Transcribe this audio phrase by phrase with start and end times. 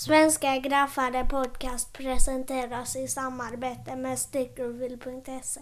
[0.00, 5.60] Svenska Graffare Podcast presenteras i samarbete med Stickerville.se.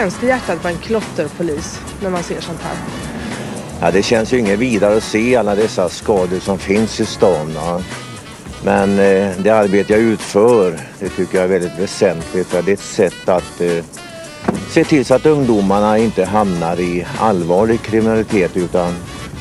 [0.00, 2.76] Hur känns det i hjärtat en klotterpolis när man ser sånt här?
[3.80, 7.52] Ja, det känns ju inget vidare att se alla dessa skador som finns i stan.
[7.54, 7.82] Ja.
[8.64, 12.46] Men eh, det arbete jag utför, det tycker jag är väldigt väsentligt.
[12.46, 13.84] För det är ett sätt att eh,
[14.68, 18.94] se till så att ungdomarna inte hamnar i allvarlig kriminalitet utan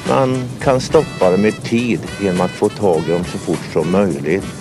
[0.09, 3.91] man kan stoppa dem i tid genom att få tag i dem så fort som
[3.91, 4.58] möjligt.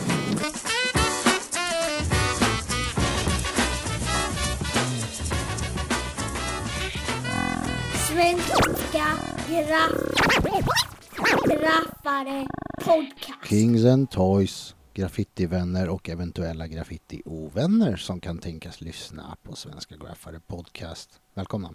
[12.09, 12.47] Graffare
[12.85, 13.49] Podcast.
[13.49, 21.21] Kings and Toys, graffitivänner och eventuella graffitiovänner som kan tänkas lyssna på Svenska Graffare Podcast.
[21.35, 21.71] Välkomna!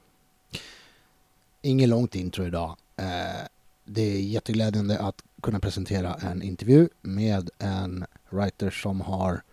[1.61, 2.77] Inget långt intro idag.
[2.95, 3.47] Eh,
[3.85, 9.43] det är jätteglädjande att kunna presentera en intervju med en writer som har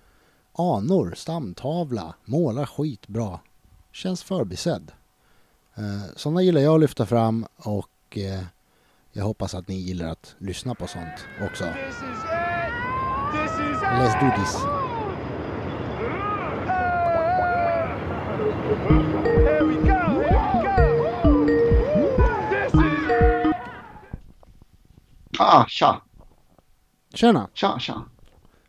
[0.53, 3.41] anor, stamtavla, målar skitbra,
[3.92, 4.92] känns förbisedd.
[5.75, 8.44] Eh, Sådana gillar jag att lyfta fram och eh,
[9.12, 11.64] jag hoppas att ni gillar att lyssna på sånt också.
[13.80, 14.56] Let's do this.
[25.38, 26.03] Ah, tja,
[27.14, 27.48] Tjena!
[27.55, 28.05] tja, tja.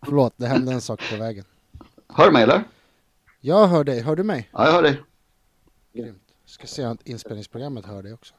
[0.06, 1.46] Förlåt, det hände en sak på vägen.
[2.08, 2.64] Hör du mig eller?
[3.40, 4.50] Jag hör dig, hör du mig?
[4.52, 5.02] Ja, jag hör dig.
[5.94, 6.24] Grymt.
[6.46, 8.34] Ska se att inspelningsprogrammet hör dig också.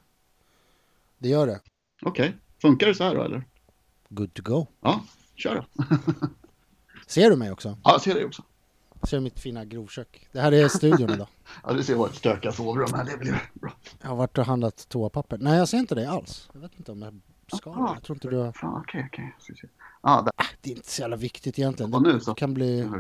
[1.18, 1.60] Det gör det.
[2.02, 3.44] Okej, funkar det så här då eller?
[4.08, 4.66] Good to go.
[4.80, 5.04] Ja,
[5.36, 5.84] kör då.
[7.06, 7.68] Ser du mig också?
[7.84, 8.42] Ja, jag ser dig också.
[9.02, 10.28] Ser du mitt fina grovkök?
[10.32, 11.26] Det här är studion idag.
[11.64, 13.72] Ja, du ser vårt stökiga sovrum här, det blir bra.
[14.02, 15.38] Jag har varit och handlat toapapper.
[15.38, 16.50] Nej, jag ser inte dig alls.
[16.52, 17.20] Jag vet inte om jag
[17.58, 17.70] ska.
[17.70, 18.48] Ah, Jag tror inte du har...
[18.62, 19.36] Okej, okej.
[19.38, 19.66] Ska vi se.
[20.02, 20.46] Ja, där.
[20.60, 21.94] Det är inte så jävla viktigt egentligen.
[21.94, 22.34] Och nu Det så.
[22.34, 22.90] kan bli...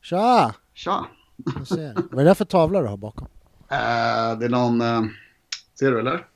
[0.00, 0.54] Tja!
[0.74, 1.06] Tja.
[2.10, 3.28] Vad är det för tavla du har bakom?
[3.68, 4.80] Eh, det är någon...
[4.80, 5.02] eh,
[5.78, 6.26] ser du eller?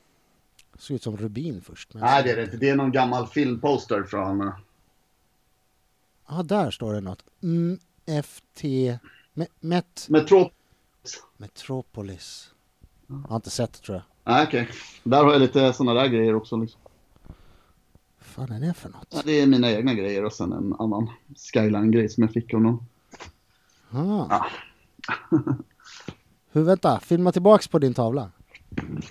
[0.77, 1.93] Såg ut som rubin först.
[1.93, 2.57] men- Nej, det är det inte.
[2.57, 4.41] Det är någon gammal filmposter från...
[4.41, 4.53] eh,
[6.29, 7.23] Ja, där står det något.
[8.23, 8.63] FT...
[9.33, 10.05] Me- Met...
[10.09, 10.49] Metro...
[11.37, 12.51] Metropolis.
[13.07, 14.33] Jag har inte sett tror jag.
[14.33, 14.69] Nej, okej.
[15.03, 16.57] Där har jag lite sådana där grejer också.
[16.57, 16.81] Liksom.
[18.19, 19.07] Fan är det för något?
[19.09, 21.09] Ja, det är mina egna grejer och sen en annan
[21.53, 22.85] Skyline-grej som jag fick av någon.
[23.91, 24.45] Ah.
[26.51, 28.31] Hur, vänta, filma tillbaks på din tavla.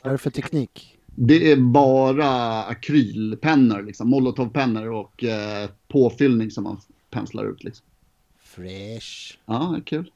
[0.03, 0.96] Vad är det för teknik?
[1.19, 7.65] Det är bara akrylpennor, liksom, molotovpennor och eh, påfyllning som man penslar ut.
[7.65, 7.87] Liksom.
[8.39, 9.39] Fresh.
[9.47, 10.11] Ja, kul.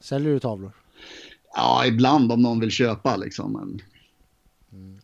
[0.00, 0.72] Säljer du tavlor?
[1.54, 3.52] Ja, ibland om någon vill köpa liksom.
[3.52, 3.82] Men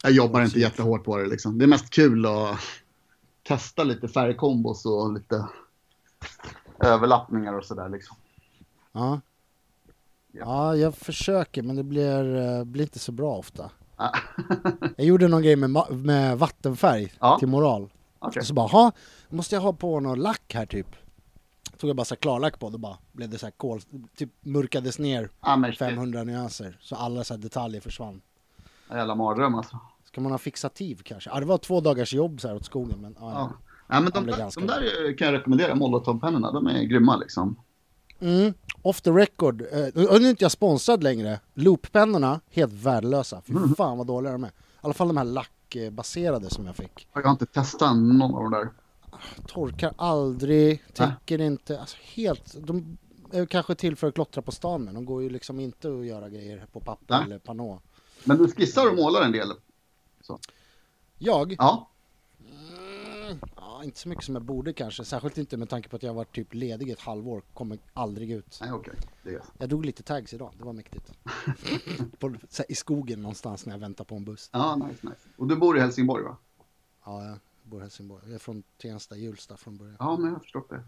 [0.02, 1.58] jag jobbar inte jättehårt på det liksom.
[1.58, 2.58] Det är mest kul att
[3.42, 5.48] testa lite färgkombos och lite
[6.78, 8.16] överlappningar och sådär liksom.
[8.92, 9.20] Ja.
[10.32, 10.40] Ja.
[10.44, 13.70] Ja, jag försöker men det blir, eh, blir inte så bra ofta.
[14.96, 17.38] Jag gjorde någon grej med, med vattenfärg Ja.
[17.38, 17.90] till moral.
[18.18, 18.40] Okej.
[18.40, 18.92] Och så bara, ha,
[19.28, 20.86] måste jag ha på någon lack här typ?
[21.78, 23.80] Tog jag bara så klarlack på, då bara blev det så här kol,
[24.16, 25.78] typ mörkades ner Ja, men shit.
[25.78, 26.78] 500 nyanser.
[26.80, 28.20] Så alla så detaljer försvann.
[28.90, 29.78] Jävla mardröm alltså.
[30.04, 31.30] Ska man ha fixativ kanske?
[31.30, 33.50] Ja, det var två dagars jobb så här åt skogen men ja, Ja.
[33.88, 34.00] ja.
[34.00, 36.52] Men de, blir där, de där kan jag rekommendera, molotovpennorna.
[36.52, 37.56] De är grymma liksom.
[38.20, 39.62] Mm, off the record.
[39.62, 41.40] Eh, nu är inte jag sponsrad längre.
[41.54, 43.42] Looppennorna, helt värdelösa.
[43.46, 43.74] Fy Mm.
[43.74, 44.48] fan vad dåliga de är.
[44.48, 47.08] I alla fall de här lackbaserade som jag fick.
[47.14, 48.68] Jag har inte testat någon av de där.
[49.46, 51.80] Torkar aldrig, täcker inte.
[51.80, 52.98] Alltså helt, de
[53.32, 54.94] är kanske till för att klottra på stan med.
[54.94, 57.24] De går ju liksom inte att göra grejer på papper Nej.
[57.24, 57.80] eller panå.
[58.24, 59.52] Men du skissar och målar en del.
[61.18, 61.54] Jag?
[61.58, 61.90] Ja.
[63.30, 65.04] Mm, ja, inte så mycket som jag borde kanske.
[65.04, 67.42] Särskilt inte med tanke på att jag varit typ ledig ett halvår.
[67.54, 68.58] Kommer aldrig ut.
[68.60, 68.94] Nej, okej.
[69.22, 69.42] Det är...
[69.58, 71.12] Jag drog lite tags idag, det var mäktigt.
[72.18, 74.50] på, här, I skogen någonstans när jag väntar på en buss.
[74.52, 75.20] Ja, nice, nice.
[75.36, 76.36] Och du bor i Helsingborg va?
[77.04, 78.22] Ja, jag bor i Helsingborg.
[78.24, 79.96] Jag är från Tensta, Hjulsta från början.
[79.98, 80.82] Ja, men jag har förstått det.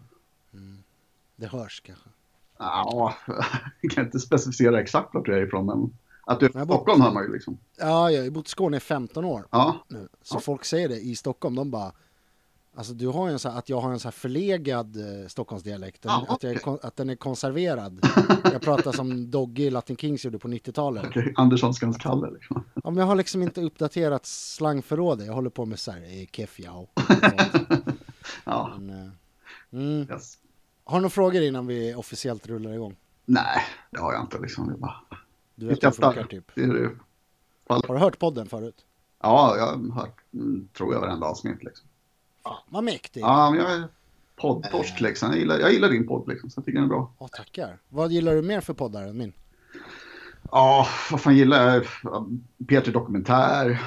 [1.35, 2.09] Det hörs kanske.
[2.57, 3.15] Ja,
[3.81, 6.67] jag kan inte specificera exakt vart du är ifrån, men att du är Jag från
[6.67, 7.57] Stockholm hör man ju liksom.
[7.77, 10.07] Ja, jag har bott i Skåne i 15 år Ja, nu.
[10.21, 11.91] Så folk säger det i Stockholm, de bara
[12.75, 15.27] Alltså du har ju en så här, att jag har en så här förlegad eh,
[15.27, 16.01] Stockholmsdialekt.
[16.01, 17.99] Den, Ah, att, jag, att den är konserverad.
[18.43, 21.05] jag pratar som Dogge i Latin Kings gjorde på 90-talet.
[21.05, 22.63] Okej, Anderssonskans Kalle liksom.
[22.73, 25.25] Ja, men jag har liksom inte uppdaterat slangförrådet.
[25.27, 26.87] Jag håller på med så här, eh, keffjau.
[28.43, 29.11] Ja, Men, eh,
[29.79, 30.07] mm.
[30.11, 30.37] yes.
[30.83, 32.95] Har du några frågor innan vi officiellt rullar igång?
[33.25, 33.61] Nej,
[33.91, 34.69] det har jag inte liksom.
[34.69, 34.95] Är bara...
[35.55, 36.51] Du vet hur det funkar typ.
[36.55, 36.89] Det det.
[37.67, 38.85] Har du hört podden förut?
[39.21, 41.87] Ja, jag har hört, mm, tror jag, varenda avsnitt liksom.
[42.43, 43.23] Fan, vad mäktigt.
[43.25, 43.87] Ja, men jag är
[44.35, 45.29] poddtorsk liksom.
[45.29, 47.13] Jag gillar, jag gillar din podd liksom, så jag tycker den är bra.
[47.17, 47.79] Åh, tackar.
[47.89, 49.33] Vad gillar du mer för poddar än min?
[50.51, 51.85] Ja, vad fan gillar jag?
[52.03, 52.27] Ja,
[52.67, 53.83] Peter Dokumentär.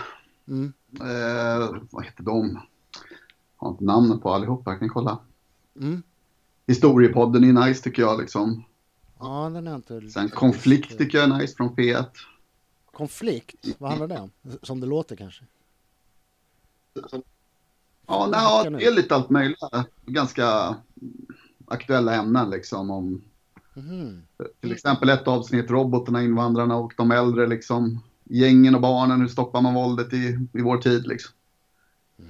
[0.48, 0.72] Mm.
[1.00, 2.60] Eh, vad heter de?
[3.58, 5.18] Jag har inte namnen på allihopa, jag kan kolla.
[5.80, 6.02] Mm.
[6.66, 8.64] Historiepodden är nice tycker jag liksom.
[9.18, 10.10] Ja, den är inte...
[10.10, 12.06] Sen Konflikt tycker jag är nice från P1.
[12.92, 13.66] Konflikt?
[13.78, 14.30] Vad handlar det om?
[14.62, 15.44] Som det låter kanske?
[18.06, 18.26] Ja,
[18.70, 19.58] nej, det är lite allt möjligt.
[20.06, 20.76] Ganska
[21.66, 22.90] aktuella ämnen liksom.
[22.90, 23.22] Om,
[23.74, 24.22] Mhm.
[24.60, 28.00] till exempel ett avsnitt, robotarna, invandrarna och de äldre liksom.
[28.24, 31.32] Gängen och barnen, hur stoppar man våldet i, i vår tid liksom.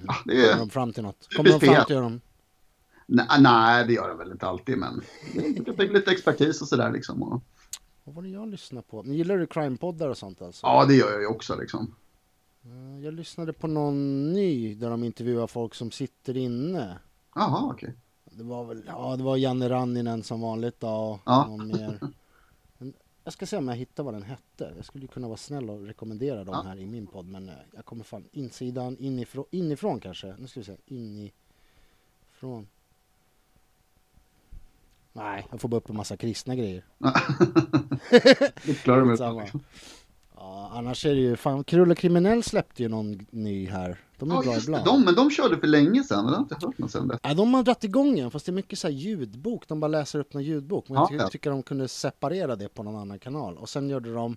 [0.06, 1.28] Ja, det Kommer är, de fram till något?
[1.36, 1.84] Kommer de fram P1.
[1.86, 2.20] till dem?
[3.06, 5.00] nej, nej, det gör de väl inte alltid, men
[5.34, 7.22] det är lite expertis och sådär liksom.
[7.22, 7.42] Och,
[8.04, 9.04] Vad var det jag lyssnade på?
[9.06, 10.66] Gillar du crime-poddar och sånt alltså?
[10.66, 11.94] ja, det gör jag ju också liksom.
[12.66, 16.98] Eh, Jag lyssnade på någon ny där de intervjuar folk som sitter inne.
[17.34, 17.94] Jaha, okej.
[18.30, 21.46] Det var väl, ja det var Janne Ranninen som vanligt då och Ja.
[21.46, 22.00] någon mer.
[23.24, 24.72] Jag ska se om jag hittar vad den hette.
[24.76, 26.68] Jag skulle kunna vara snäll och rekommendera dem Ja.
[26.70, 30.34] här i min podd men eh, jag kommer fan insidan inifrån, inifrån kanske.
[30.38, 32.66] Nu ska vi se, inifrån.
[35.12, 36.84] Nej, jag får bara upp en massa kristna grejer.
[38.66, 39.46] Det klarar de Skitsamma.
[40.56, 44.00] Ja, annars är det ju, fan Krull och Kriminell släppte ju någon ny här.
[44.18, 44.70] De är Ja, bra just det.
[44.70, 44.84] ibland.
[44.84, 46.24] De, men de körde för länge sedan.
[46.24, 47.20] Jag har inte hört något sen dess.
[47.22, 49.68] Ja, de har dragit igång igen fast det är mycket så ljudbok.
[49.68, 50.88] De bara läser upp någon ljudbok.
[50.88, 51.28] Men jag Ja, tycker, ja.
[51.28, 53.58] tycker de kunde separera det på någon annan kanal.
[53.58, 54.36] Och sen gjorde de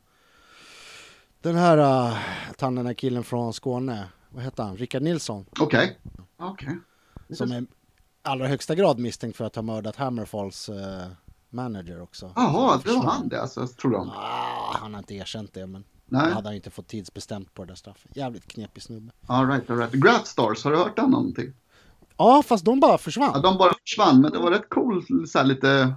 [1.41, 2.17] den här, uh,
[2.59, 4.07] han den här killen från Skåne.
[4.29, 4.77] Vad heter han?
[4.77, 5.45] Rickard Nilsson.
[5.59, 5.99] Okej.
[6.37, 6.77] Okej.
[7.33, 7.65] Som är
[8.21, 11.07] allra högsta grad misstänkt för att ha mördat Hammerfalls eh,
[11.49, 12.31] manager också.
[12.35, 14.09] Jaha, det var han det alltså, tror de.
[14.09, 16.27] Ah, han har inte erkänt det men Nej.
[16.27, 18.17] då hade han inte fått tidsbestämt på det där straffet.
[18.17, 19.11] Jävligt knepig snubbe.
[19.27, 19.93] All right, all right.
[19.93, 21.53] Graph Stars, har du hört den någonting?
[22.17, 23.41] Ja, fast de bara Ja, försvann.
[23.41, 25.93] de bara försvann, men det var rätt cool, så här lite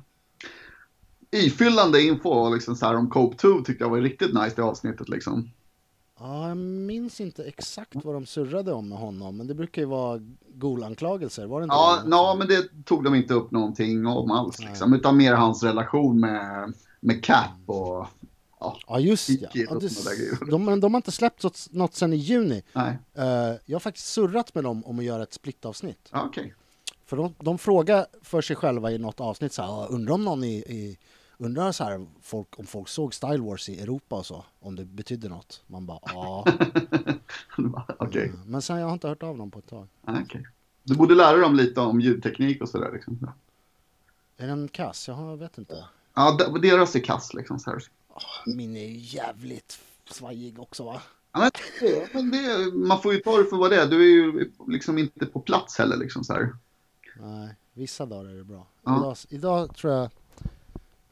[1.30, 5.08] ifyllande info liksom så här om Cope 2 tyckte jag var riktigt nice det avsnittet
[5.08, 5.50] liksom.
[6.20, 9.88] Ja, jag minns inte exakt vad de surrade om med honom, men det brukar ju
[9.88, 10.20] vara
[10.54, 12.10] golanklagelser, var det inte Ja, det?
[12.10, 16.20] ja, men det tog de inte upp någonting om alls liksom, utan mer hans relation
[16.20, 18.06] med, med Cap och
[18.86, 19.34] Ja, just ja.
[19.34, 19.74] Kikki ja
[20.04, 20.50] där grejer.
[20.50, 22.62] de, men de har inte släppt något, sen i juni.
[22.72, 23.24] nej, Eh,
[23.64, 26.08] jag har faktiskt surrat med dem om att göra ett splittavsnitt.
[26.12, 26.54] ja, okej.
[27.04, 30.24] För de, de frågar för sig själva i något avsnitt så här, "Ja, undrar om
[30.24, 30.98] någon i, i
[31.38, 34.84] undrar så här, folk, om folk såg Style Wars i Europa och så, om det
[34.84, 35.62] betydde något.
[35.66, 36.44] Man bara, ja.
[37.98, 39.88] Okej, Men sen jag har inte hört av dem på ett tag.
[40.06, 40.46] ja, okej.
[40.84, 43.30] Du borde lära dem lite om ljudteknik och sådär liksom.
[44.36, 45.08] Är den kass?
[45.08, 45.84] Jag vet inte.
[46.14, 47.82] Ja, de- deras är kass liksom så här.
[48.46, 49.78] Min är jävligt
[50.10, 51.02] svajig också va?
[51.32, 51.50] Ja,
[52.12, 53.86] men det, man får ju ta det för vad det är.
[53.86, 56.52] Du är ju liksom inte på plats heller liksom så här.
[57.20, 58.66] Nej, vissa dagar är det bra.
[58.84, 58.96] Ja.
[58.98, 60.10] Idag, idag tror jag...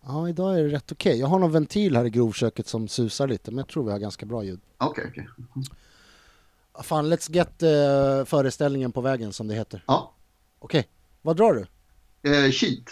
[0.05, 1.19] Ja, idag är det rätt okej.
[1.19, 3.99] Jag har någon ventil här i grovköket som susar lite, men jag tror vi har
[3.99, 4.61] ganska bra ljud.
[4.78, 5.28] Okej, okej.
[6.73, 9.85] Ah, Fan, let's get eh, föreställningen på vägen som det heter.
[9.87, 10.12] Ja,
[10.59, 10.88] Okej,
[11.23, 11.66] vad drar du?
[12.30, 12.85] eh, cheat.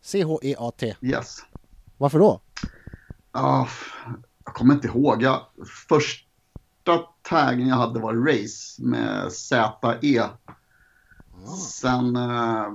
[0.00, 0.96] C-H-E-A-T.
[1.00, 1.38] Yes.
[1.96, 2.40] Varför då?
[3.64, 3.92] F-
[4.44, 5.22] jag kommer inte ihåg.
[5.22, 5.40] Jag,
[5.88, 6.24] första
[7.22, 10.22] taggen jag hade var race med Z-E.
[11.70, 12.66] Sen eh,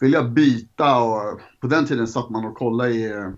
[0.00, 3.30] ville jag byta och på den tiden satt man och kollade i eh,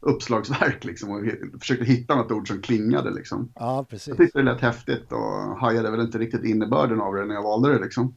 [0.00, 1.20] uppslagsverk liksom och
[1.60, 3.52] försökte hitta något ord som klingade liksom.
[3.54, 4.08] Ja, precis.
[4.08, 7.42] Jag tyckte det lät häftigt och hajade väl inte riktigt innebörden av det när jag
[7.42, 8.14] valde det liksom.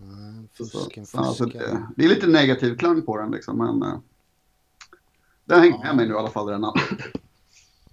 [0.00, 1.62] Mm, Fusken, så, alltså, fusken.
[1.62, 3.98] det, det är lite negativ klang på den liksom men eh,
[5.50, 6.84] den har hängt med mig nu i alla fall det namnet.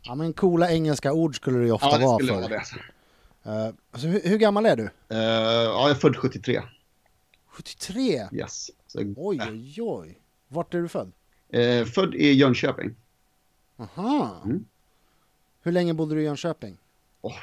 [0.04, 2.42] Ja, men coola engelska ord skulle det ju ofta Ja, det vara skulle för.
[2.42, 3.74] vara det.
[3.92, 4.84] Alltså, hur, hur gammal är du?
[5.10, 6.62] Eh, ja, jag är född 73.
[7.48, 8.28] 73?
[8.32, 8.72] Yes.
[8.88, 10.20] Så, Oj, oj, oj.
[10.48, 11.12] Vart är du född?
[11.50, 12.96] eh, född i Jönköping.
[13.78, 14.42] Aha.
[14.46, 14.66] Mm.
[15.62, 16.78] Hur länge bodde du i Jönköping?
[17.22, 17.34] Oh,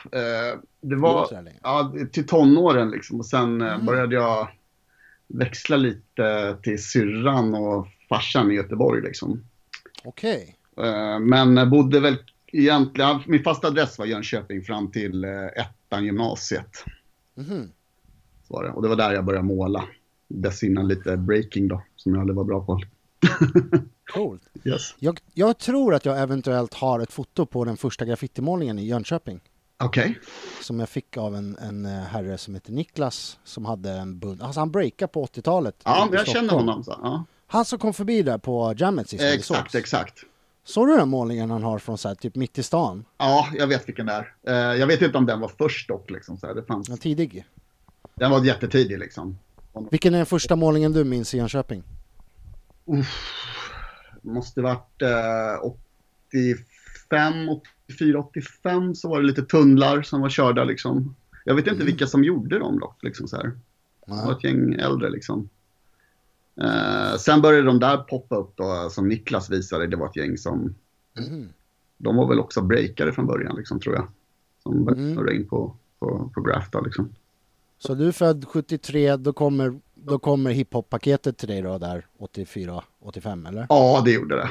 [0.80, 1.28] det Var
[1.62, 3.18] ja, till tonåren liksom.
[3.18, 3.86] Och sen Mm.
[3.86, 4.48] började jag
[5.26, 9.44] växla lite till syrran och farsan i Göteborg liksom.
[10.04, 10.56] Okej.
[10.76, 12.16] Eh, men bodde väl
[12.52, 16.84] egentligen, min fasta adress var Jönköping fram till eh, ettan gymnasiet.
[17.34, 17.70] Mhm.
[18.48, 18.70] Så var det.
[18.70, 19.84] Och det var där jag började måla.
[20.28, 22.80] Dessförinnan lite breaking då, som jag aldrig var bra på.
[24.14, 24.42] Coolt.
[24.64, 24.94] Yes.
[24.98, 29.40] Jag, jag tror att jag eventuellt har ett foto på den första graffitimålningen i Jönköping.
[29.78, 30.18] Okej.
[30.62, 34.42] Som jag fick av en, en eh, herre som heter Niklas som hade en bunt.
[34.42, 35.74] Alltså han breakade på 80-talet.
[35.84, 36.68] Ja, jag känner Stockholm.
[36.68, 36.84] honom.
[36.84, 36.98] Så.
[37.02, 37.24] Ja.
[37.54, 39.74] Han som kom förbi där på jammet sist Exakt, sågs.
[39.74, 40.24] exakt.
[40.64, 43.04] Såg du den målningen han har från så här, typ mitt i stan?
[43.18, 44.34] Ja, jag vet vilken det är.
[44.72, 46.10] Eh, jag vet inte om den var först dock.
[46.10, 46.54] Liksom, så här.
[46.54, 46.88] Det fanns...
[46.88, 47.44] Ja, tidig.
[48.14, 49.38] Den var jättetidig liksom.
[49.90, 51.82] Vilken är den första målningen du minns i Jönköping?
[54.22, 55.64] Måste varit eh,
[56.30, 57.48] 85,
[57.88, 61.16] 84, 85 så var det lite tunnlar som var körda liksom.
[61.44, 63.02] Jag vet inte vilka som gjorde dem dock.
[63.02, 63.52] Liksom, så här.
[64.06, 65.48] Det var ett gäng äldre liksom.
[66.60, 69.86] Eh, sen började de där poppa upp då, som Niklas visade.
[69.86, 70.74] Det var ett gäng som,
[71.18, 71.48] Mhm.
[71.98, 74.08] de var väl också breakare från början liksom tror jag.
[74.62, 75.14] Som började Mm.
[75.14, 76.40] snurra in på, på, på
[76.72, 77.14] då, liksom.
[77.78, 82.84] Så du är född 73, då kommer, då kommer hiphop-paketet till dig då där 84,
[83.00, 83.66] 85 eller?
[83.68, 84.48] Ja, det gjorde det.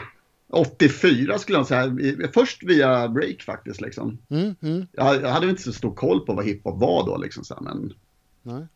[0.50, 1.96] 84 skulle jag säga.
[2.34, 4.18] Först via break faktiskt liksom.
[4.30, 7.44] Mm, mm, Jag, jag hade inte så stor koll på vad hiphop var då liksom
[7.44, 7.94] så här, men
[8.42, 8.68] nej.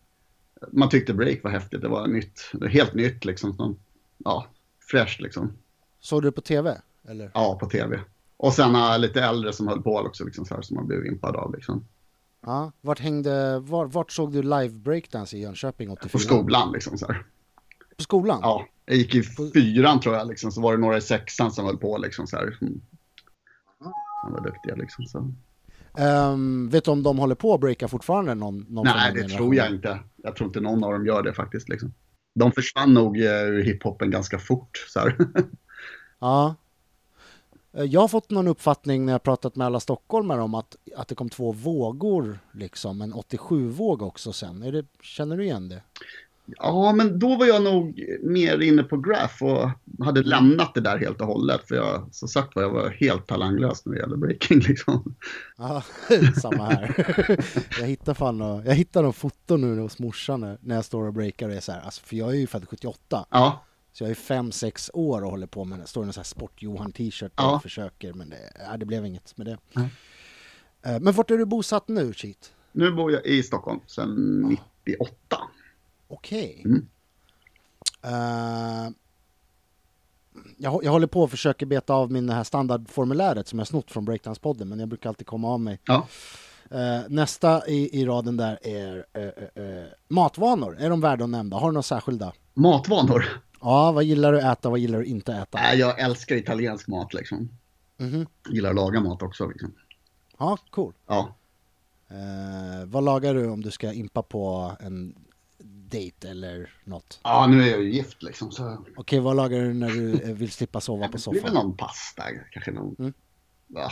[0.71, 1.81] Man tyckte break var häftigt.
[1.81, 3.53] Det var nytt, helt nytt liksom.
[3.53, 3.79] Som,
[4.17, 4.47] ja,
[4.91, 5.53] fräscht liksom.
[5.99, 6.77] Såg du på TV?
[7.07, 7.31] Eller?
[7.33, 7.99] Ja, på tv.
[8.37, 11.05] Och sen uh, lite äldre som höll på också liksom så här som man blev
[11.05, 11.85] impad av liksom.
[12.41, 12.71] Ja.
[12.81, 16.09] Vart hängde, var, vart såg du live breakdance i Jönköping 84?
[16.11, 17.25] På skolan liksom så här.
[17.97, 18.39] På skolan?
[18.41, 19.23] Ja, jag gick i
[19.53, 20.51] fyran tror jag liksom.
[20.51, 22.57] Så var det några i sexan som höll på liksom så här.
[24.23, 25.05] De var duktiga liksom.
[25.05, 25.33] Så.
[25.97, 28.35] Ehm, vet du om de håller på att breaka fortfarande?
[28.35, 29.99] Någon, någon Nej, det tror jag inte.
[30.15, 31.69] Jag tror inte någon av dem gör det faktiskt.
[31.69, 31.93] Liksom.
[32.35, 34.85] De försvann nog eh, ur hiphopen ganska fort.
[34.87, 35.11] Så.
[36.19, 36.55] Ja.
[37.73, 41.07] Eh, Jag har fått någon uppfattning när jag pratat med alla stockholmare om att, att
[41.07, 44.63] det kom två vågor, liksom, en 87-våg också sen.
[44.63, 45.81] Är det, känner du igen det?
[46.57, 49.69] Ja, men då var jag nog mer inne på graph och
[50.05, 51.67] hade lämnat det där helt och hållet.
[51.67, 54.59] För jag, som sagt var, jag var helt talanglös när det gäller breaking.
[54.67, 55.15] Liksom.
[55.57, 55.83] Ja,
[56.41, 56.95] samma här.
[57.79, 61.13] jag hittar fan och, jag hittar någon foto nu hos morsan när- jag står och
[61.13, 63.25] breakar och är så här, alltså, för jag är ju född 78.
[63.29, 63.63] Ja,
[63.93, 65.87] Så jag är fem sex år och håller på med det.
[65.87, 67.59] Står i en sån här sport-Johan t-shirt och Ja.
[67.63, 68.37] försöker men det,
[68.71, 69.57] ja, det blev inget med det.
[69.73, 69.89] Nej.
[70.85, 72.53] Eh, Men vart är du bosatt nu, Cheat?
[72.71, 74.41] nu bor jag i Stockholm sedan
[74.85, 75.37] 98.
[76.07, 76.61] Okej.
[76.65, 76.87] Mm.
[78.03, 78.91] Eh,
[80.57, 83.91] jag, hå- jag håller på att försöka beta av min här standardformuläret som jag snott
[83.91, 85.79] från Breakdance-podden men jag brukar alltid komma av mig.
[85.85, 86.07] Ja.
[86.71, 90.77] Eh, nästa i, i raden där är eh, matvanor.
[90.79, 91.55] Är de värda att nämna?
[91.55, 92.33] Har du några särskilda?
[92.53, 93.41] Matvanor.
[93.61, 94.69] Ja, vad gillar du att äta?
[94.69, 95.57] Vad gillar du inte att äta?
[95.61, 97.49] Nej, jag älskar italiensk mat liksom.
[97.97, 98.27] Mhm.
[98.49, 99.47] Gillar att laga mat också.
[99.47, 99.73] Liksom.
[100.37, 100.93] Ja, cool.
[101.07, 101.35] Ja.
[102.85, 105.15] Vad lagar du om du ska impa på en
[105.89, 107.19] dejt eller något?
[107.23, 108.51] ja, nu är jag ju gift liksom.
[108.51, 111.49] Så Okej, vad lagar du när du eh, vill slippa sova på det blir väl
[111.51, 111.65] soffan?
[111.67, 112.95] någon pasta, kanske någon...
[112.99, 113.13] Mm.
[113.67, 113.91] Ja,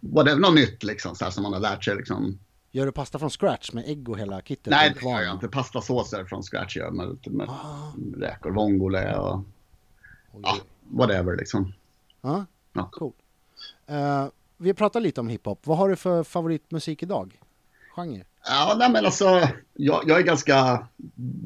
[0.00, 1.96] whatever, något nytt liksom, så här, som man har lärt sig.
[1.96, 2.38] Liksom.
[2.72, 4.70] Gör du pasta från scratch med ägg och hela kittet?
[4.70, 5.48] Nej, det gör jag inte.
[5.48, 9.36] Pastasåser från scratch gör jag med, med Ah, räkor, vongole och
[10.32, 10.56] oj, ja,
[10.90, 11.72] whatever liksom.
[12.20, 12.88] Ja, Ja.
[12.92, 13.12] cool.
[13.86, 14.26] Eh,
[14.56, 15.66] vi pratar lite om hiphop.
[15.66, 17.40] Vad har du för favoritmusik idag?
[17.94, 18.24] Genre?
[18.48, 20.86] Ja, nej, men alltså, jag, jag är ganska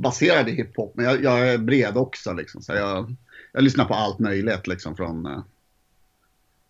[0.01, 2.33] baserad i hiphop, men jag, jag är bred också.
[2.33, 3.17] Liksom, så jag,
[3.53, 5.43] jag lyssnar på allt möjligt, liksom, från, eh,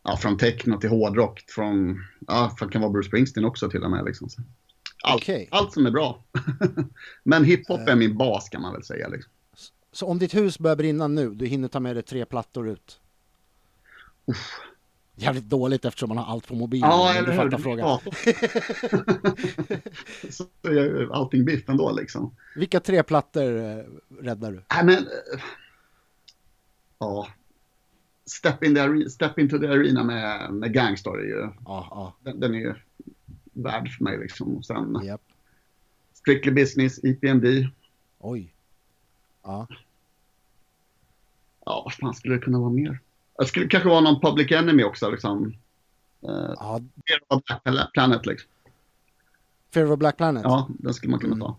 [0.03, 3.91] ja, från techno till hårdrock, från, ja, det kan vara Bruce Springsteen också till och
[3.91, 4.05] med.
[4.05, 4.43] Liksom, så.
[5.03, 5.49] Allt, Okej.
[5.51, 6.25] allt som är bra.
[7.23, 9.09] men hiphop är min bas kan man väl säga.
[9.09, 9.33] Liksom.
[9.93, 13.01] Så om ditt hus börjar brinna nu, du hinner ta med dig tre plattor ut?
[15.23, 16.91] Jävligt dåligt eftersom man har allt på mobilen.
[16.91, 17.59] Ja, eller hur?
[17.59, 17.79] frågan.
[17.79, 18.01] Ja.
[20.31, 22.35] så är ju allting biff ändå liksom.
[22.57, 23.85] Vilka tre plattor eh,
[24.21, 24.63] räddar du?
[24.75, 25.09] Nej, men...
[26.99, 27.29] Ja.
[28.27, 31.49] Step, in the arena, Step into the arena med, med Gangstar är ju...
[31.65, 32.75] Ja, ja, Den, den är ju
[33.53, 34.57] värd för mig liksom.
[34.57, 35.23] Och sen japp.
[36.15, 37.47] Strictly Business, EPMD.
[38.19, 38.53] Oj.
[39.43, 39.67] Ja,
[41.71, 43.01] Ja, vad fan skulle det kunna vara mer?
[43.41, 45.55] Det skulle kanske vara någon Public Enemy också liksom.
[46.29, 46.81] Uh, ja.
[47.65, 48.51] Black Planet liksom.
[49.75, 50.43] Fear of Black Planet?
[50.45, 51.47] Ja, den skulle man kunna Mm.
[51.47, 51.57] ta.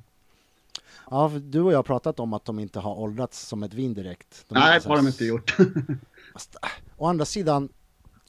[1.10, 3.74] Ja, för du och jag har pratat om att de inte har åldrats som ett
[3.74, 4.46] vin direkt.
[4.48, 5.58] De Nej, det har de inte gjort.
[6.34, 7.70] Fast, äh, Å andra sidan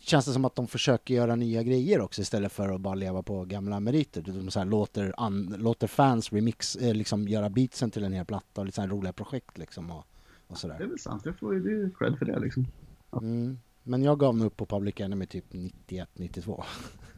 [0.00, 3.22] känns det som att de försöker göra nya grejer också istället för att bara leva
[3.22, 4.22] på gamla meriter.
[4.22, 8.24] De så här låter, an, låter fans remix, eh, liksom göra beatsen till en hel
[8.24, 10.04] platta och lite så här roliga projekt liksom och, och
[10.48, 10.78] det är sådär.
[10.78, 11.24] väl sant.
[11.24, 12.66] Det får ju cred för det liksom.
[13.12, 13.58] Mm.
[13.82, 16.64] Men jag gav nog upp på Public Enemy typ 91, 92.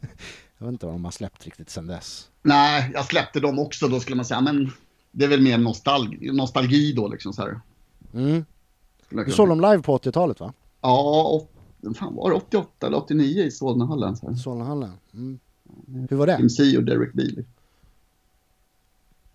[0.57, 2.29] jag vet inte vad de har släppt riktigt sedan dess.
[2.41, 3.87] Nej, jag släppte dem också.
[3.87, 4.71] Då skulle man säga, men
[5.11, 7.59] det är väl mer nostalgi, nostalgi då liksom så här.
[8.13, 8.45] Mm.
[9.09, 10.53] Du såg dem live på 80-talet va?
[10.81, 11.51] Ja, och,
[11.95, 14.15] fan var det 88 eller 89 i Solnahallen?
[14.15, 14.35] Så här.
[14.35, 14.91] Solnahallen.
[15.13, 15.39] Mm.
[16.09, 16.33] Hur var det?
[16.33, 17.43] MC och Derek Beely.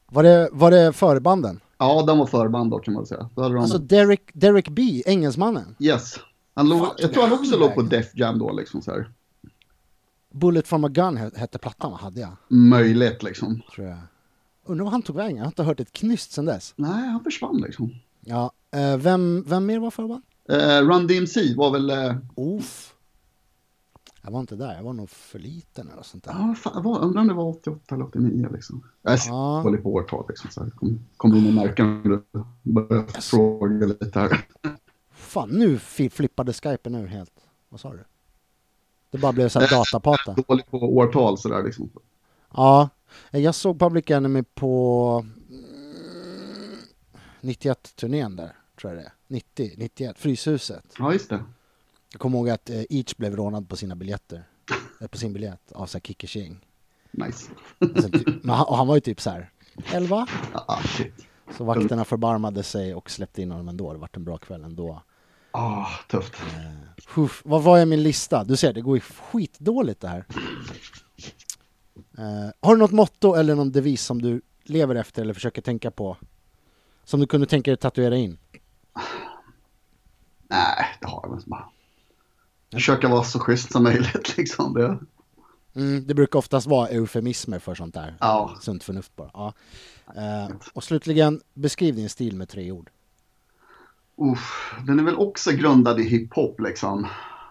[0.07, 1.61] Var det, var det förbanden?
[1.79, 3.29] Ja, de var förband då kan man säga.
[3.35, 3.63] Då hade de...
[3.63, 5.77] Alltså Derek, Derek B, engelsmannen?
[5.79, 6.17] Yes.
[6.55, 7.83] Han låg, Fan, jag tror han också låg på?
[7.83, 9.13] Def Jam då liksom så här.
[10.33, 12.33] Bullet from a gun he- hette plattan, vad hade jag?
[12.49, 13.61] Möjligt liksom.
[13.75, 13.99] Tror jag.
[14.65, 15.37] Undrar var han tog vägen?
[15.37, 16.75] Jag har inte hört ett knyst sedan dess.
[16.77, 17.95] Nej, han försvann liksom.
[18.21, 20.23] Ja, eh, vem, vem mer var förband?
[20.49, 22.95] Eh, Run DMC var väl, eh, Oof.
[24.23, 26.33] Jag var inte där, jag var nog för liten eller sånt där.
[26.33, 28.83] ja fan, var, undrar om det var 88 eller 89 liksom.
[29.03, 29.61] Jag Ja.
[29.65, 30.51] dålig på årtal liksom.
[30.51, 30.71] Så här.
[30.71, 31.85] Kom, kom in och märka
[32.35, 34.45] och började fråga lite här.
[35.31, 37.33] Fan, nu flippade skypen ur helt.
[37.69, 38.05] Vad sa du?
[39.11, 40.35] Det bara blev så här datapata.
[40.49, 41.91] Dålig på årtal sådär liksom.
[42.55, 42.89] Ja,
[43.31, 46.79] jag såg Public Enemy på mm,
[47.41, 49.13] 91-turnén där, tror jag det är.
[49.27, 50.85] 90, 91, Fryshuset.
[50.99, 51.45] Ja, just det.
[52.13, 54.45] Jag kommer ihåg att eh, Each blev rånad på sina biljetter.
[55.01, 56.67] Eh, På sin biljett av så här Kikki King.
[57.11, 57.51] Nice.
[58.43, 59.51] Men han, och han var ju typ så här
[59.93, 60.27] 11.
[60.53, 61.27] Ah, shit.
[61.57, 63.93] Så vakterna förbarmade sig och släppte in honom ändå.
[63.93, 65.03] Det vart en bra kväll ändå.
[65.53, 66.33] Ah, tufft.
[67.15, 68.45] Huff, vad var är min lista?
[68.45, 70.27] Du ser, det går ju skitdåligt det här.
[72.19, 75.91] Eh, har du något motto eller någon devis som du lever efter eller försöker tänka
[75.91, 76.17] på?
[77.05, 78.39] Som du kunde tänka dig tatuera in?
[80.51, 81.57] Nej, det har jag inte.
[82.73, 84.75] Försöka vara så schysst som möjligt liksom.
[84.75, 84.99] Det,
[85.75, 88.17] Mm, det brukar oftast vara eufemismer för sånt där.
[88.21, 88.57] ja.
[88.61, 89.31] Sunt förnuft bara.
[89.35, 89.53] Ja.
[90.17, 92.91] Eh, och slutligen, beskriv din stil med tre ord.
[94.21, 97.07] Uff, den är väl också grundad i hiphop liksom.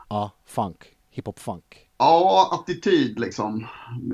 [0.10, 0.96] Ja, funk.
[1.10, 1.90] Hiphop funk.
[1.98, 3.68] Ja, attityd liksom.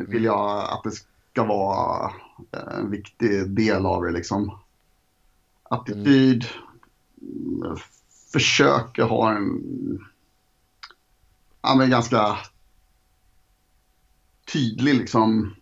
[0.08, 2.12] Vill jag att det ska vara
[2.52, 4.60] eh, en viktig del av det liksom.
[5.64, 6.46] Attityd.
[7.22, 7.78] Mm.
[8.34, 9.62] Försöker ha en
[11.62, 12.38] ja, men ganska
[14.54, 15.56] tydlig liksom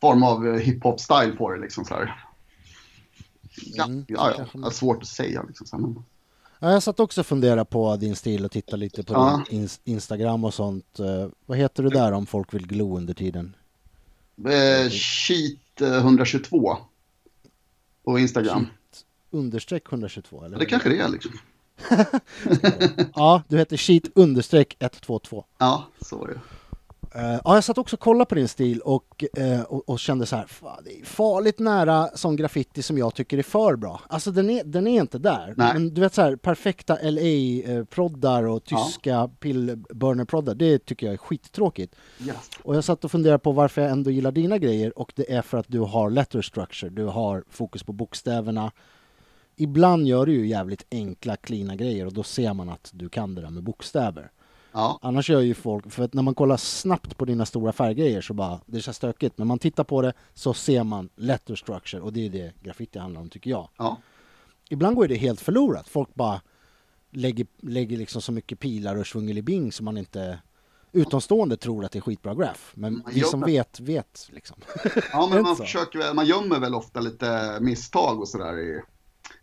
[0.00, 2.24] form av hiphop-style på det liksom så här.
[3.56, 6.04] Ja, Mm, ja, ja, det är svårt att säga liksom.
[6.58, 9.42] Ja, jag satt också och funderade på din stil och tittade lite på Ja.
[9.50, 10.98] din ins- Instagram och sånt.
[10.98, 13.56] Eh, vad heter du där om folk vill glo under tiden?
[14.46, 16.76] Eh, Sheet eh, 122
[18.04, 18.66] på Instagram.
[19.30, 20.58] Understreck 122 eller?
[20.58, 21.32] Det kanske det är liksom.
[23.14, 25.44] Ja, du heter sheet understreck 122.
[25.58, 26.40] Ja, så var det.
[27.14, 30.26] Eh, ja, jag satt också och kollade på din stil och, eh, och, och kände
[30.26, 34.00] så här, "Fan, det är farligt nära sån graffiti som jag tycker är för bra.
[34.08, 35.54] Alltså den är, den är inte där.
[35.56, 35.72] Nej.
[35.74, 41.94] Men du vet så här, perfekta LA-proddar och tyska pillburner-proddar, det tycker jag är skittråkigt.
[42.26, 42.50] Yes.
[42.62, 45.42] Och jag satt och funderade på varför jag ändå gillar dina grejer och det är
[45.42, 48.72] för att du har letter structure, du har fokus på bokstäverna.
[49.56, 53.34] Ibland gör du ju jävligt enkla, cleana grejer och då ser man att du kan
[53.34, 54.30] det där med bokstäver.
[54.72, 58.20] Ja, Annars gör ju folk, för att när man kollar snabbt på dina stora färggrejer
[58.20, 59.38] så bara, det så stökigt.
[59.38, 62.98] Men man tittar på det så ser man letter structure och det är det graffiti
[62.98, 63.68] handlar om tycker jag.
[63.76, 63.96] ja.
[64.70, 65.88] Ibland går det helt förlorat.
[65.88, 66.40] Folk bara
[67.10, 70.38] lägger, lägger liksom så mycket pilar och svungelibing så man inte
[70.92, 72.72] utomstående tror att det är skitbra graf.
[72.74, 74.56] Men Man vi som vet, vet liksom.
[75.12, 78.82] ja men man försöker väl, man gömmer väl ofta lite misstag och sådär i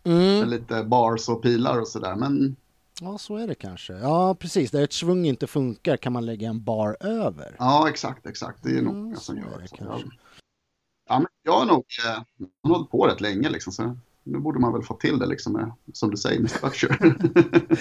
[0.04, 0.48] Mm.
[0.48, 2.16] lite bars och pilar och sådär.
[2.16, 2.56] Men
[3.00, 3.92] Ja, så är det kanske.
[3.92, 4.70] Ja, precis.
[4.70, 7.56] Där ett svung inte funkar kan man lägga en bar över.
[7.58, 8.62] ja, exakt, exakt.
[8.62, 9.68] Det är nog Mm, som gör det
[11.08, 11.18] ja.
[11.18, 13.72] men jag har nog eh, jag har hållit på rätt länge liksom.
[13.72, 16.96] Så nu borde man väl få till det liksom med, som du säger, med structure.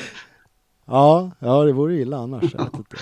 [0.86, 2.54] Ja, ja det vore illa annars.
[2.54, 2.98] Jag vet inte.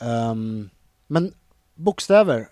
[0.00, 0.70] Ehm,
[1.06, 1.32] men
[1.74, 2.48] bokstäver.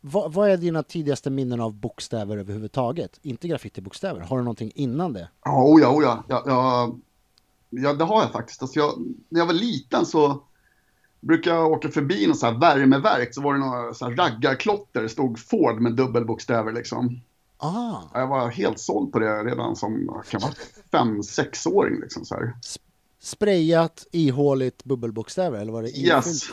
[0.00, 3.18] Vad, vad är dina tidigaste minnen av bokstäver överhuvudtaget?
[3.22, 4.20] Inte graffitibokstäver.
[4.20, 5.28] Har du någonting innan det?
[5.46, 6.24] Oh ja, oh ja.
[6.28, 6.94] Ja, ja.
[7.72, 8.62] Ja, det har jag faktiskt.
[8.62, 10.42] Alltså jag, när jag var liten så
[11.20, 15.02] brukade jag åka förbi något så här värmeverk så var det några så här raggarklotter.
[15.02, 17.20] Det stod Ford med dubbelbokstäver liksom.
[17.58, 20.52] Ah, Ja, Jag var helt såld på det redan som kan vara
[20.92, 22.52] fem, sexåring liksom så här.
[23.20, 26.26] sprayat, ihåligt bubbelbokstäver eller var det Yes.
[26.26, 26.44] ifyllt?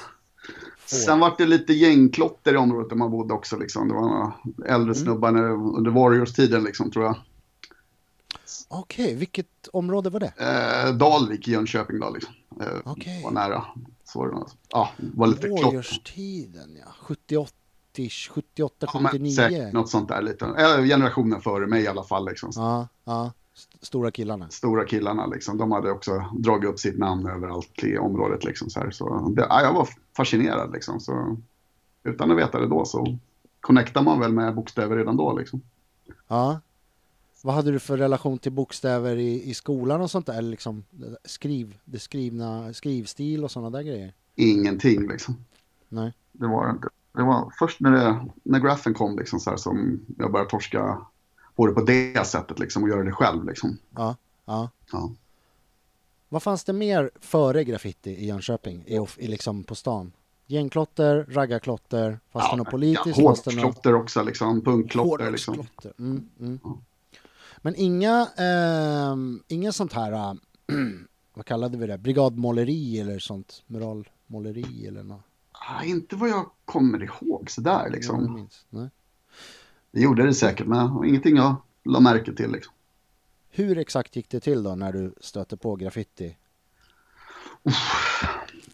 [0.77, 0.99] Ford?
[0.99, 3.87] Sen var det lite gängklotter i området där man bodde också liksom.
[3.87, 4.33] Det var några
[4.75, 7.15] äldre snubbar när, under Warriors-tiden liksom tror jag.
[8.71, 10.33] Okej, vilket område var det?
[10.37, 12.33] Eh, Dalvik i Jönköping då liksom.
[12.61, 13.23] Eh, Okej.
[13.23, 13.65] Var nära.
[14.03, 14.45] Så var det.
[14.69, 15.63] Ja, var lite klotter.
[15.65, 16.91] Warriors-tiden ja.
[17.01, 17.51] 78,
[18.29, 19.31] 78, Ja, men 79.
[19.35, 20.45] säkert något sånt där lite.
[20.45, 22.51] Eller generationen före mig i alla fall liksom.
[22.55, 23.31] Ja, ja.
[23.55, 24.49] St- Stora killarna.
[24.49, 25.57] Stora killarna liksom.
[25.57, 28.69] De hade också dragit upp sitt namn överallt i området liksom.
[28.69, 28.91] Så här.
[28.91, 30.99] Så det, ja, jag var fascinerad liksom.
[30.99, 31.37] Så
[32.03, 33.17] utan att veta det då så
[33.61, 35.61] connectar man väl med bokstäver redan då liksom.
[36.27, 36.59] Ja.
[37.41, 40.37] Vad hade du för relation till bokstäver i, i skolan och sånt där?
[40.37, 40.83] Eller liksom
[41.25, 44.13] skriv, det skrivna, skrivstil och sådana där grejer?
[44.35, 45.45] Ingenting liksom.
[45.89, 46.13] Nej.
[46.31, 46.89] Det var det inte.
[47.11, 51.01] Det var först när, det, när grafen kom liksom så här som jag började torska
[51.55, 53.77] på det på det sättet liksom och göra det själv liksom.
[53.95, 54.15] Ja.
[54.45, 54.69] ja.
[54.91, 55.11] Ja.
[56.29, 58.83] Vad fanns det mer före graffiti i Jönköping?
[58.87, 60.11] I, i liksom på stan?
[60.47, 63.05] Gängklotter, raggarklotter, fanns det något politiskt?
[63.05, 63.45] Ja, det något...
[63.45, 65.67] hårdklotter också liksom, punkklotter liksom.
[65.97, 66.59] Mm, mm.
[67.61, 70.33] Men inga, ehm, inga sånt här, äh,
[71.33, 75.21] vad kallade vi det, brigadmåleri eller sånt, muralmåleri eller något?
[75.51, 78.33] Ah, inte vad jag kommer ihåg sådär Jag liksom.
[78.33, 78.65] minns.
[78.69, 78.89] Nej.
[79.91, 82.73] Det gjorde det säkert men ingenting jag la märke till liksom.
[83.49, 86.35] Hur exakt gick det till då när du stötte på graffiti?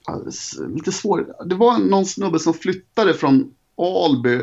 [0.04, 1.28] Alltså, lite svårt.
[1.46, 4.36] Det var någon snubbe som flyttade från Alby.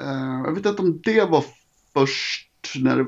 [0.00, 1.44] Eh, jag vet inte om det var
[1.92, 3.06] först när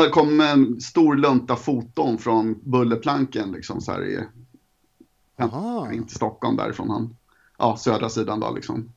[0.00, 4.24] det kom en stor lunta foton från bullerplanken liksom så här i,
[5.38, 7.16] Aha, in till Stockholm därifrån han,
[7.58, 8.92] ja södra sidan då liksom.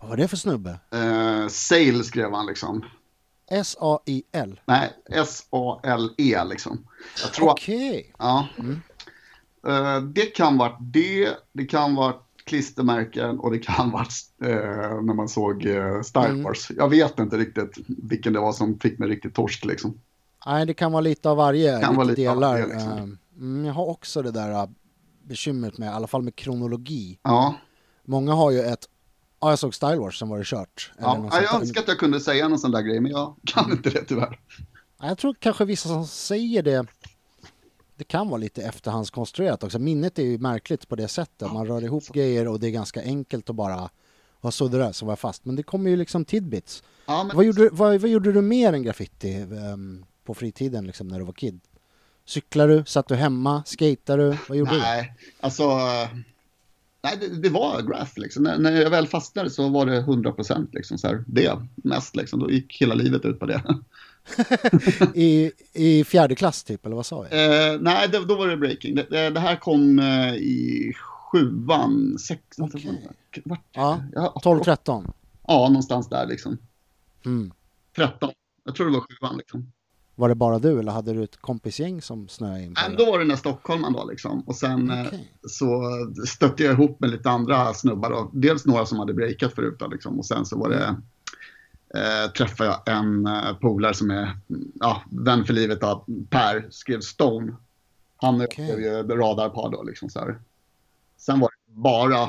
[0.00, 0.78] vad var det för snubbe?
[0.90, 2.84] Eh, Sail skrev han liksom.
[3.50, 4.60] S-A-I-L?
[4.64, 6.86] Nej, S-A-L-E liksom.
[7.22, 8.12] Jag tror Okej.
[8.18, 8.48] Ja.
[9.66, 12.14] Eh, det kan vara det, det kan vara
[12.44, 14.06] klistermärken och det kan vara
[14.42, 16.42] eh, när man såg uh, Star Mm.
[16.42, 16.70] Wars.
[16.76, 20.00] Jag vet inte riktigt vilken det var som fick mig riktigt torsk liksom.
[20.46, 22.34] Nej, det kan vara lite av varje, Kan lite delar.
[22.52, 22.92] varje, liksom.
[22.92, 24.66] Ehm, Mm, jag har också det där äh,
[25.22, 27.18] bekymret med, i alla fall med kronologi.
[27.22, 27.54] Ja,
[28.04, 28.88] Många har ju ett,
[29.40, 30.92] ja jag såg Style Wars, sen var det kört.
[30.98, 31.28] Ja.
[31.32, 33.90] ja jag önskar att jag kunde säga någon sån där grej men jag kan inte
[33.90, 34.40] det tyvärr.
[35.00, 36.86] Ja, Jag tror kanske vissa som säger det,
[37.96, 39.78] det kan vara lite efterhandskonstruerat också.
[39.78, 41.52] Minnet är ju märkligt på det sättet.
[41.52, 43.90] Man rör ihop grejer och det är ganska enkelt att bara,
[44.40, 45.44] vad så det där så var fast.
[45.44, 46.82] Men det kommer ju liksom tidbits.
[47.06, 51.08] Ja, men, Vad gjorde, vad, vad gjorde du mer än graffiti ehm, på fritiden liksom
[51.08, 51.60] när du var kid?
[52.24, 52.84] Cyklade du?
[52.86, 53.62] Satt du hemma?
[53.66, 54.36] Skatade du?
[54.48, 54.78] Vad gjorde du?
[54.78, 55.68] nej, alltså.
[57.02, 58.42] Nej, det, det var graph liksom.
[58.42, 61.24] När, när jag väl fastnade så var det 100 procent liksom så här.
[61.26, 62.40] Det mest liksom.
[62.40, 63.62] Då gick hela livet ut på det.
[65.14, 67.72] I, I fjärde klass typ, eller vad sa jag?
[67.72, 68.94] Eh, nej, det, då var det breaking.
[68.94, 72.70] Det, det, här kom eh, i sjuan, sexan.
[72.74, 73.42] Okej.
[73.44, 73.64] Vart?
[73.72, 75.12] Ja, Ja, 12-13.
[75.46, 76.58] Ja, någonstans där liksom.
[77.24, 77.52] Mm.
[77.96, 78.30] 13.
[78.64, 79.72] Jag tror det var sjuan liksom.
[80.20, 82.96] Var det bara du eller hade du ett kompisgäng som snöade in på det?
[82.96, 84.40] då var det den där stockholmaren då liksom.
[84.40, 85.32] Och sen eh, Okej.
[85.48, 85.82] så
[86.26, 88.10] stötte jag ihop med lite andra snubbar.
[88.10, 88.30] Då.
[88.32, 90.18] Dels några som hade breakat förut då, liksom.
[90.18, 90.96] Och sen så var det
[92.00, 94.38] eh, träffade jag en eh, polare som är
[94.74, 97.56] ja, vän för livet av Per, skrev Stone.
[98.16, 98.72] Han Okej.
[98.72, 98.84] okay.
[98.84, 100.38] ju radarpar då liksom så här.
[101.16, 102.28] Sen var det bara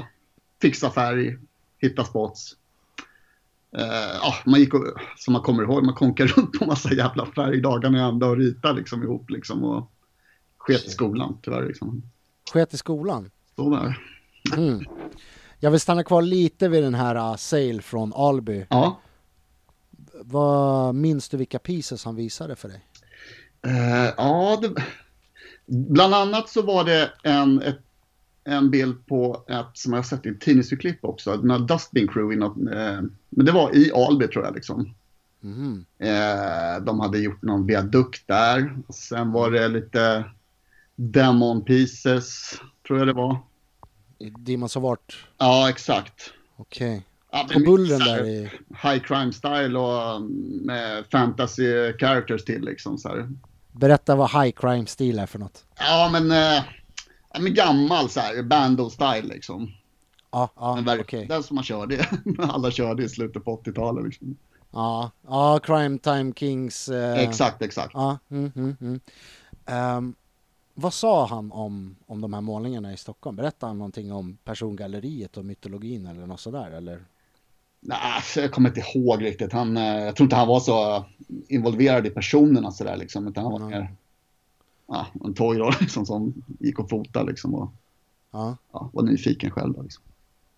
[0.61, 1.37] fixa färg,
[1.77, 2.55] hitta spots.
[3.77, 4.85] Eh, ja, man gick och,
[5.17, 8.37] som man kommer ihåg, man konkade runt på massa jävla färg dagarna i ända och
[8.37, 9.91] ritade liksom ihop liksom och
[10.57, 12.03] sket i skolan tyvärr liksom.
[12.53, 13.31] Sket i skolan?
[13.55, 13.99] Så där.
[14.57, 14.85] Mm.
[15.59, 18.65] Jag vill stanna kvar lite vid den här uh, Sale från Alby.
[18.69, 18.99] Ja.
[20.23, 22.85] Vad Minns du vilka pieces han visade för dig?
[23.65, 24.83] Eh, ja, det,
[25.65, 27.79] bland annat så var det en, ett,
[28.43, 32.07] en bild på ett som jag har sett i ett tidningsurklipp också, den här Dustbin
[32.07, 34.93] Crew något, eh, men det var i Alby tror jag liksom.
[35.41, 35.85] Mhm.
[35.99, 38.77] Eh, de hade gjort någon viadukt där.
[38.89, 40.25] Sen var det lite
[40.95, 42.53] Demon Pieces,
[42.87, 43.37] tror jag det var.
[44.19, 45.27] I Demons of Art?
[45.37, 46.33] Ja, exakt.
[46.57, 47.05] Okej.
[47.31, 48.51] Ja, det På bullren där i...
[48.83, 50.25] High crime style och um,
[50.65, 53.29] med fantasy characters till liksom så här.
[53.71, 55.65] Berätta vad high crime stil är för något.
[55.79, 56.63] Ja, men, eh, ja,
[57.39, 59.71] men gammal så här, bando-style liksom.
[60.31, 60.83] Ja, ja, okej.
[60.83, 62.05] verkligen, Den som man körde,
[62.39, 64.37] alla körde i slutet på 80-talet liksom.
[64.71, 66.89] Ja, ja, Crime Time Kings.
[66.89, 67.91] eh, Exakt, exakt.
[67.93, 68.99] Ja, mm, mm, mm.
[69.65, 70.15] Ehm,
[70.73, 73.35] vad sa han om, om de här målningarna i Stockholm?
[73.35, 76.71] Berättade han någonting om persongalleriet och mytologin eller något sådär?
[76.71, 77.05] Eller?
[77.79, 79.53] Nej, alltså, jag kommer inte ihåg riktigt.
[79.53, 81.05] Han, eh, jag tror inte han var så
[81.47, 83.27] involverad i personerna sådär liksom.
[83.27, 83.95] Utan han var mer
[84.91, 87.55] ja, en toy liksom, som gick och fotade liksom.
[87.55, 87.71] Och
[88.31, 88.57] Ja.
[88.71, 90.03] ja, var nyfiken själv då, liksom.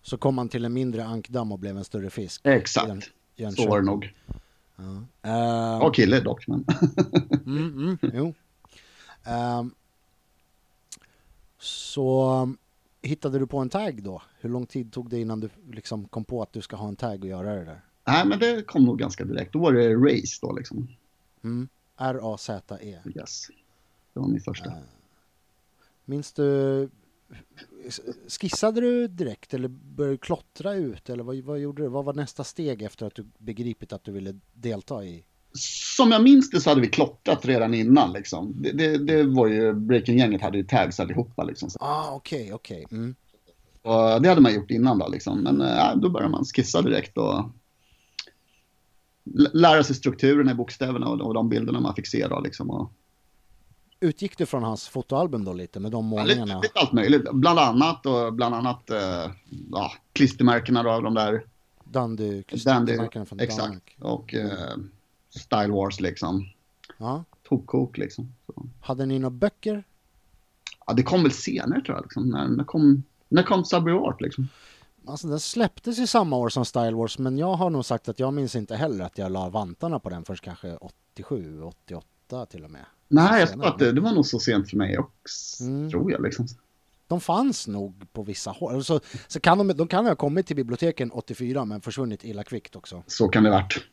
[0.02, 2.40] Så kom han till en mindre ankdamm och blev en större fisk.
[2.44, 4.14] Exakt, Jön- så var det nog.
[4.76, 5.02] Ja.
[5.80, 6.64] Ja, kille dock, men.
[7.46, 8.34] mm, mm.
[9.24, 9.70] Ehm,
[11.58, 12.56] så um,
[13.02, 14.22] hittade du på en tag då?
[14.40, 16.96] Hur lång tid tog det innan du liksom kom på att du ska ha en
[16.96, 17.80] tag och göra det där?
[18.06, 19.52] Nej, men det kom nog ganska direkt.
[19.52, 20.88] Då var det race då liksom.
[21.44, 21.68] Mm.
[21.96, 22.98] R-A-Z-E.
[23.16, 23.46] Yes.
[24.14, 24.72] Det var min första.
[26.04, 26.88] Minns du,
[28.40, 31.88] skissade du direkt eller började du klottra ut eller vad, vad gjorde du?
[31.88, 35.24] Vad var nästa steg efter att du begripit att du ville delta i
[35.96, 38.12] som jag minns det så hade vi klottrat redan innan.
[38.12, 38.54] Liksom.
[38.62, 41.44] Det, det, det var ju, Breaking-gänget hade ju tags allihopa.
[41.44, 41.70] Liksom.
[41.80, 42.86] Ah, okej, okej.
[42.90, 43.14] Mm.
[43.82, 45.08] och det hade man gjort innan då.
[45.08, 45.40] Liksom.
[45.42, 47.50] Men äh, då började man skissa direkt och
[49.52, 52.26] lära sig strukturen i bokstäverna och, och de bilderna man fick se.
[52.26, 52.70] Då, liksom.
[52.70, 52.92] och,
[54.00, 56.62] Utgick du från hans fotoalbum då lite med de ja, lite, målningarna?
[56.74, 57.32] allt möjligt.
[57.32, 59.30] Bland annat, och bland annat äh,
[59.70, 61.44] ja, klistermärkena då, av de där.
[61.84, 63.62] Dandy, klistermärkena från exakt.
[63.62, 63.96] Danmark.
[64.00, 64.76] Och äh,
[65.30, 66.48] Style Wars liksom.
[66.98, 67.24] Ja.
[67.48, 68.34] Tokkok liksom.
[68.46, 68.66] Så.
[68.80, 69.84] Hade ni några böcker?
[70.86, 72.04] Ja, det kom väl senare tror jag.
[72.04, 72.30] Liksom.
[72.30, 74.48] När, när kom, när kom Subway Art liksom?
[75.06, 78.18] Alltså den släpptes i samma år som Style Wars men jag har nog sagt att
[78.18, 82.64] jag minns inte heller att jag la vantarna på den först kanske 87, 88 till
[82.64, 82.84] och med.
[83.08, 85.90] Nej, jag tror att det, det var nog så sent för mig också, Mm.
[85.90, 86.22] tror jag.
[86.22, 86.46] Liksom.
[87.06, 88.84] De fanns nog på vissa håll.
[88.84, 92.76] Så, så kan de, de kan ha kommit till biblioteken 84 men försvunnit illa kvickt
[92.76, 93.02] också.
[93.06, 93.84] Så kan det ha varit.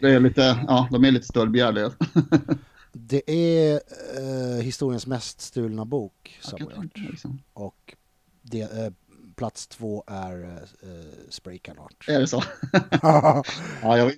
[0.00, 1.92] Det är lite, ja, de är lite stöldbegärliga.
[2.92, 3.80] Det är
[4.16, 7.42] eh, historiens mest stulna bok, mig, liksom.
[7.52, 7.94] Och
[8.42, 8.92] det, eh,
[9.36, 10.44] plats två är
[10.82, 10.88] eh,
[11.28, 12.08] Spraycan Art.
[12.08, 12.42] Är det så?
[13.02, 13.42] ja,
[13.82, 14.12] jag var,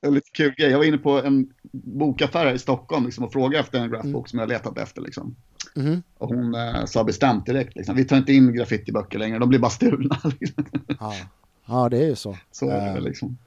[0.00, 0.70] var lite kul grej.
[0.70, 4.28] Jag var inne på en bokaffär här i Stockholm liksom, och frågade efter en graffbok
[4.28, 5.02] som jag letat efter.
[5.02, 5.36] Liksom.
[5.74, 6.02] Mhm.
[6.18, 9.58] Och hon eh, sa bestämt direkt, liksom, vi tar inte in graffitiböcker längre, de blir
[9.58, 10.20] bara stulna.
[11.00, 11.14] Ja.
[11.66, 12.36] ja, det är ju så.
[12.52, 13.38] Så är det Eh, väl, liksom.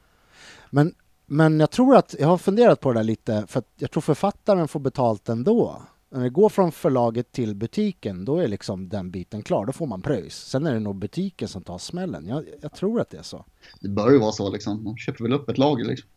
[0.70, 0.94] Men,
[1.26, 4.68] men jag tror att, jag har funderat på det där lite, för jag tror författaren
[4.68, 5.82] får betalt ändå.
[6.12, 9.88] När det går från förlaget till butiken, då är liksom den biten klar, då får
[9.88, 10.36] man pröjs.
[10.36, 12.28] Sen är det nog butiken som tar smällen.
[12.28, 13.46] Jag, jag tror att det är så.
[13.82, 14.84] Det bör ju vara så, liksom.
[14.84, 15.86] de köper väl upp ett lager.
[15.86, 16.10] Liksom.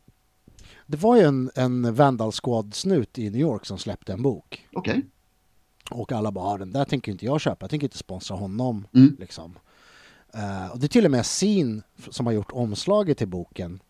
[0.92, 4.68] Det var ju en, en Vandal Squad-snut i New York som släppte en bok.
[4.72, 5.02] Okej.
[5.90, 8.87] Och alla bara, "Ah, den där tänker inte jag köpa, jag tänker inte sponsra honom.
[8.94, 9.16] Mm.
[9.20, 9.59] Liksom.
[10.35, 13.81] Eh, och det är till och med Sin som har gjort omslaget till boken.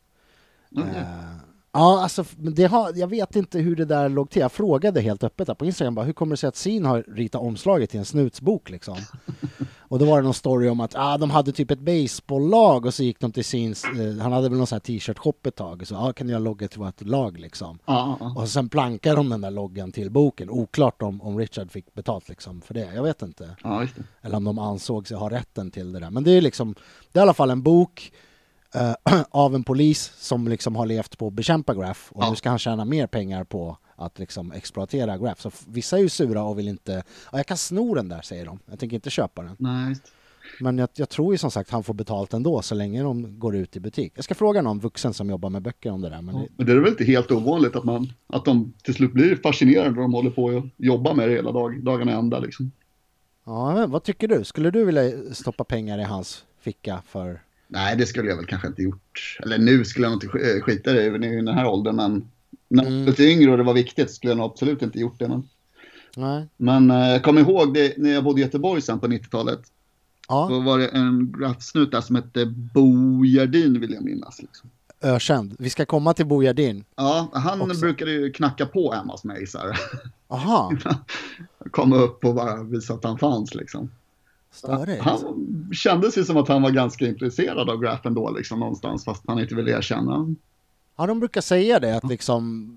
[0.76, 0.90] Okej.
[0.96, 1.36] Eh,
[1.72, 4.40] ja, alltså det har, jag vet inte hur det där låg till.
[4.42, 7.02] Jag frågade helt öppet där på Instagram, bara, hur kommer det sig att Sin har
[7.08, 8.96] ritat omslaget till en snutsbok liksom?
[9.92, 12.94] och då var det någon story om att ah, de hade typ ett baseballlag och
[12.94, 15.86] så gick de till Sins, eh, han hade väl någon sån här t-shirt-shop ett tag,
[15.86, 17.78] så ah, kan jag logga till vårt lag liksom?
[17.84, 18.34] Ja, ja.
[18.36, 20.50] Och sen plankar de den där loggan till boken.
[20.50, 22.94] Oklart om, om Richard fick betalt liksom för det.
[22.94, 23.56] Jag vet inte.
[23.96, 24.02] det.
[24.22, 26.10] Eller om de ansåg sig ha rätten till det där.
[26.10, 26.74] Men det är liksom,
[27.12, 28.12] det är i alla fall en bok
[28.74, 32.48] eh, av en polis som liksom har levt på att bekämpa Graff och nu ska
[32.48, 35.40] han tjäna mer pengar på att liksom exploatera Graff.
[35.40, 36.92] Så vissa är ju sura och vill inte,
[37.32, 38.58] ja, jag kan sno den där säger de.
[38.70, 39.56] Jag tänker inte köpa den.
[39.58, 39.96] Nej.
[40.60, 43.56] Men jag, jag tror ju som sagt han får betalt ändå så länge de går
[43.56, 44.12] ut i butik.
[44.14, 46.22] Jag ska fråga någon vuxen som jobbar med böcker om det där.
[46.22, 49.12] Men det, Men det är väl inte helt ovanligt att, man, att de till slut
[49.12, 52.38] blir fascinerade när de håller på och jobbar med det hela dag, dagarna ända.
[52.38, 52.70] Liksom.
[53.44, 54.44] ja, men vad tycker du?
[54.44, 58.68] Skulle du vilja stoppa pengar i hans ficka för Nej, det skulle jag väl kanske
[58.68, 59.38] inte gjort.
[59.42, 62.28] Eller nu skulle jag nog inte sk- skita i det i den här åldern, men
[62.76, 63.04] när jag Mm.
[63.04, 65.28] var lite yngre och det var viktigt skulle jag nog absolut inte gjort det.
[65.28, 65.48] Men,
[66.16, 66.48] Nej.
[66.56, 69.60] men eh, jag kommer ihåg det när jag bodde i Göteborg sen på 90-talet.
[70.28, 74.42] Ja, Då var det en graffsnut där som hette Bo Gerdin vill jag minnas.
[74.42, 74.70] Liksom.
[75.00, 75.56] ökänd.
[75.58, 76.84] Vi ska komma till Bo Gerdin.
[76.96, 77.80] Ja, han Också.
[77.80, 79.78] brukade ju knacka på hemma hos mig så här.
[80.28, 80.72] Aha,
[81.70, 83.90] Komma upp och bara visa att han fanns liksom.
[84.52, 85.02] störigt.
[85.02, 85.18] Han
[85.72, 89.38] kändes ju som att han var ganska intresserad av graffen då liksom någonstans fast han
[89.38, 90.34] inte ville erkänna.
[90.96, 92.76] Ja, de brukar säga det att liksom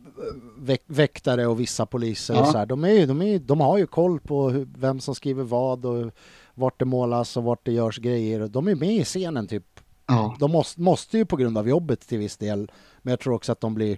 [0.57, 2.51] väk väktare och vissa poliser och Ja.
[2.51, 4.99] så här, de, är ju, de, är, ju- de har ju koll på hur, vem
[4.99, 6.11] som skriver vad och
[6.53, 8.47] vart det målas och vart det görs grejer.
[8.47, 9.79] De är med i scenen typ.
[10.07, 13.33] Ja, De måste, måste ju på grund av jobbet till viss del, men jag tror
[13.33, 13.97] också att de blir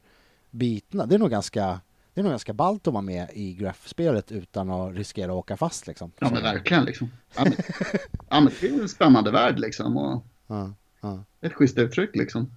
[0.51, 1.05] bitna.
[1.05, 1.79] Det är nog ganska,
[2.13, 5.57] det är nog ganska ballt att vara med i graffspelet utan att riskera att åka
[5.57, 6.11] fast liksom.
[6.19, 7.11] ja men verkligen liksom.
[7.35, 7.53] Ja, men,
[8.29, 11.23] ja, men det är ju en spännande värld liksom och Ja, ja.
[11.41, 12.51] ett schysst uttryck liksom.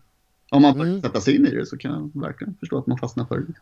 [0.51, 1.03] Om man Mm.
[1.03, 3.53] sätta sig in i det så kan jag verkligen förstå att man fastnar för det.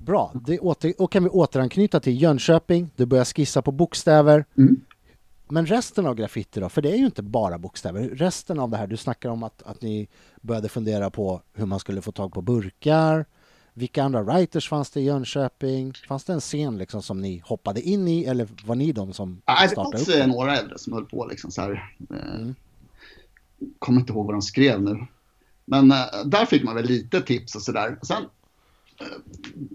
[0.00, 4.44] Bra, det åter, och kan vi återanknyta till Jönköping, du börjar skissa på bokstäver.
[4.58, 4.80] Mm.
[5.48, 6.68] Men resten av graffiti då?
[6.68, 8.02] För det är ju inte bara bokstäver.
[8.08, 10.08] Resten av det här, du snackar om att, att ni
[10.40, 13.24] började fundera på hur man skulle få tag på burkar.
[13.74, 15.92] Vilka andra writers fanns det i Jönköping?
[16.08, 19.42] Fanns det en scen liksom som ni hoppade in i eller var ni de som
[19.46, 20.26] Nej, startade fanns upp eh, det?
[20.26, 21.90] några äldre som höll på liksom så här.
[22.10, 22.54] Eh, Mm.
[23.78, 25.06] Kommer inte ihåg vad de skrev nu.
[25.66, 27.98] Men eh, där fick man väl lite tips och sådär.
[28.02, 28.24] Sen,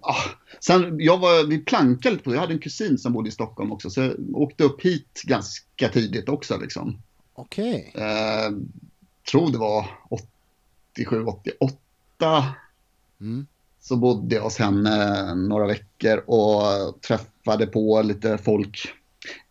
[0.01, 0.23] ah,
[0.59, 2.35] sen jag var, vi plankade lite på det.
[2.35, 3.89] Jag hade en kusin som bodde i Stockholm också.
[3.89, 6.97] Så jag åkte upp hit ganska tidigt också liksom.
[7.33, 7.91] Okej.
[7.95, 8.51] Eh,
[9.31, 9.85] tror det var
[10.95, 12.55] 87, 88.
[13.21, 13.45] Mm.
[13.81, 18.93] Så bodde jag hos henne några veckor och träffade på lite folk.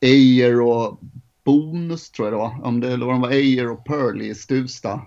[0.00, 1.00] Ejer och
[1.44, 2.66] Bonus tror jag det var.
[2.66, 5.02] Om det, eller det var Ejer och Pearl i Stuvsta.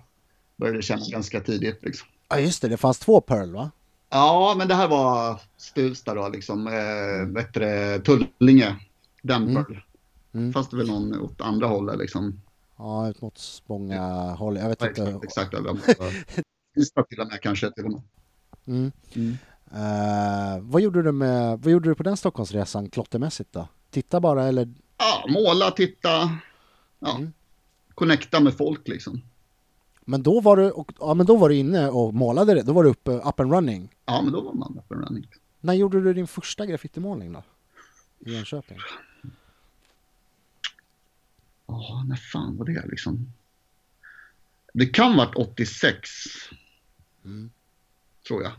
[0.55, 2.07] Började känna ganska tidigt liksom.
[2.29, 3.71] Ja just det, det fanns två Pearl va?
[4.09, 6.67] Ja, men det här var Stuvsta då, liksom.
[6.67, 8.75] Eh, bättre Tullinge,
[9.21, 9.85] Denver.
[10.33, 10.53] Mm.
[10.53, 12.41] Fast det väl någon åt andra hållet liksom.
[12.77, 14.57] Ja, ut mot Spånga håll.
[14.57, 15.19] Jag vet Ja, inte.
[15.23, 15.53] exakt,
[15.87, 16.39] exakt.
[16.77, 18.01] Ystad till och med kanske till och med.
[18.67, 18.91] Mm.
[19.13, 19.37] Mm.
[19.75, 23.67] Eh, vad, gjorde du med, vad gjorde du på den Stockholmsresan klottermässigt då?
[23.91, 24.73] Titta bara eller?
[24.97, 26.09] Ja, måla, titta,
[26.99, 27.15] ja.
[27.17, 27.33] Mm.
[27.95, 29.21] Connecta med folk liksom.
[30.05, 32.61] Men då var du, och, ja, men då var du inne och målade det.
[32.61, 33.95] Då var du uppe, up and running.
[34.05, 35.27] Ja, men då var man up and running.
[35.61, 37.43] När gjorde du din första graffitimålning då?
[38.19, 38.77] I Jönköping?
[41.67, 43.33] Ja, när fan var det liksom?
[44.73, 46.09] Det kan varit 86.
[47.25, 47.51] Mm.
[48.27, 48.51] Tror jag.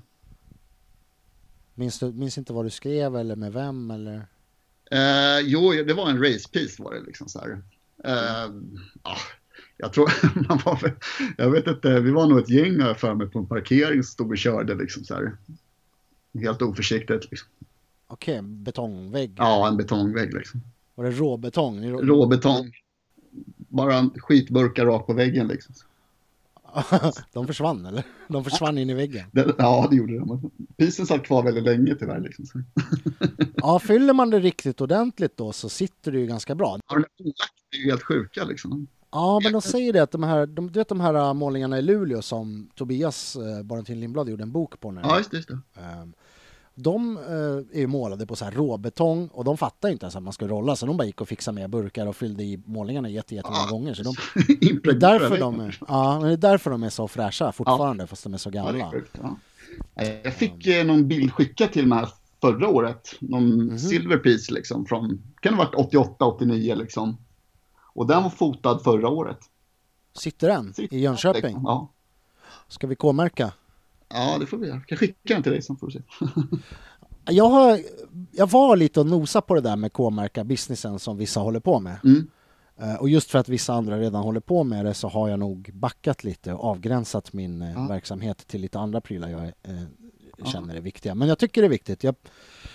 [1.74, 4.26] Minns du minns inte vad du skrev eller med vem eller?
[4.90, 7.62] Eh, jo, det var en race piece var det liksom så här.
[8.04, 8.50] Eh,
[9.02, 9.18] ah,
[9.76, 10.12] jag tror
[10.48, 10.92] man var väl-
[11.36, 14.12] jag vet inte, vi var nog ett gäng jag för mig på en parkering som
[14.12, 15.36] stod och körde liksom så här.
[16.40, 17.48] Helt oförsiktigt liksom.
[18.06, 19.32] Okej, betongvägg.
[19.38, 20.60] Ja, en betongvägg liksom.
[20.94, 21.84] Var det råbetong?
[21.84, 22.72] Rå- Råbetong.
[23.56, 25.74] Bara skitburkar rakt på väggen liksom.
[27.32, 28.04] De försvann eller?
[28.28, 29.24] De försvann in i väggen.
[29.32, 30.50] Det, ja, det gjorde de.
[30.76, 32.46] Pisen satt kvar väldigt länge tyvärr liksom.
[33.56, 36.78] Ja, fyller man det riktigt ordentligt då så sitter det ju ganska bra.
[36.88, 37.24] Ja, de
[37.76, 38.86] är ju helt sjuka liksom.
[39.14, 41.78] Ja, men de säger det att de här, de, du vet de här äh, målningarna
[41.78, 45.00] i Luleå som Tobias eh, Barentin Lindblad gjorde en bok på nu.
[45.04, 45.36] Ja, just det.
[45.36, 45.58] Just det.
[45.80, 46.12] Ehm,
[46.74, 50.22] De eh, är ju målade på så här råbetong och de fattar inte ens att
[50.22, 53.08] man ska rolla så de bara gick och fixade med burkar och fyllde i målningarna
[53.08, 53.70] jätte, jättemånga Ja.
[53.70, 53.94] gånger.
[53.94, 54.14] Så de,
[54.82, 58.06] det, är därför de är, ja, men det är därför de är så fräscha fortfarande
[58.06, 58.92] fast de är så Ja, är gamla.
[59.22, 59.36] ja.
[60.24, 62.04] Jag fick eh, någon bild skickad till mig
[62.40, 63.14] förra året.
[63.20, 63.78] Någon Mhm.
[63.78, 67.16] silver piece liksom från, kan det ha varit 88, 89 liksom.
[67.94, 69.38] Och den var fotad förra året.
[70.18, 71.60] Sitter den Sitter i Jönköping?
[71.64, 71.88] Ja.
[72.68, 73.52] Ska vi K-märka?
[74.08, 74.76] ja, det får vi göra.
[74.76, 76.00] Jag kan skicka den till dig sen får du se.
[77.26, 77.80] Jag, har,
[78.32, 81.80] jag var lite och nosa på det där med K-märka businessen som vissa håller på
[81.80, 81.96] med.
[82.04, 82.26] Mm.
[82.76, 85.38] Eh, Och just för att vissa andra redan håller på med det så har jag
[85.38, 87.86] nog backat lite och avgränsat min eh, Ja.
[87.88, 91.14] verksamhet till lite andra prylar jag eh, känner är viktiga.
[91.14, 92.04] Men jag tycker det är viktigt.
[92.04, 92.14] Jag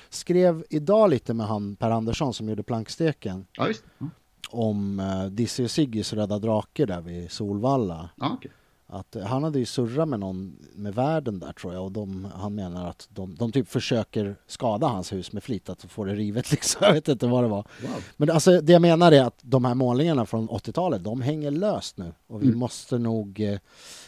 [0.10, 3.67] skrev idag lite med han Per Andersson som gjorde planksteken Ja.
[3.99, 4.08] Ja,
[4.49, 8.10] om eh, Dizzy och Siggys Röda Drake där vid Solvalla.
[8.15, 8.52] ja okej.
[8.91, 12.28] Att eh, han hade ju surrat med någon med världen där tror jag och de,
[12.36, 16.15] han menar att de, de typ försöker skada hans hus med flit att få det
[16.15, 16.80] rivet liksom.
[16.86, 17.67] Jag vet inte vad det var.
[17.82, 17.91] Wow.
[18.17, 21.97] Men alltså, det jag menar är att de här målningarna från 80-talet, de hänger löst
[21.97, 22.13] nu.
[22.28, 22.60] Och vi Mm.
[22.60, 23.60] måste nog eh,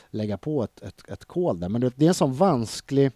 [0.09, 1.69] lägga på ett, ett, ett kol där.
[1.69, 3.11] Men det, det är en sån vansklig,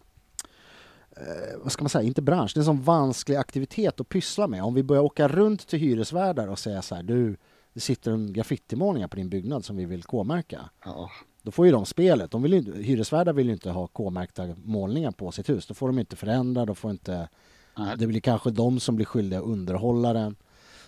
[1.16, 4.48] eh, vad ska man säga, inte bransch, det är en sån vansklig aktivitet att pyssla
[4.48, 4.64] med.
[4.64, 7.38] Om vi börjar åka runt till hyresvärdar och säga så här, du,
[7.74, 10.70] det sitter en graffitimålningar på din byggnad som vi vill K-märka.
[10.86, 11.10] Ja,
[11.42, 12.32] Då får ju de spelet.
[12.32, 15.68] De vill ju, hyresvärdar vill ju inte ha K-märkta målningar på sitt hus.
[15.68, 17.30] Då får de inte förändra, då får inte
[17.78, 20.36] nej, det blir kanske de som blir skyldiga att underhålla den.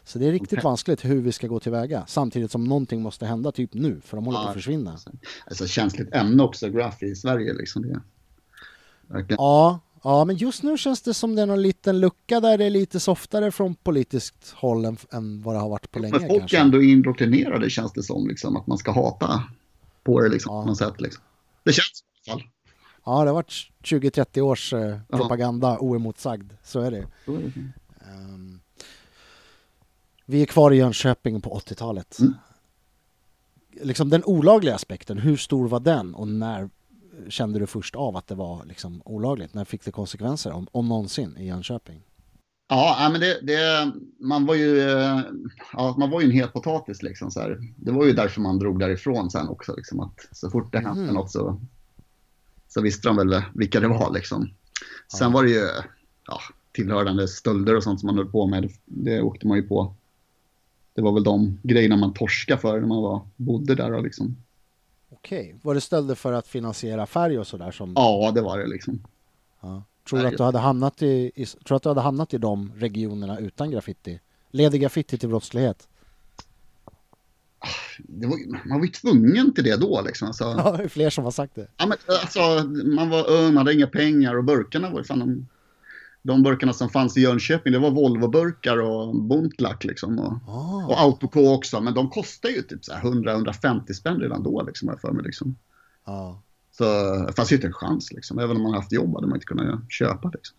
[0.04, 0.64] Så det är riktigt Okej.
[0.64, 2.04] vanskligt hur vi ska gå tillväga.
[2.08, 4.48] Samtidigt som någonting måste hända typ nu, för de håller på Ja.
[4.50, 4.98] att försvinna.
[5.46, 7.82] alltså känsligt ämne också, graph i Sverige liksom.
[7.82, 8.00] Det.
[9.08, 9.36] Verkligen.
[9.40, 12.66] Ja, ja, men just nu känns det som det är någon liten lucka där det
[12.66, 16.28] är lite softare från politiskt håll än, än vad det har varit på länge Men
[16.30, 16.58] folk kanske.
[16.58, 19.44] är ändå indoktrinerade känns det som, liksom, att man ska hata
[20.04, 20.62] på det liksom, Ja.
[20.62, 21.02] på något sätt.
[21.02, 21.24] Liksom.
[21.64, 22.50] Det känns i alla fall.
[23.06, 26.52] Ja, det har varit 20-30 års eh, propaganda oemotsagd.
[26.64, 27.08] Så är det.
[27.26, 27.52] Så är det.
[28.12, 28.60] Ehm,
[30.26, 32.20] vi är kvar i Jönköping på 80-talet.
[32.20, 32.34] Mm.
[33.82, 36.70] Liksom den olagliga aspekten, hur stor var den och när
[37.30, 39.54] kände du först av att det var liksom olagligt?
[39.54, 42.02] När fick det konsekvenser, om, om någonsin, i Jönköping?
[42.70, 45.20] Ja, men det, det, man, var ju, eh,
[45.74, 47.02] ja, man var ju en het potatis.
[47.04, 47.58] Liksom, så här.
[47.76, 49.76] Det var ju därför man drog därifrån sen också.
[49.76, 51.14] Liksom, att så fort det hände Mhm.
[51.14, 51.62] något så,
[52.68, 54.14] så visste de väl vilka det var.
[54.14, 54.50] Liksom.
[55.18, 55.30] Sen Ja.
[55.30, 55.68] var det ju
[56.28, 56.40] ja,
[56.72, 58.64] tillhörande stölder och sånt som man höll på med.
[58.64, 59.96] Det, det åkte man ju på.
[60.94, 63.94] Det var väl de grejerna man torskade för när man var, bodde där.
[63.94, 64.38] Och liksom.
[65.10, 67.72] Okej, var det stölder för att finansiera färg och sådär?
[67.72, 68.68] Som, Ja, det var det.
[68.68, 69.04] Liksom.
[69.62, 69.84] ja.
[70.10, 72.72] Tror, du att du hade hamnat i, i, tror att du hade hamnat i de
[72.76, 74.20] regionerna utan graffiti?
[74.52, 75.88] Leder graffiti till brottslighet?
[78.08, 80.02] Var, man var ju tvungen till det då.
[80.02, 80.28] Liksom.
[80.28, 81.68] Alltså, Ja, det är fler som har sagt det.
[81.78, 82.40] Ja, men, alltså,
[82.86, 85.48] man var ung, man hade inga pengar och burkarna var fan de,
[86.28, 90.20] de burkarna som fanns i Jönköping, det var Volvo-burkar och Bontlack liksom.
[90.20, 90.86] Och, Ah.
[90.86, 94.88] och Autoco också, men de kostar ju typ så här 100-150 spänn redan då liksom,
[94.88, 95.24] jag för mig.
[95.26, 95.56] Liksom.
[96.06, 96.42] Ja.
[96.72, 96.84] Så
[97.28, 98.40] det fanns ju inte en chans liksom.
[98.40, 100.58] Även om man haft jobb hade man inte kunnat köpa liksom.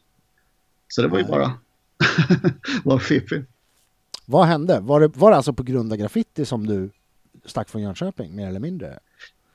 [0.88, 1.52] Så det var ju bara
[2.84, 3.50] var fiffigt.
[4.26, 4.80] Vad hände?
[4.80, 6.90] Var det, var det alltså på grund av graffiti som du
[7.44, 8.98] stack från Jönköping, mer eller mindre?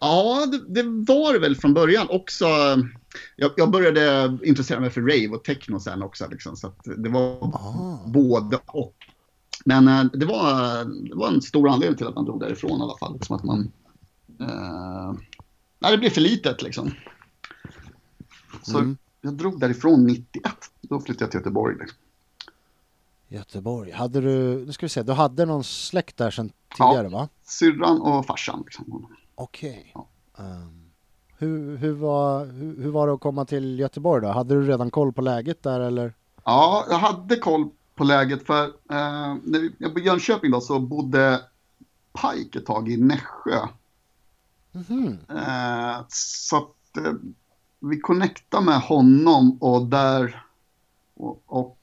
[0.06, 0.84] Ja, det, det
[1.14, 2.46] var det väl från början också.
[3.36, 6.28] Jag, jag började intressera mig för rave och techno sen också.
[6.32, 8.00] Liksom, så det var Ah.
[8.06, 8.96] både och.
[9.66, 12.84] Men eh, det, var, det var en stor anledning till att man drog därifrån i
[12.84, 13.14] alla fall.
[13.14, 13.72] Liksom att man,
[14.40, 15.14] eh,
[15.80, 16.92] nej, det blev för litet liksom.
[18.64, 18.98] Så Mm.
[19.22, 20.54] jag drog därifrån 91.
[20.82, 21.76] Då flyttade jag till Göteborg.
[21.80, 21.98] Liksom.
[23.28, 23.92] Göteborg.
[23.92, 27.30] Hade du, nu ska vi se, du hade någon släkt där sedan tidigare va?
[27.44, 28.62] Syrran och farsan.
[28.66, 29.08] Liksom.
[29.44, 29.92] Okej.
[29.96, 30.08] Ja.
[30.38, 30.92] Ehm,
[31.38, 34.28] hur, hur, var, hur, hur var det att komma till Göteborg då?
[34.28, 36.14] Hade du redan koll på läget där eller?
[36.44, 40.62] Ja, jag hade koll på läget för eh, när vi, jag bodde i Jönköping då
[40.62, 41.42] så bodde
[42.22, 43.68] Pike ett tag i Nässjö.
[44.72, 45.18] Mhm.
[45.30, 47.14] Eh, så att eh,
[47.80, 50.46] vi connectade med honom och där
[51.14, 51.80] och, och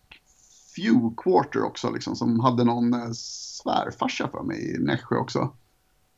[0.76, 5.52] Few Quarter också liksom som hade någon eh, svärfarsa för mig i Nässjö också.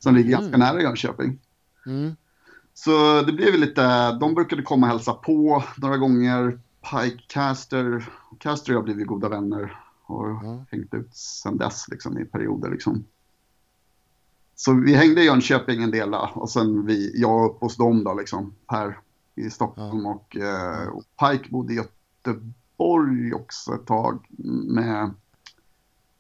[0.03, 1.39] Som ligger ganska nära Jönköping.
[1.87, 2.17] Mm.
[2.75, 6.61] Så det blev lite, de brukade komma och hälsa på några gånger.
[6.91, 10.65] Pike Caster, Caster och jag blev ju goda vänner och Ja.
[10.71, 13.05] hängt ut sen dess liksom i perioder liksom.
[14.55, 18.15] Så vi hängde i Jönköping en del och sen vi, jag upp hos dem då
[18.15, 18.99] liksom här
[19.35, 24.27] i Stockholm och, eh, och Pike bodde i Göteborg också ett tag
[24.69, 25.11] med,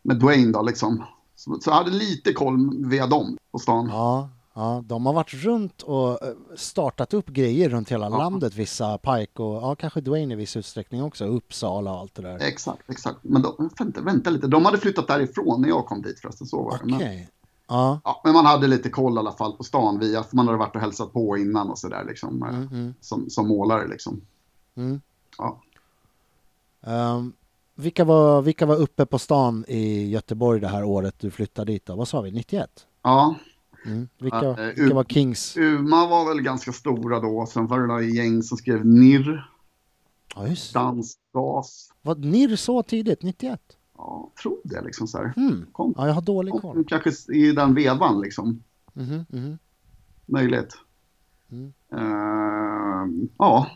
[0.02, 1.04] med Dwayne då liksom.
[1.44, 3.88] Så, så jag hade lite koll via dem på stan.
[3.88, 8.18] Ja, ja, de har varit runt och eh, startat upp grejer runt hela Ja.
[8.18, 12.22] landet, vissa Pike och ja, kanske Dwayne i viss utsträckning också, Uppsala och allt det
[12.22, 12.38] där.
[12.38, 13.18] Exakt, exakt.
[13.22, 16.46] Men de, vänta, vänta lite, de hade flyttat därifrån när jag kom dit förresten.
[16.46, 16.94] Så var det.
[16.94, 17.16] Okej.
[17.16, 17.26] Men,
[17.76, 18.00] Ja.
[18.04, 20.58] ja, men man hade lite koll i alla fall på stan via, för man hade
[20.58, 22.42] varit och hälsat på innan och sådär liksom.
[22.42, 24.20] eh, Mm, mm, Som, som målare liksom.
[24.76, 25.00] mm.
[25.38, 25.60] Ja.
[26.86, 27.32] Ehm,
[27.74, 31.86] vilka, var, vilka var uppe på stan i Göteborg det här året du flyttade dit
[31.86, 31.96] då?
[31.96, 32.86] Vad sa vi, 91?
[33.02, 33.34] Ja,
[33.86, 34.08] Mm.
[34.18, 35.56] Vilka, eh, vilka var Kings?
[35.56, 37.46] Uma var väl ganska stora då.
[37.46, 39.50] Sen var det några gäng som skrev NIR,
[40.34, 40.78] Ja, just det.
[40.78, 41.92] Dans, Gas.
[42.02, 43.60] Var NIR så tidigt, 91?
[43.96, 45.32] Ja, tror det liksom så här.
[45.36, 45.66] Mm.
[45.72, 46.84] Kom, Ja, jag har dålig koll.
[46.88, 48.62] kanske i den vevan liksom.
[48.92, 49.58] Mhm, mhm.
[50.26, 50.76] Möjligt.
[51.50, 51.72] Mm.
[51.92, 53.66] Eh, ja.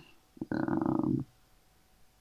[0.51, 1.09] Eh,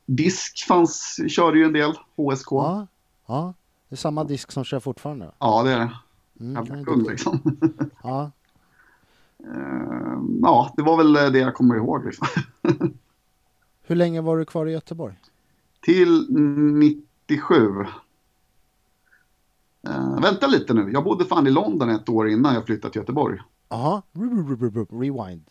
[0.06, 1.93] disk fanns, körde ju en del.
[2.16, 2.51] HSK.
[2.51, 2.88] Ja,
[3.28, 3.53] Ja, ja,
[3.89, 5.32] det är samma disk som kör fortfarande.
[5.64, 5.91] det är det.
[6.39, 7.39] Mm, jag kung liksom.
[8.03, 8.32] ja.
[9.39, 12.06] Eh, ja, det var väl det jag kommer ihåg.
[12.06, 12.28] Liksom.
[13.84, 15.16] Hur länge var du kvar i Göteborg?
[15.82, 17.56] Till 97.
[19.88, 20.91] Eh, vänta lite nu.
[20.91, 23.39] Jag bodde fan i London ett år innan jag flyttade till Göteborg.
[23.70, 24.01] Jaha,
[24.91, 25.49] rewind.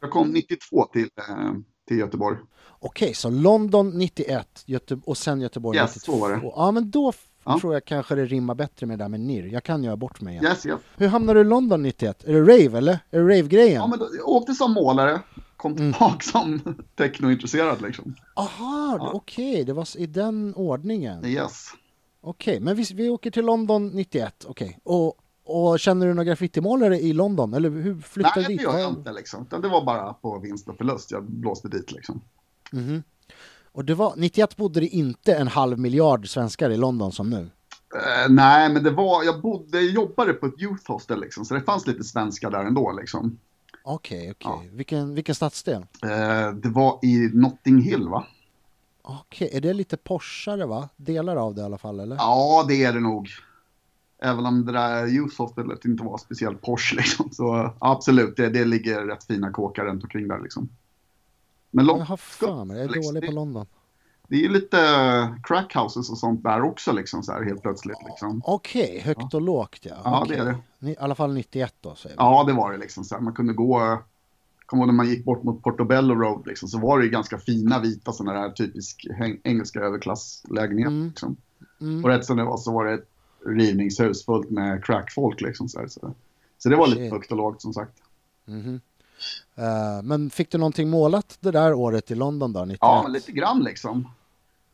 [0.00, 1.52] Jag kom 92 till, eh,
[1.88, 2.36] till Göteborg.
[2.78, 6.12] Okej, så London 91 Göte och sen Göteborg Yes, 92.
[6.12, 6.40] så var det.
[6.42, 7.12] Ja, men då
[7.44, 7.58] Ja.
[7.60, 9.46] tror jag kanske det rimmar bättre med det där med NIR.
[9.52, 10.44] Jag kan göra bort mig igen.
[10.44, 10.80] Yes, yes.
[10.96, 12.24] Hur hamnade du i London 91?
[12.24, 12.98] Är det rave eller?
[13.10, 13.74] Är det rave-grejen?
[13.74, 15.20] Ja, men då, jag åkte som målare.
[15.56, 15.92] Kom Mm.
[15.92, 16.60] tillbaka som
[16.96, 18.14] technointresserad liksom.
[18.36, 19.10] Aha, Ja.
[19.14, 21.24] okej, det var i den ordningen.
[21.26, 21.66] Yes.
[22.20, 24.78] Okej, men vi, vi åker till London 91, okej.
[24.84, 25.14] Och,
[25.46, 27.54] och känner du några graffitimålare i London?
[27.54, 28.62] Eller hur flyttade Nej, du det dit?
[28.62, 29.46] gör jag inte liksom.
[29.50, 32.20] Det var bara på vinst och förlust jag blåste dit liksom.
[32.70, 33.02] Mhm.
[33.72, 37.50] Och det var, 91 bodde det inte en halv miljard svenskar i London som nu?
[37.94, 41.44] Eh, nej, men det var, jag bodde, jobbade på ett youth hostel liksom.
[41.44, 43.38] Så det fanns lite svenskar där ändå liksom.
[43.84, 44.34] Okej, okej.
[44.40, 44.62] Ja.
[44.72, 45.86] Vilken, vilken stadsdel?
[46.02, 48.26] Eh, det var i Notting Hill va?
[49.02, 50.88] Okej, är det lite Porschare va?
[50.96, 52.16] Delar av det i alla fall eller?
[52.16, 53.28] Ja, det är det nog.
[54.22, 57.30] Även om det där youth hostelet inte var speciellt Porsche liksom.
[57.32, 60.68] Så absolut, det, det ligger rätt fina kåkar runt omkring där liksom.
[61.70, 63.66] Men Jag långt, har mig, jag är liksom, dålig på det, London.
[64.28, 64.78] det är ju lite
[65.42, 68.42] crackhouses och sånt där också liksom så här helt plötsligt liksom.
[68.44, 69.96] Okej, högt och lågt ja.
[70.04, 70.90] Ja, det är det.
[70.90, 72.22] I alla fall 91 då säger vi.
[72.22, 73.04] Ja, det var det liksom.
[73.04, 73.98] Så här, man kunde gå,
[74.66, 77.38] kommer ihåg när man gick bort mot Portobello Road liksom, så var det ju ganska
[77.38, 79.06] fina vita sådana där typisk
[79.44, 80.90] engelska överklasslägenheter.
[80.90, 81.08] Mm.
[81.08, 81.36] Liksom.
[81.80, 82.04] Mm.
[82.04, 83.08] Och rätt som det var så var det ett
[83.46, 85.68] rivningshus fullt med crackfolk liksom.
[85.68, 86.12] Så, så.
[86.58, 87.12] så det var lite Shit.
[87.12, 87.92] högt och lågt som sagt.
[88.44, 88.80] Mhm.
[89.54, 92.60] Eh, men fick du någonting målat det där året i London då?
[92.60, 92.78] 91?
[92.80, 94.08] Ja, lite grann liksom.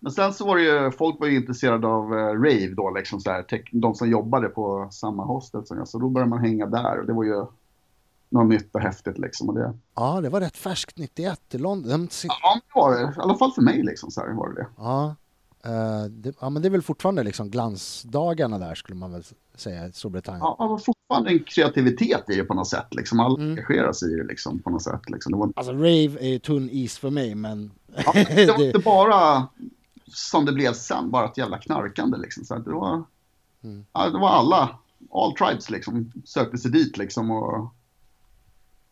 [0.00, 3.20] Men sen så var det ju, folk var ju intresserade av eh, rave då, liksom
[3.20, 5.88] så här, de som jobbade på samma hostel som jag.
[5.88, 7.46] Så då började man hänga där och det var ju
[8.28, 9.48] något nytt och häftigt liksom.
[9.48, 11.90] Och det, Ja, det var rätt färskt 91 i London.
[11.90, 12.08] De
[12.42, 13.02] ja, det var det.
[13.02, 14.66] I alla fall för mig liksom så här var det det.
[14.76, 15.14] Ja,
[15.64, 19.22] eh, det, ja, men det är väl fortfarande liksom glansdagarna där skulle man väl
[19.54, 20.40] säga i Storbritannien.
[20.40, 22.86] Ja, var fortfarande en kreativitet i det på något sätt.
[22.94, 23.20] Liksom.
[23.20, 23.50] Alla Mm.
[23.50, 25.10] engagerar sig i det liksom, på något sätt.
[25.10, 25.32] Liksom.
[25.32, 27.70] Det, var, Alltså rave är tunn is för mig men
[28.04, 29.48] ja, det var det- inte bara
[30.06, 32.16] som det blev sen, bara ett jävla knarkande.
[32.18, 32.44] Liksom.
[32.44, 33.04] Så det, var,
[33.64, 33.84] Mm.
[33.92, 34.78] ja, det var alla,
[35.14, 37.30] all tribes liksom, sökte sig dit liksom.
[37.30, 37.72] Och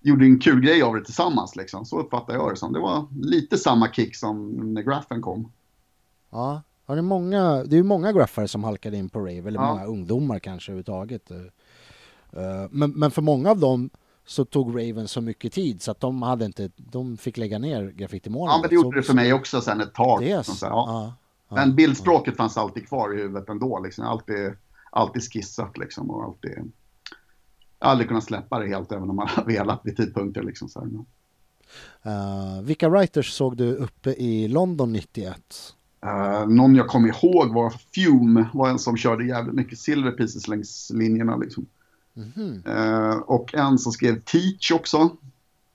[0.01, 1.57] gjorde en kul grej av det tillsammans.
[1.57, 1.85] Liksom.
[1.85, 2.73] Så uppfattar jag det som.
[2.73, 5.53] Det var lite samma kick som när graffen kom.
[6.31, 9.39] Ja, ja det, är många, det är ju många graffare som halkade in på rave,
[9.49, 9.69] eller Ja.
[9.73, 11.31] många ungdomar kanske överhuvudtaget.
[11.31, 13.91] Eh, Men, men för många av dem
[14.25, 17.91] så tog raven så mycket tid så att de hade inte, de fick lägga ner
[17.91, 18.57] graffitimålandet.
[18.57, 20.23] Ja, men det gjorde så, det för mig också sen ett tag.
[20.23, 20.69] Är liksom, ja.
[20.89, 21.15] Ja,
[21.49, 23.81] ja, Men bildspråket fanns alltid kvar i huvudet ändå.
[23.81, 24.05] Liksom.
[24.05, 24.53] Alltid,
[24.91, 26.11] alltid skissat liksom.
[26.11, 26.73] Och alltid,
[27.79, 30.43] aldrig kunnat släppa det helt även om man har velat vid tidpunkter.
[30.43, 31.05] Liksom, så
[32.03, 35.75] Eh, vilka writers såg du uppe i London 91?
[36.07, 38.49] Eh, någon jag kommer ihåg var Fume.
[38.53, 41.37] Var en som körde jävligt mycket silver pieces längs linjerna.
[41.37, 41.67] Liksom.
[42.15, 45.17] Mhm, Eh, och en som skrev Teach också.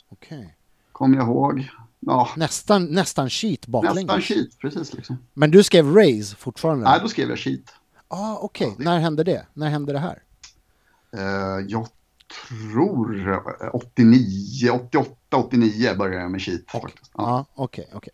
[0.10, 0.56] Okej.
[0.92, 1.70] Kommer jag ihåg.
[2.00, 4.04] Ja, Nästan, nästan sheet baklänges.
[4.04, 4.60] nästan sheet.
[4.60, 5.18] Precis liksom.
[5.34, 6.84] Men du skrev raise fortfarande?
[6.86, 7.74] Nej, då skrev jag sheet.
[8.08, 8.76] ah, okej.
[8.80, 9.46] När hände det?
[9.54, 10.22] När hände det här?
[11.14, 11.88] Eh, jag
[12.50, 16.72] tror eh, 89, 88, 89 började jag med sheet.
[16.72, 17.12] Faktiskt.
[17.18, 17.24] Ja.
[17.24, 18.14] Ja, okej, okej.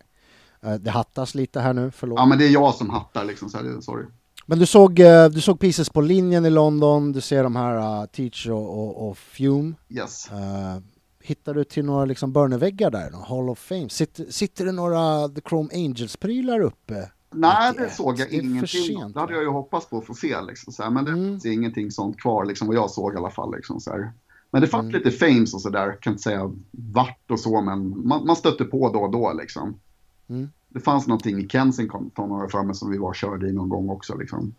[0.62, 2.18] Eh, Det hattas lite här nu, förlåt.
[2.18, 4.04] Ja, men det är jag som hattar liksom, så här, sorry.
[4.46, 8.00] Men du såg, eh, du såg Pieces på linjen i London, du ser de här
[8.02, 9.74] uh, Teach och, och, och Fume.
[9.88, 10.28] Yes.
[10.32, 10.82] Uh,
[11.22, 13.10] hittar du till några liksom burnerväggar där?
[13.10, 13.88] Någon Hall of Fame?
[13.88, 17.10] Sitter, sitter det några The Chrome Angels-prylar uppe?
[17.34, 17.88] Nej, 91.
[17.88, 20.40] det såg jag Det är ingenting Det hade jag ju hoppats på att få se,
[20.40, 21.24] liksom, så här, men det Mm.
[21.24, 23.54] finns ingenting sånt kvar, liksom, vad jag såg i alla fall.
[23.56, 24.12] Liksom, så här.
[24.50, 25.02] Men det fanns Mm.
[25.02, 28.92] lite fames och sådär, kan inte säga vart och så, men man, man stötte på
[28.92, 29.32] då och då.
[29.32, 29.80] Liksom.
[30.28, 30.50] Mm.
[30.68, 33.68] Det fanns någonting i Kensington har jag för mig som vi var körde i någon
[33.68, 34.16] gång också.
[34.16, 34.54] Liksom.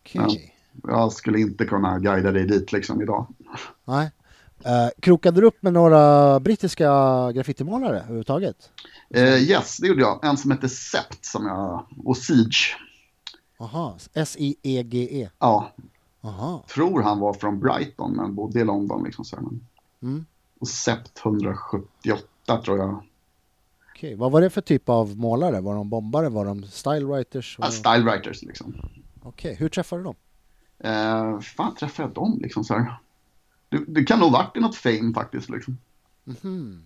[0.00, 0.54] Okej.
[0.82, 3.26] Jag skulle inte kunna guida dig dit liksom, idag.
[3.84, 4.10] Nej.
[4.64, 6.88] Eh, krokade du upp med några brittiska
[7.32, 8.70] graffitimålare överhuvudtaget?
[9.10, 10.24] Eh, yes, det gjorde jag.
[10.24, 12.76] En som hette Sept som jag, och Siege.
[13.58, 15.28] Aha, S-I-E-G-E.
[15.38, 15.72] Ja,
[16.20, 19.04] Aha, tror han var från Brighton men bodde i London.
[19.04, 19.36] Liksom, så
[20.02, 20.26] Mm.
[20.58, 23.02] Och Sept 178 tror jag.
[23.96, 24.14] Okej.
[24.14, 25.60] Vad var det för typ av målare?
[25.60, 26.28] Var de bombare?
[26.28, 27.56] Var de stylewriters?
[27.60, 28.74] Ja, style writers liksom.
[29.22, 30.14] Okej, hur träffade du dem?
[30.78, 32.94] Eh, fan träffade jag dem liksom så här.
[33.68, 35.78] Det, det kan nog varit i något fame faktiskt liksom.
[36.24, 36.82] Mhm.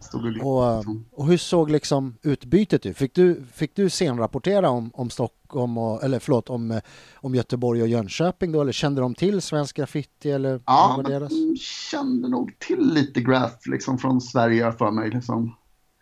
[0.00, 2.96] Stod och, Och, eh, och hur såg liksom utbytet ut?
[2.96, 6.80] Fick du, fick du scenrapportera om, om Stockholm, och, eller förlåt, om, eh,
[7.14, 8.60] om Göteborg och Jönköping då?
[8.60, 13.98] Eller kände de till svensk graffiti eller ja, de kände nog till lite graph liksom
[13.98, 15.54] från Sverige för mig liksom.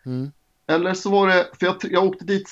[0.05, 0.31] Mm.
[0.67, 2.49] Eller så var det, för jag, jag åkte dit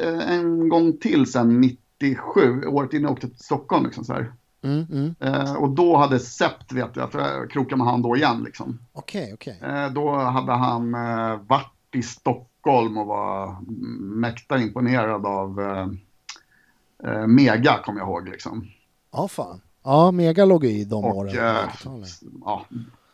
[0.00, 4.24] eh, en gång till sen 97, året innan jag åkte till Stockholm liksom så.
[4.64, 5.14] Mm, mm.
[5.20, 8.78] Eh, och då hade Sept, vet jag, för jag krokade med han då igen liksom.
[8.92, 9.60] Okej, okej.
[9.62, 13.56] Eh, då hade han eh, varit i Stockholm och var
[14.00, 15.88] mäkta imponerad av eh,
[17.12, 18.68] eh, Mega, kommer jag ihåg liksom.
[19.12, 19.60] Ja, fan.
[19.84, 21.34] Ja, Mega låg i de Och åren.
[21.34, 22.08] 80-talet.
[22.44, 22.66] ja,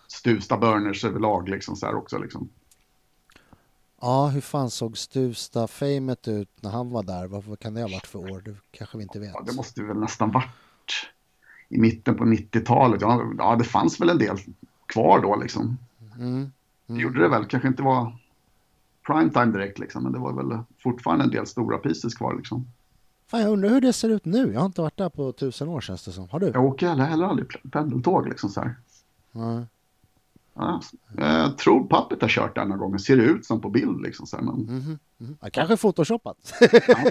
[0.09, 2.49] Stuvsta Burners överlag liksom så här också liksom.
[4.01, 7.26] Ja, hur fan såg Stuvsta-famet ut när han var där?
[7.26, 8.42] Vad, vad kan det ha varit för år?
[8.44, 9.30] Det kanske vi inte vet.
[9.34, 10.51] Ja, det måste väl nästan varit
[11.68, 13.01] i mitten på 90-talet.
[13.01, 14.36] Ja, ja, det fanns väl en del
[14.86, 15.78] kvar då liksom.
[16.16, 16.53] Mm.
[16.86, 18.18] Det gjorde det väl, kanske inte var
[19.07, 22.66] primetime direkt liksom, men det var väl fortfarande en del stora pieces kvar liksom.
[23.26, 24.53] Fan, jag undrar hur det ser ut nu.
[24.53, 26.28] Jag har inte varit där på tusen år känns det som.
[26.28, 26.46] Har du?
[26.46, 28.76] Jag åker heller, aldrig pendeltåg liksom så här.
[29.32, 29.66] Ja.
[30.59, 30.81] Ja,
[31.17, 32.99] jag tror Puppet har kört den några gånger.
[32.99, 34.27] Ser det ut som på bild liksom.
[34.27, 35.37] Så här, men, Mhm, mhm.
[35.43, 36.55] Ja, kanske photoshoppat.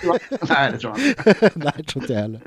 [0.03, 0.17] ja,
[0.49, 1.51] nej, det tror jag inte.
[1.55, 2.41] Nej, jag tror inte jag heller.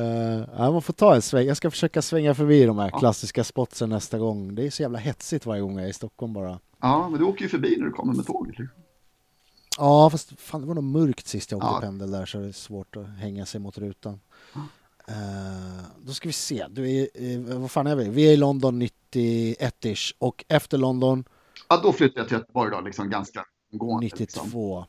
[0.00, 1.46] Uh, ja, man får ta en sväng.
[1.46, 2.98] Jag ska försöka svänga förbi de här Ja.
[2.98, 4.54] klassiska spotsen nästa gång.
[4.54, 6.58] Det är så jävla hetsigt varje gång jag är i Stockholm bara.
[6.80, 8.58] Ja, men du åker ju förbi när du kommer med tåget.
[8.58, 8.76] Liksom.
[9.78, 11.80] Ja, fast fan det var nog mörkt sist jag åkte Ja.
[11.80, 14.20] pendel där så det är svårt att hänga sig mot rutan.
[15.10, 18.08] Eh, då ska vi se, du är, eh, vad fan är vi?
[18.08, 21.24] Vi är i London 91-ish och efter London
[21.68, 24.10] Ja, då flyttade jag till Göteborg då, liksom ganska omgående.
[24.16, 24.44] Liksom.
[24.44, 24.84] 92.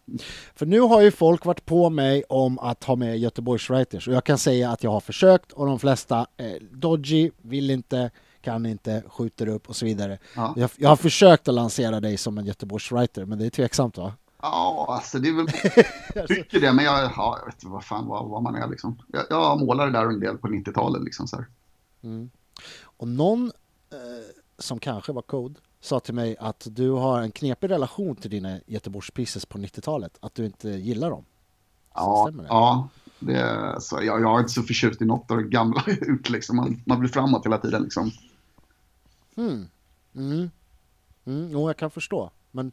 [0.56, 4.14] För nu har ju folk varit på mig om att ha med Göteborgs Writers och
[4.14, 8.12] jag kan säga att jag har försökt och de flesta är dodgy, vill inte,
[8.42, 10.18] kan inte, skjuter upp och så vidare.
[10.36, 10.54] Ja.
[10.58, 13.98] Jag, jag har försökt att lansera dig som en Göteborgs Writer men det är tveksamt
[13.98, 14.14] va?
[14.42, 15.48] Ja, alltså det är väl...
[16.16, 18.68] Jag tycker det, men jag, ja, jag vet inte vad fan vad, vad man är
[18.68, 19.02] liksom.
[19.08, 21.46] Jag, jag målade där en del på 90-talet liksom så här.
[22.84, 23.46] Och någon
[23.92, 23.98] eh,
[24.58, 28.60] som kanske var code sa till mig att du har en knepig relation till dina
[28.66, 31.26] Göteborgs Pieces på 90-talet, att du inte gillar dem.
[31.94, 32.50] Ja, stämmer det?
[32.50, 32.90] ja
[33.20, 36.30] det, är- så jag, jag är inte så förtjust i något av det gamla ut
[36.30, 36.56] liksom.
[36.56, 38.12] Man, man blir framåt hela tiden liksom.
[39.36, 39.68] Hmm.
[40.16, 40.50] Mm.
[41.26, 42.32] Mm, jo, jag kan förstå.
[42.52, 42.72] Men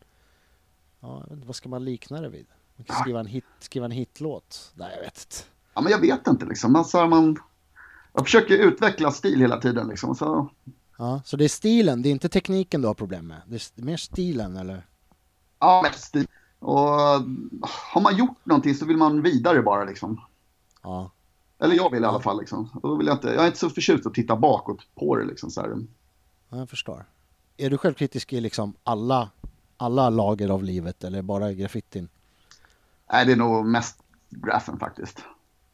[1.01, 2.47] ja, vad ska man likna det vid?
[2.77, 4.73] Man kan skriva en, hit, skriva en hitlåt?
[4.75, 5.37] Nej, jag vet inte.
[5.75, 6.77] Ja, men jag vet inte liksom.
[6.77, 7.37] Alltså, man,
[8.13, 10.15] jag försöker utveckla stil hela tiden liksom.
[10.15, 10.51] Så
[10.99, 13.41] Ja, så det är stilen, det är inte tekniken du har problem med?
[13.47, 14.87] Det är mer stilen eller?
[15.59, 16.27] Ja, mest stil.
[16.59, 16.89] Och
[17.61, 20.21] har man gjort någonting så vill man vidare bara liksom.
[20.83, 21.11] Ja.
[21.59, 22.81] Eller jag vill i alla fall liksom.
[22.83, 25.51] Då vill jag, inte, jag är inte så förtjust att titta bakåt på det liksom.
[25.51, 25.87] Så här.
[26.49, 27.05] Ja, jag förstår.
[27.57, 29.31] Är du självkritisk i liksom alla,
[29.79, 32.09] alla lager av livet eller bara graffitin?
[33.13, 33.99] Nej, det är nog mest
[34.31, 35.25] grafen faktiskt.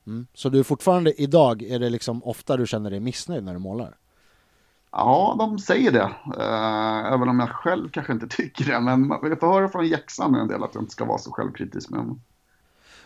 [0.07, 0.27] Mm.
[0.35, 3.59] Så du är fortfarande idag, är det liksom ofta du känner dig missnöjd när du
[3.59, 3.97] målar?
[4.91, 6.11] Ja, de säger det.
[6.39, 8.81] Uh, även om jag själv kanske inte tycker det.
[8.81, 11.91] Men jag får höra från Jexan en del att jag inte ska vara så självkritisk.
[11.91, 12.21] Men...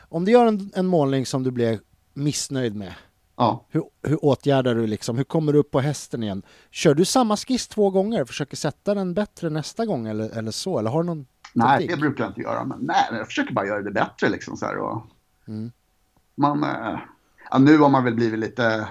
[0.09, 1.81] Om du gör en, en målning som du blir
[2.15, 2.95] missnöjd med,
[3.41, 3.65] Ja.
[3.69, 5.17] hur, hur åtgärdar du liksom?
[5.17, 6.43] Hur kommer du upp på hästen igen?
[6.71, 8.25] Kör du samma skiss två gånger?
[8.25, 10.79] Försöker sätta den bättre nästa gång eller, eller så?
[10.79, 11.91] Eller har någon Nej, taktik?
[11.91, 12.65] det brukar jag inte göra.
[12.65, 14.77] Men nej, jag försöker bara göra det bättre liksom så här.
[14.79, 15.03] Och
[15.49, 15.71] Mm.
[16.35, 16.99] man, eh,
[17.51, 18.89] ja, nu har man väl blivit lite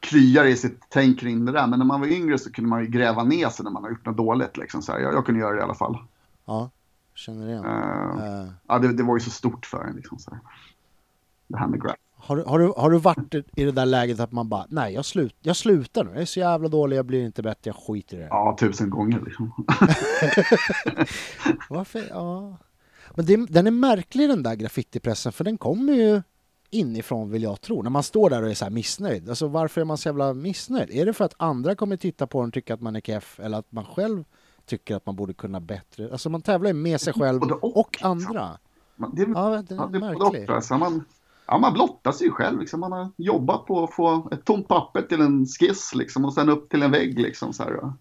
[0.00, 1.66] kryare i sitt tänk kring det där.
[1.66, 3.90] Men när man var yngre så kunde man ju gräva ner sig när man har
[3.90, 4.56] gjort något dåligt.
[4.56, 4.98] Liksom, så här.
[4.98, 5.98] Jag, jag kunde göra det i alla fall.
[6.44, 6.70] Ja,
[7.14, 7.64] känner igen.
[7.64, 9.96] Eh, Eh, ja, det, det var ju så stort för en.
[9.96, 10.40] Liksom, så här.
[11.48, 11.96] Det här med graf.
[12.20, 14.94] Har, du, har, du, har du varit i det där läget att man bara, nej
[14.94, 17.76] jag, slut, jag slutar nu, jag är så jävla dålig, jag blir inte bättre, jag
[17.76, 18.26] skiter i det.
[18.30, 19.52] Ja, tusen gånger liksom.
[21.68, 22.02] Varför?
[22.10, 22.56] Ja.
[23.14, 26.22] Men det, den är märklig den där graffitipressen för den kommer ju
[26.70, 27.82] inifrån vill jag tro.
[27.82, 29.28] När man står där och är så missnöjd.
[29.28, 30.90] Alltså varför är man så jävla missnöjd?
[30.90, 33.40] Är det för att andra kommer titta på den och tycka att man är keff
[33.42, 34.24] eller att man själv
[34.66, 36.12] tycker att man borde kunna bättre?
[36.12, 38.10] Alltså man tävlar ju med sig själv Både och, och liksom.
[38.10, 38.58] andra.
[38.96, 40.50] Man, det, Ja, den ja, är det är både märklig.
[40.50, 41.04] och, alltså, man,
[41.48, 42.60] ja, man blottar sig själv.
[42.60, 42.80] Liksom.
[42.80, 46.48] Man har jobbat på att få ett tomt papper till en skiss liksom, och sen
[46.48, 47.18] upp till en vägg.
[47.18, 47.94] Liksom, så här, ja.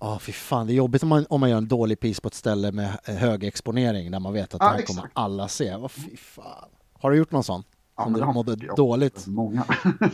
[0.00, 0.66] Ja, fy fan.
[0.66, 2.98] Det är jobbigt om man, om man gör en dålig piece på ett ställe med
[3.04, 5.76] hög exponering där man vet att Ja, det här kommer alla se.
[5.76, 6.68] Vad fy fan.
[7.00, 7.62] Har du gjort någon sån?
[7.96, 9.26] Ja, Som du mådde dåligt?
[9.26, 9.64] Många.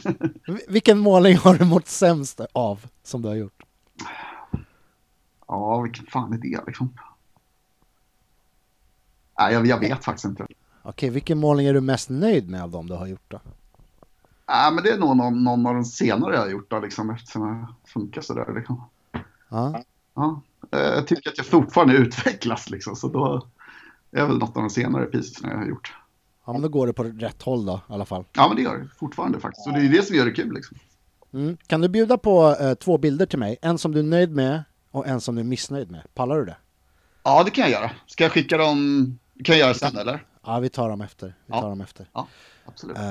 [0.47, 3.62] Vi- Vilken målning har du mått sämst av som du har gjort?
[5.49, 6.95] ja, vilken fan är det liksom?
[9.39, 10.47] Nej, jag, jag vet faktiskt inte.
[10.91, 13.41] Okej, vilken målning är du mest nöjd med av dem du har gjort då?
[14.49, 17.11] Nej, men det är nog någon, någon av de senare jag har gjort då, liksom,
[17.11, 18.55] eftersom jag funkar sådär.
[18.57, 18.84] Liksom.
[19.49, 19.82] Ja,
[20.14, 20.43] Ja.
[20.72, 23.47] Eh, Jag tycker att jag fortfarande utvecklas liksom, så då
[24.12, 25.95] är väl något av de senare pieces jag har gjort.
[26.47, 28.24] ja men då går det på rätt håll då i alla fall.
[28.32, 29.66] Ja, men det gör det fortfarande faktiskt.
[29.66, 30.76] Och det är det som gör det kul liksom.
[31.32, 31.57] Mm.
[31.66, 33.57] Kan du bjuda på eh, två bilder till mig?
[33.62, 36.03] En som du är nöjd med och en som du är missnöjd med.
[36.14, 36.57] Pallar du det?
[37.22, 37.91] Ja, det kan jag göra.
[38.07, 39.18] Ska jag skicka dem?
[39.45, 40.24] kan jag göra sen eller?
[40.47, 41.26] Ja, vi tar dem efter.
[41.26, 41.61] Vi Ja.
[41.61, 42.11] tar dem efter.
[42.12, 42.28] Ja,
[42.64, 42.97] absolut.
[42.97, 43.03] Eh,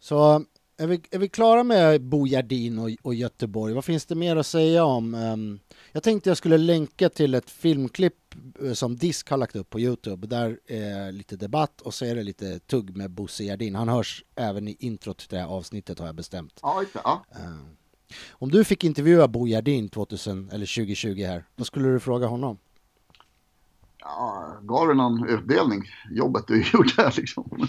[0.00, 0.44] så
[0.76, 3.74] är vi, är vi klara med Bo Gerdin och, och Göteborg?
[3.74, 5.14] Vad finns det mer att säga om?
[5.14, 5.60] ehm,
[5.92, 8.34] jag tänkte jag skulle länka till ett filmklipp
[8.64, 10.26] eh, som Disk har lagt upp på Youtube.
[10.26, 13.74] Där är lite debatt och så är det lite tugg med Bosse Gerdin.
[13.74, 16.58] Han hörs även i introt till det här avsnittet har jag bestämt.
[16.62, 17.00] Ja, det.
[17.04, 17.24] Ja.
[17.32, 17.56] Eh,
[18.30, 22.58] om du fick intervjua Bo Gerdin 2000 eller 2020 här, vad skulle du fråga honom?
[24.16, 25.82] Ja, gav du någon utdelning?
[26.10, 27.68] Jobbet du gjort här liksom.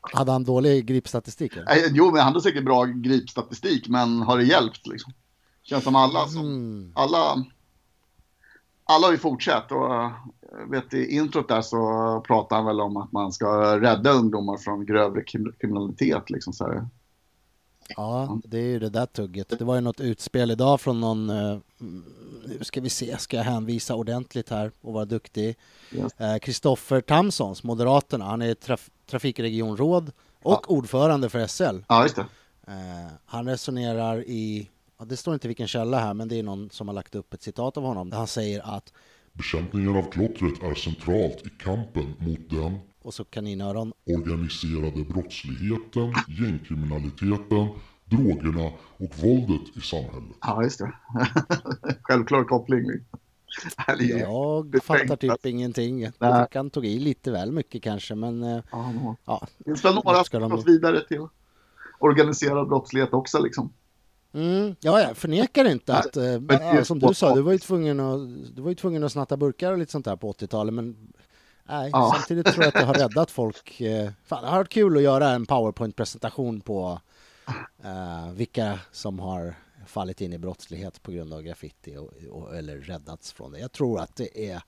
[0.00, 1.56] Hade han dålig gripstatistik?
[1.56, 1.66] eller?
[1.90, 5.12] Jo, men han hade säkert bra gripstatistik, men har det hjälpt liksom?
[5.62, 6.92] Känns som alla som, Mm.
[6.94, 7.44] alla,
[8.84, 9.78] alla har ju fortsatt och
[10.52, 11.78] jag vet i introt där så
[12.26, 16.64] pratar han väl om att man ska rädda ungdomar från grövre krim- kriminalitet liksom så
[16.66, 16.88] här.
[17.96, 19.58] Ja, det är ju det där tugget.
[19.58, 21.58] Det var ju något utspel idag från någon, eh,
[22.48, 25.56] nu ska vi se, ska jag hänvisa ordentligt här och vara duktig.
[25.92, 26.12] Yes.
[26.20, 31.78] Eh, Kristoffer Tamsons, Moderaterna, han är traf- trafikregionråd och ordförande för SL.
[31.88, 32.26] Ja, just det.
[32.66, 34.68] Eh, han resonerar i,
[34.98, 37.34] ja, det står inte vilken källa här, men det är någon som har lagt upp
[37.34, 38.10] ett citat av honom.
[38.10, 38.92] Där han säger att,
[39.32, 47.68] Bekämpningen av klottret är centralt i kampen mot den och så kaninöron, organiserade brottsligheten, gängkriminaliteten,
[48.10, 50.36] drogerna och våldet i samhället.
[50.40, 50.92] Ja, just det.
[52.02, 52.84] Självklar koppling.
[54.18, 56.00] Jag det fattar typ ingenting.
[56.02, 56.46] Jag Nej.
[56.54, 58.92] han tog i lite väl mycket kanske, men eh, Ja,
[59.24, 61.26] ja, Det finns väl några som de- vidare till
[61.98, 63.72] organiserad brottslighet också liksom.
[64.32, 67.58] Mm, ja, jag förnekar inte Nej, att, är ja, som du sa, du var ju
[67.58, 68.20] tvungen att,
[68.56, 70.96] du var ju tvungen att snatta burkar och lite sånt där på 80-talet, men
[71.68, 72.12] nej, Ja.
[72.16, 73.80] samtidigt tror jag att det har räddat folk.
[73.80, 77.00] Eh, fan, det har varit kul att göra en powerpoint-presentation på
[77.84, 79.54] eh, vilka som har
[79.86, 83.58] fallit in i brottslighet på grund av graffiti och, och, eller räddats från det.
[83.58, 84.62] Jag tror att det är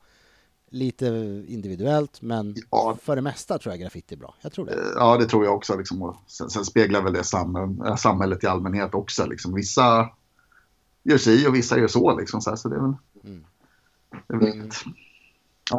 [0.70, 1.06] lite
[1.48, 2.96] individuellt, men Ja.
[3.02, 4.34] för det mesta tror jag graffiti är bra.
[4.40, 4.78] Jag tror det.
[4.96, 5.76] Ja, det tror jag också.
[5.78, 6.16] Liksom.
[6.26, 7.56] Sen, sen speglar väl det sam,
[7.86, 9.26] äh, samhället i allmänhet också.
[9.26, 9.54] Liksom.
[9.54, 10.10] Vissa
[11.02, 12.18] gör si och vissa gör så.
[12.18, 12.94] Liksom, så, det är väl...
[13.24, 13.44] Mm.
[14.26, 14.70] Det är väl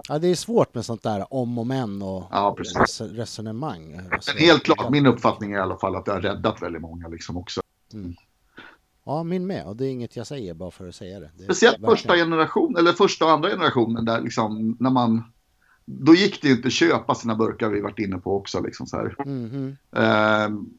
[0.07, 2.55] Ja, det är svårt med sånt där om och men och Ja,
[2.99, 4.01] resonemang.
[4.11, 6.81] Alltså, Men helt klart, min uppfattning är i alla fall att det har räddat väldigt
[6.81, 7.61] många liksom också.
[7.93, 8.13] Mm.
[9.05, 9.65] Ja, min med.
[9.65, 11.31] Och det är inget jag säger bara för att säga det.
[11.37, 15.23] det Speciellt verkligen- första generation, eller första och andra generationen där liksom när man...
[15.85, 18.87] Då gick det ju inte att köpa sina burkar, vi varit inne på också liksom
[18.87, 19.15] så här.
[19.25, 19.77] Mhm.
[19.95, 20.69] Ehm,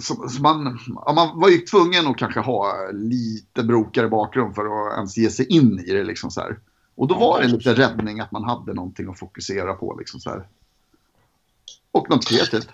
[0.00, 4.64] så, så man, ja, man var ju tvungen att kanske ha lite brokare bakgrund för
[4.64, 6.58] att ens ge sig in i det liksom så här.
[6.94, 10.30] Och då var det lite räddning att man hade någonting att fokusera på liksom så
[10.30, 10.48] här.
[11.90, 12.68] Och något kreativt.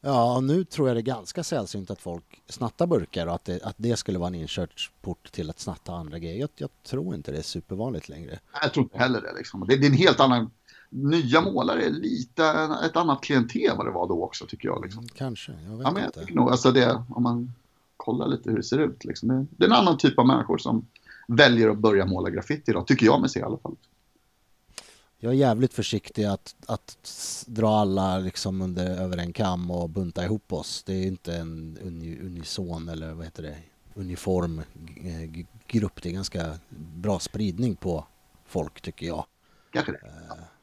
[0.00, 3.62] Ja, nu tror jag det är ganska sällsynt att folk snattar burkar och att det,
[3.62, 6.40] att det skulle vara en inkörsport till att snatta andra grejer.
[6.40, 8.38] Jag, jag tror inte det är supervanligt längre.
[8.62, 9.32] Jag tror inte heller det.
[9.36, 9.64] Liksom.
[9.68, 10.50] Det, det är en helt annan...
[10.90, 12.44] Nya målare är lite
[12.84, 14.84] ett annat klientel vad det var då också tycker jag.
[14.84, 15.08] Liksom.
[15.14, 16.34] Kanske, jag vet Ja, men jag inte.
[16.34, 17.52] nog, alltså det, om man
[17.96, 19.04] kollar lite hur det ser ut.
[19.04, 19.28] Liksom.
[19.28, 20.86] Det, det är en annan typ av människor som
[21.28, 23.76] väljer att börja måla graffiti idag, tycker jag mig se i alla fall.
[25.20, 26.98] Jag är jävligt försiktig att, att
[27.46, 30.82] dra alla liksom under, över en kam och bunta ihop oss.
[30.86, 33.56] Det är inte en uni, unison eller vad heter det,
[33.94, 34.58] uniform
[35.04, 36.02] eh, grupp.
[36.02, 36.58] Det är ganska
[36.94, 38.06] bra spridning på
[38.46, 39.26] folk tycker jag.
[39.72, 40.00] Kanske det.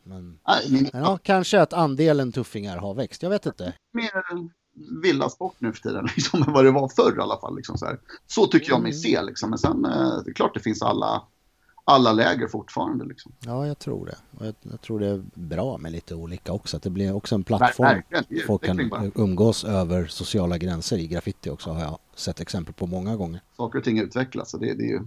[0.03, 3.24] Men Nej, men, men ja, kanske att andelen tuffingar har växt.
[3.24, 3.74] Jag vet inte.
[3.93, 4.11] mer
[5.03, 7.55] villasport nu för tiden liksom, än vad det var förr i alla fall.
[7.55, 7.99] Liksom, så, här.
[8.28, 8.99] så tycker jag mig Mm.
[9.01, 9.21] se.
[9.21, 9.49] Liksom.
[9.49, 11.23] Men sen eh, det är klart det finns alla,
[11.84, 13.05] alla läger fortfarande.
[13.05, 13.32] Liksom.
[13.39, 14.17] Ja, jag tror det.
[14.39, 16.78] Och jag, jag tror det är bra med lite olika också.
[16.78, 18.01] Att det blir också en plattform.
[18.09, 19.11] det är Folk kan bara.
[19.15, 23.41] umgås över sociala gränser i graffiti också har jag sett exempel på många gånger.
[23.57, 24.49] Saker och ting utvecklas.
[24.51, 25.01] Så det, det är ju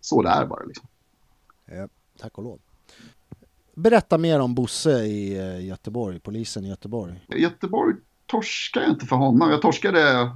[0.00, 0.62] så det är bara.
[0.64, 0.86] Liksom.
[2.20, 2.58] Tack och lov.
[3.74, 7.26] Berätta mer om Bosse i eh, Göteborg, polisen i Göteborg.
[7.28, 7.94] Göteborg
[8.30, 9.50] torskade jag inte för honom.
[9.50, 10.30] Jag torskade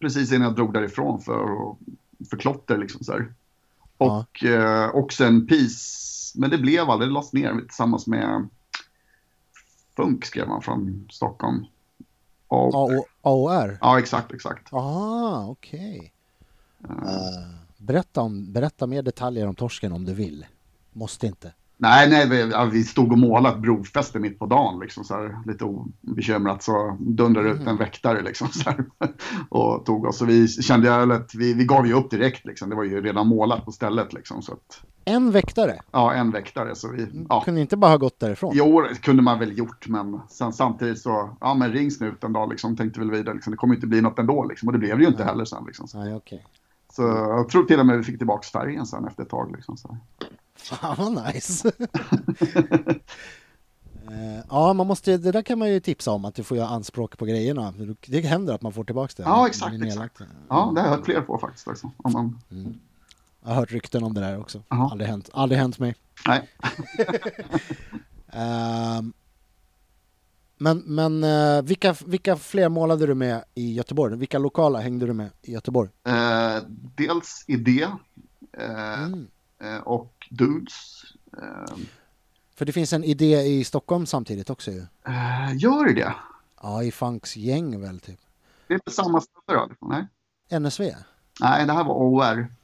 [0.00, 1.46] precis innan jag drog därifrån för,
[2.30, 2.78] för klotter.
[2.78, 3.32] Liksom, så här.
[3.98, 4.24] Ja.
[4.28, 8.48] Och eh, också en piece, men det blev aldrig, det lades ner tillsammans med
[9.96, 11.66] Funk skrev man från Stockholm.
[13.22, 13.78] AOR?
[13.80, 14.72] ja, exakt, exakt.
[14.72, 16.12] Ah, okej.
[16.88, 20.46] Eh, berätta, om, berätta mer detaljer om torsken om du vill.
[20.92, 21.52] Måste inte.
[21.80, 25.38] Nej, nej, vi, vi stod och målade ett brofäste mitt på dagen, liksom, så här,
[25.46, 28.84] lite obekymrat, så dundrade ut en väktare liksom, så här,
[29.48, 30.18] och tog oss.
[30.18, 32.70] Så vi kände att vi, vi gav ju upp direkt, liksom.
[32.70, 34.12] det var ju redan målat på stället.
[34.12, 35.80] Liksom, så att, En väktare?
[35.90, 36.74] ja, en väktare.
[36.74, 37.42] Så vi, ja.
[37.44, 38.52] Kunde inte bara ha gått därifrån?
[38.54, 42.46] Jo, det kunde man väl gjort, men sen samtidigt så, ja men ring snuten då,
[42.46, 44.96] liksom, tänkte väl vidare, liksom, det kommer inte bli något ändå, liksom, och det blev
[44.98, 45.64] det ju inte heller sen.
[45.66, 45.88] Liksom.
[45.88, 46.46] Så, Nej, okej.
[46.92, 49.52] så jag tror till och med vi fick tillbaka färgen sen efter ett tag.
[49.56, 49.96] Liksom, så.
[50.68, 51.72] Fan vad nice.
[54.10, 56.68] Eh, ja, man måste, det där kan man ju tipsa om, att du får göra
[56.68, 57.74] anspråk på grejerna.
[58.06, 59.22] Det händer att man får tillbaka det.
[59.22, 60.18] Ja, exakt, nedlagt.
[60.48, 61.66] Ja, det har jag hört fler på faktiskt.
[61.66, 61.92] Liksom.
[61.96, 62.40] Om man,
[63.42, 64.62] Jag har hört rykten om det där också.
[64.68, 64.90] Jaha.
[64.90, 65.94] Aldrig hänt, aldrig hänt mig.
[66.26, 66.48] nej.
[68.32, 69.12] Ehm,
[70.58, 74.16] men men eh, vilka, vilka fler målade du med i Göteborg?
[74.16, 75.90] Vilka lokala hängde du med i Göteborg?
[76.06, 76.62] Eh,
[76.96, 77.86] dels idé
[78.58, 79.26] eh, Mm.
[79.60, 81.02] Eh, och dudes.
[81.42, 81.76] Eh,
[82.56, 84.78] För det finns en idé i Stockholm samtidigt också ju.
[85.06, 86.14] eh, gör det det?
[86.62, 88.20] Ja, i Funks gäng väl typ.
[88.66, 89.86] Det är inte samma snubbe då?
[89.88, 90.06] Nej.
[90.60, 90.94] NSV?
[91.40, 92.54] nej, det här var OR.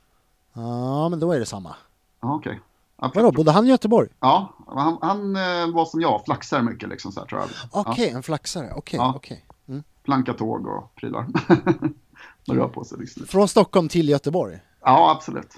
[0.52, 1.76] Ja, men då är det samma.
[2.20, 2.60] Ja, okej.
[3.00, 4.08] Ja, Vadå, bodde han i Göteborg?
[4.20, 7.50] Ja, han, han eh, var som jag, flaxar mycket liksom så här tror jag.
[7.86, 8.72] Okej, en flaxare.
[8.76, 9.12] Okej, Ja.
[9.16, 9.46] okej.
[9.68, 9.82] Mm.
[10.02, 11.26] Planka tåg och prylar.
[12.48, 13.26] Man rör på sig liksom.
[13.26, 14.58] Från Stockholm till Göteborg?
[14.80, 15.54] Ja, absolut.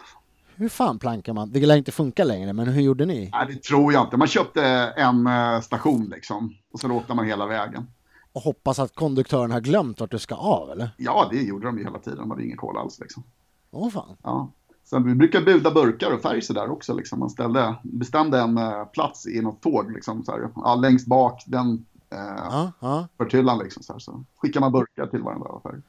[0.58, 1.52] Hur fan plankar man?
[1.52, 3.30] Det lär inte funka längre, men hur gjorde ni?
[3.32, 4.16] Nej, det tror jag inte.
[4.16, 4.62] Man köpte
[4.96, 6.54] en eh, station liksom.
[6.72, 7.86] Och så åkte man hela vägen.
[8.32, 10.90] Och hoppas att konduktören har glömt vart du ska av, eller?
[10.96, 12.18] Ja, det gjorde de ju hela tiden.
[12.18, 13.22] De hade ingen koll alls liksom.
[13.70, 14.16] Åh fan.
[14.22, 14.50] Ja.
[14.84, 16.94] Sen vi brukar buda burkar och färg sådär också.
[16.94, 17.18] Liksom.
[17.18, 20.48] Man ställde, bestämde en eh, plats i något tåg, liksom, så här.
[20.56, 23.08] Ja, längst bak, den eh, Ja, ja.
[23.16, 23.58] förtyllan.
[23.58, 24.00] Liksom, så, här.
[24.00, 25.48] så skickar man burkar till varandra.
[25.62, 25.80] Färg.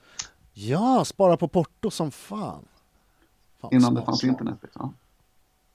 [0.53, 2.65] ja, spara på porto som fan.
[3.61, 3.95] Fan Innan smart.
[3.95, 4.57] det fanns internet.
[4.61, 4.93] Liksom.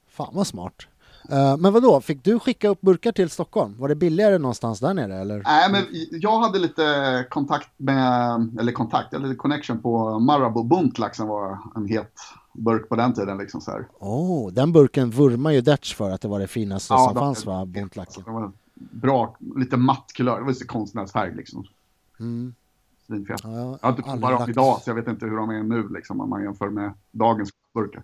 [0.09, 0.75] Fan vad smart.
[1.31, 2.01] Eh, men vad då?
[2.01, 3.75] fick du skicka upp burkar till Stockholm?
[3.79, 5.43] Var det billigare någonstans där nere eller?
[5.45, 5.85] Nej, men
[6.21, 11.59] jag hade lite kontakt med, eller kontakt, eller lite connection på Marabou Buntlack som var
[11.77, 12.15] en het
[12.53, 13.39] burk på den tiden.
[13.39, 13.89] Liksom, så här.
[13.99, 17.21] Oh, den burken vurmar ju Dutch för att det var det finaste Ja, som de-
[17.21, 17.65] fanns va?
[17.67, 18.23] Bontlacken.
[18.27, 20.37] Det var bra, lite matt kulör.
[20.37, 21.65] Det var lite konstnärsfärg liksom.
[22.21, 22.55] Mm.
[23.07, 23.41] Svinfet.
[23.45, 25.89] Ja, Jag har inte provat dem idag så jag vet inte hur de är nu
[25.89, 28.03] liksom om man jämför med dagens burkar.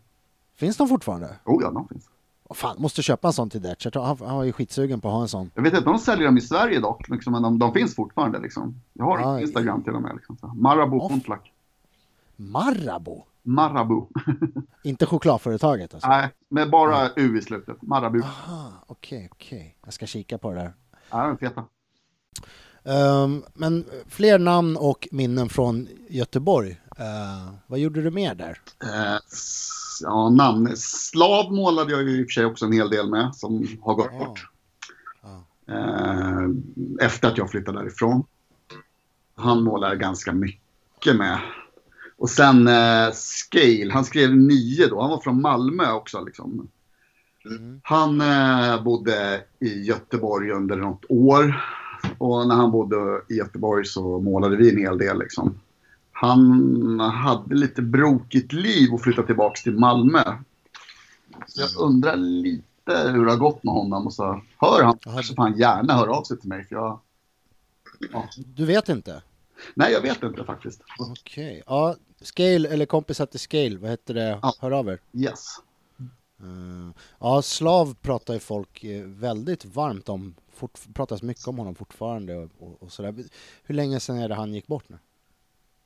[0.56, 1.36] Finns de fortfarande?
[1.44, 2.08] Oh ja, de finns.
[2.50, 3.86] Fan, måste köpa en sån till Dutch.
[3.94, 5.50] Han, han var ju skitsugen på att ha en sån.
[5.54, 7.94] Jag vet inte om de säljer dem i Sverige dock, liksom, men de, de finns
[7.94, 8.38] fortfarande.
[8.38, 8.80] Liksom.
[8.92, 10.14] Jag har Ja, Instagram till och med.
[10.16, 10.36] Liksom.
[10.54, 11.08] Marabou Ja.
[11.08, 11.52] Buntlack.
[12.36, 13.22] Marabou?
[13.42, 14.06] Marabou.
[14.82, 16.08] Inte chokladföretaget alltså?
[16.08, 17.82] Nej, med bara U i slutet.
[17.82, 18.22] Marabou.
[18.86, 19.76] Okej, okej.
[19.84, 20.72] Jag ska kika på det där.
[21.10, 21.64] Ja, de är feta.
[22.84, 26.80] Ehm, men fler namn och minnen från Göteborg.
[26.98, 28.60] Eh, vad gjorde du mer där?
[29.32, 30.76] S- ja, namn.
[30.76, 33.94] Slav målade jag ju i och för sig också en hel del med som har
[33.94, 34.18] gått Ja.
[34.18, 34.48] bort.
[35.68, 36.48] Eh,
[37.06, 38.24] efter att jag flyttade därifrån.
[39.34, 41.38] Han målade ganska mycket med.
[42.18, 42.68] Och sen
[43.12, 45.00] Scale, han skrev nio då.
[45.00, 46.24] Han var från Malmö också.
[46.24, 46.68] Liksom.
[47.82, 51.62] Han eh, bodde i Göteborg under något år.
[52.18, 55.18] Och när han bodde i Göteborg så målade vi en hel del.
[55.18, 55.60] Liksom.
[56.20, 60.22] Han hade lite brokigt liv och flyttade tillbaka till Malmö.
[61.46, 64.06] Så jag undrar lite hur det har gått med honom.
[64.06, 66.64] Och så hör han får han gärna höra av sig till mig.
[66.64, 67.00] För jag,
[68.12, 68.28] ja.
[68.36, 69.22] Du vet inte?
[69.74, 70.82] Nej, jag vet inte faktiskt.
[70.98, 71.62] Okej.
[71.66, 74.38] Ja, Scale eller kompisar till Scale, vad heter det?
[74.42, 74.52] Ja.
[74.60, 75.00] Hör av er.
[75.12, 75.46] Yes.
[76.40, 80.34] Eh, ja, Slav pratar ju folk eh, väldigt varmt om.
[80.52, 83.14] Fort, pratas mycket om honom fortfarande och, och, och sådär.
[83.62, 84.98] Hur länge sedan är det han gick bort nu?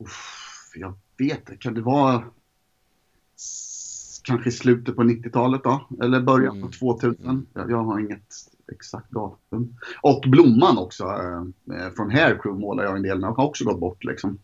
[0.04, 1.56] Uff, jag vet inte.
[1.56, 2.24] Kan det vara
[4.24, 5.88] kanske slutet på 90-talet då?
[6.02, 6.72] Eller början på Mm.
[6.72, 7.46] 2000?
[7.54, 8.34] Jag, jag har inget
[8.72, 9.76] exakt datum.
[10.02, 11.04] Och Blomman också.
[11.04, 13.30] Eh, från Hair Crew målar jag en del med.
[13.30, 14.38] Har också gått bort liksom.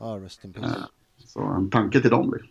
[0.00, 0.66] Ja, rest in peace.
[0.78, 0.84] Eh,
[1.26, 2.32] så en tanke till dem.
[2.32, 2.50] Liksom.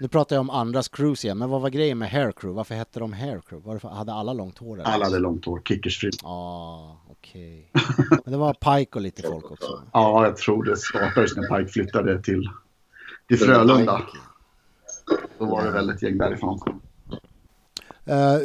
[0.00, 2.56] Nu pratar jag om andras crews igen, men vad var grejen med Hair Crew?
[2.56, 3.68] Varför hette de Hair Crew?
[3.70, 4.74] Varför hade alla långt hår?
[4.80, 4.84] eller?
[4.90, 5.62] Alla hade långt hår.
[5.64, 6.10] Kickersfri.
[6.22, 7.70] Ja, okej.
[8.10, 9.82] Men det var Pike och lite folk också.
[9.92, 12.50] Ja, jag tror det startades när Pike flyttade till,
[13.28, 14.02] till Frölunda.
[15.38, 16.80] Då var det väl ett gäng därifrån.
[18.04, 18.38] Eh,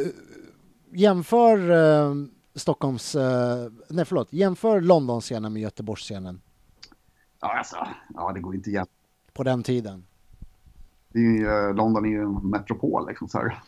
[0.92, 2.14] jämför eh,
[2.54, 6.40] Stockholms, eh, nej förlåt, jämför Londonscenen med Göteborgsscenen
[7.40, 7.76] Ja, alltså,
[8.14, 8.86] ja, det går inte igen.
[9.32, 10.06] på den tiden.
[11.08, 13.62] Det är ju, London är ju en metropol liksom så här.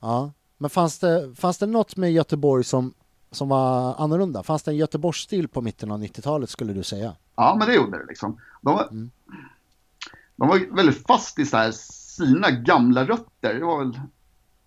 [0.00, 2.94] Ja, men fanns det, fanns det något med Göteborg som,
[3.30, 4.42] som var annorlunda?
[4.42, 7.12] Fanns det en Göteborgsstil på mitten av 90-talet skulle du säga?
[7.36, 8.40] Ja, men det gjorde det liksom.
[8.62, 9.10] De var, Mm.
[10.36, 13.54] de var väldigt fast i så sina gamla rötter.
[13.54, 14.00] Det var väl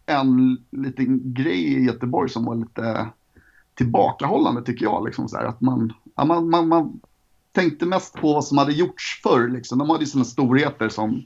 [0.06, 3.10] en liten grej i Göteborg som var lite
[3.76, 5.06] tillbakahållande tycker jag.
[5.06, 7.00] Liksom så här, att man, ja, man, man, man
[7.52, 9.48] tänkte mest på vad som hade gjorts förr.
[9.50, 9.78] Liksom.
[9.78, 11.26] De hade ju sådana storheter som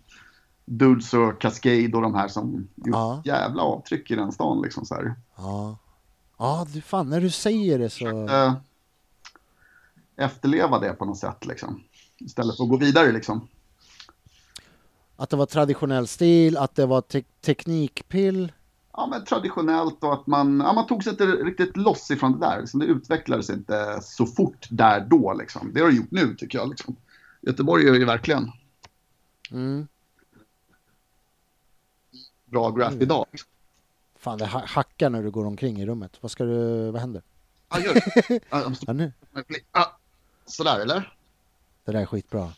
[0.66, 3.22] Dudes och Cascade och de här som gjort Ja.
[3.26, 4.62] jävla avtryck i den stan.
[4.62, 5.16] Liksom, så här.
[5.38, 5.78] Ja.
[6.38, 8.28] Ja, du fan, när du säger det så...
[8.30, 8.54] Eh,
[10.16, 11.84] efterleva det på något sätt liksom.
[12.18, 13.48] Istället för att gå vidare liksom.
[15.16, 18.52] Att det var traditionell stil, att det var te- teknikpill.
[18.94, 22.46] ja, men traditionellt och att man, ja, man tog sig inte riktigt loss ifrån det
[22.48, 22.60] där.
[22.62, 22.80] Liksom.
[22.80, 25.34] Det utvecklades inte så fort där då.
[25.34, 25.72] Liksom.
[25.74, 26.70] Det har det gjort nu tycker jag.
[26.70, 26.96] Liksom.
[27.42, 28.52] Göteborg gör ju verkligen
[29.52, 29.88] Mm.
[32.46, 33.26] bra graph idag.
[33.32, 33.50] Liksom.
[34.26, 36.18] Fan, det ha- hackar när du går omkring i rummet.
[36.22, 36.92] Vad ska du...
[36.92, 37.22] Vad händer?
[37.70, 38.40] Ja, gör det.
[38.50, 39.12] Ja, måste- Ja, nu.
[39.74, 39.98] ja,
[40.46, 41.14] sådär eller?
[41.86, 42.52] Det där är skitbra.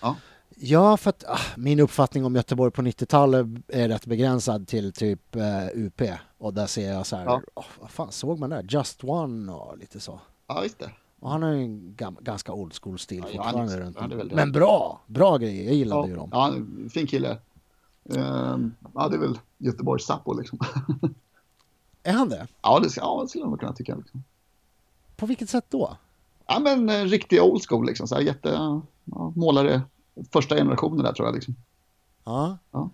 [0.00, 0.16] Ja.
[0.56, 5.36] Ja, för att ah, min uppfattning om Göteborg på 90-talet är rätt begränsad till typ
[5.36, 6.02] eh, UP.
[6.38, 7.42] Och där ser jag så här, Ja.
[7.54, 8.66] åh, vad fan såg man där?
[8.68, 10.20] Just One och lite så.
[10.46, 10.90] Ja, just det.
[11.20, 13.72] Och han har ju en ganska old school stil Ja, fortfarande.
[13.72, 14.34] han- runt han väl det.
[14.34, 15.00] Men bra!
[15.06, 16.28] Bra grejer, jag gillade Ja, ju dem.
[16.32, 16.52] ja,
[16.90, 17.38] fin kille.
[18.14, 20.58] Ehm, ja, det är väl Göteborgs Sappo liksom.
[22.02, 22.46] Är han det?
[22.62, 23.94] ja, det, ska- ja, det skulle man kunna tycka.
[23.96, 24.24] Liksom.
[25.16, 25.96] På vilket sätt då?
[26.46, 28.08] Ja, men eh, riktig old school liksom.
[28.08, 28.48] Så här, jätte,
[29.04, 29.82] ja, målare,
[30.32, 31.56] första generationen där tror jag liksom.
[32.24, 32.58] Ja.
[32.70, 32.90] Ja.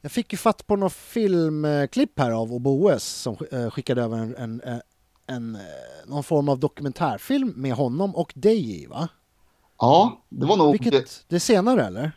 [0.00, 4.36] Jag fick ju fatt på något filmklipp här av Oboes som eh, skickade över en,
[4.36, 4.80] en, en,
[5.26, 5.60] en, eh,
[6.06, 9.08] någon form av dokumentärfilm med honom och dig va?
[9.78, 10.72] Ja, det var nog...
[10.72, 12.12] Vilket, det senare eller?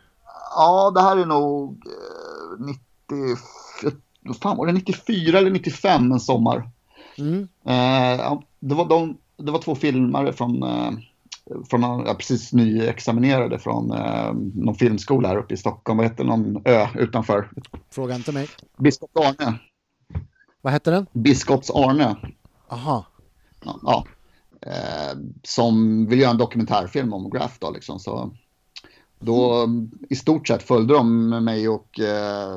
[0.55, 1.93] Ja, det här är nog eh,
[2.59, 3.37] 90...
[4.21, 4.73] Vad fan var det?
[4.73, 6.69] 94 eller 95 en sommar.
[7.17, 7.41] Mm.
[7.65, 10.91] Eh, det, var de, det var två filmare från, eh,
[11.69, 15.97] från ja, precis nyexaminerade från eh, någon filmskola här uppe i Stockholm.
[15.97, 17.49] Vad heter någon ö utanför?
[17.89, 18.47] Fråga inte mig.
[18.77, 19.59] Biskops Arne.
[20.61, 21.05] Vad hette den?
[21.13, 22.15] Biskops Arne.
[22.67, 23.05] Aha.
[23.65, 24.05] Ja, ja.
[24.61, 27.99] Eh, som vill göra en dokumentärfilm om Graph då liksom.
[27.99, 28.31] Så
[29.25, 29.69] då
[30.09, 32.55] i stort sett följde de mig och eh,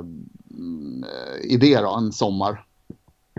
[1.50, 2.66] eh, då, en sommar.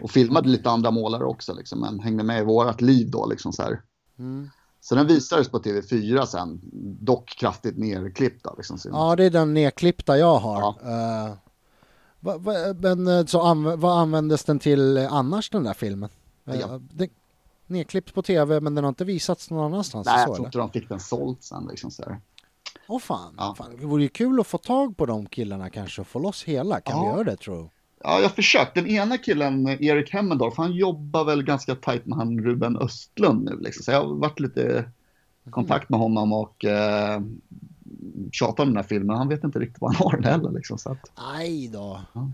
[0.02, 3.54] Och filmade lite andra målare också liksom, men hängde med i vårat liv då liksom
[3.54, 3.82] så här.
[4.20, 4.50] Mm.
[4.82, 6.60] Så den visades på TV4 sen,
[7.00, 8.78] dock kraftigt nerklippt då liksom.
[8.84, 10.60] Ja, det är den nedklippta jag har.
[10.60, 10.76] Ja.
[10.82, 11.34] Eh,
[12.20, 16.10] va, va, men eh, så anv- vad användes den till eh, annars den där filmen?
[16.50, 16.80] Uh, Ja.
[16.80, 17.10] den,
[17.68, 20.06] nedklippt på tv men den har inte visats någon annanstans?
[20.06, 22.22] Nej, jag tror inte de fick den såld sen liksom så här.
[22.88, 23.34] Åh fan.
[23.38, 23.56] Ja.
[23.58, 23.76] fan.
[23.80, 26.80] Det vore ju kul att få tag på de killarna kanske och få loss hela.
[26.82, 27.14] Kan vi Ja.
[27.14, 27.70] göra det tror du?
[28.04, 28.76] Ja, jag har försökt.
[28.76, 33.58] Den ena killen, Erik Hemmendorf, han jobbar väl ganska tajt med han Ruben Östlund nu.
[33.60, 33.84] Liksom.
[33.84, 34.92] Så jag har varit lite
[35.48, 37.22] i kontakt med honom och eh,
[38.32, 39.18] tjatar om den här filmen.
[39.18, 40.52] Han vet inte riktigt vad han har den heller.
[40.52, 42.02] Liksom, så att, Aj då.
[42.14, 42.32] Ja.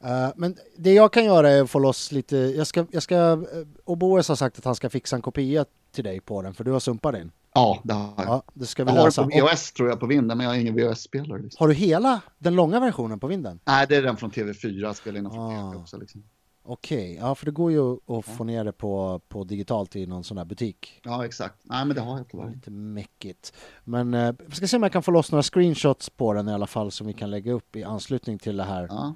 [0.00, 3.16] Eh, men det jag kan göra är att få loss lite, jag ska, jag ska,
[3.36, 3.44] uh,
[3.84, 6.70] Oboes har sagt att han ska fixa en kopia till dig på den för du
[6.70, 7.30] har sumpat din.
[7.56, 8.26] Ja, det har jag.
[8.26, 10.52] Ja, det ska vi Jag har den på VHS tror jag på vinden, men jag
[10.54, 11.42] har ingen VHS-spelare.
[11.42, 11.56] Liksom.
[11.64, 13.60] Har du hela den långa versionen på vinden?
[13.64, 15.70] Nej, det är den från TV4, spelar in från Ah.
[15.70, 15.98] TV också.
[15.98, 16.22] Liksom.
[16.68, 20.24] Okej, ja för det går ju att få ner det på, på digitalt i någon
[20.24, 21.00] sån här butik.
[21.04, 21.54] Ja, exakt.
[21.62, 22.50] Nej, men det har jag tyvärr.
[22.50, 23.52] Lite mäckigt.
[23.84, 26.52] Men eh, vi ska se om jag kan få loss några screenshots på den i
[26.52, 29.14] alla fall som vi kan lägga upp i anslutning till det här Ja.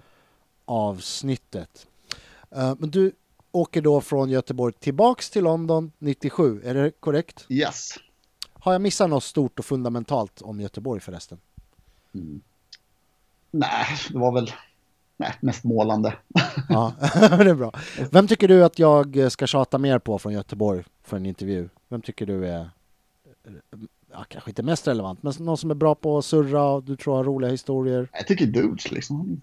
[0.65, 1.87] avsnittet.
[2.57, 3.13] Eh, men du
[3.53, 7.47] åker då från Göteborg tillbaks till London 97, är det korrekt?
[7.49, 7.91] Yes.
[8.63, 11.39] Har jag missat något stort och fundamentalt om Göteborg förresten?
[13.51, 14.51] Nej, det var väl
[15.17, 16.15] nej, mest målande.
[16.69, 17.73] Ja, det är bra.
[18.13, 21.69] Vem tycker du att jag ska tjata mer på från Göteborg för en intervju?
[21.89, 22.71] Vem tycker du är,
[24.13, 26.97] ja, kanske inte mest relevant, men någon som är bra på att surra och du
[26.97, 28.09] tror har roliga historier?
[28.13, 29.41] Jag tycker Dudes liksom.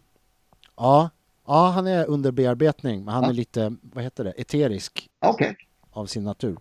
[0.75, 1.09] Ja,
[1.45, 3.29] ja han är under bearbetning, men han Ja.
[3.29, 5.55] är lite, vad heter det, eterisk Okej.
[5.97, 6.57] Av sin natur.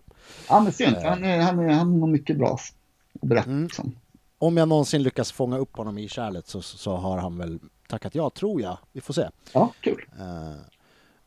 [0.49, 0.97] Ja, men synd.
[0.97, 3.49] Han, är, han, är, han har mycket bra att berätta.
[3.49, 3.63] Mm.
[3.63, 3.95] Liksom.
[4.37, 8.15] Om jag någonsin lyckas fånga upp honom i kärlet så, så har han väl tackat
[8.15, 8.77] ja, tror jag.
[8.91, 9.29] Vi får se.
[9.53, 10.05] Ja, kul.
[10.19, 10.55] Eh,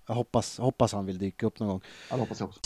[0.07, 1.81] jag hoppas, hoppas han vill dyka upp någon gång.
[2.11, 2.61] Ja, det hoppas jag också.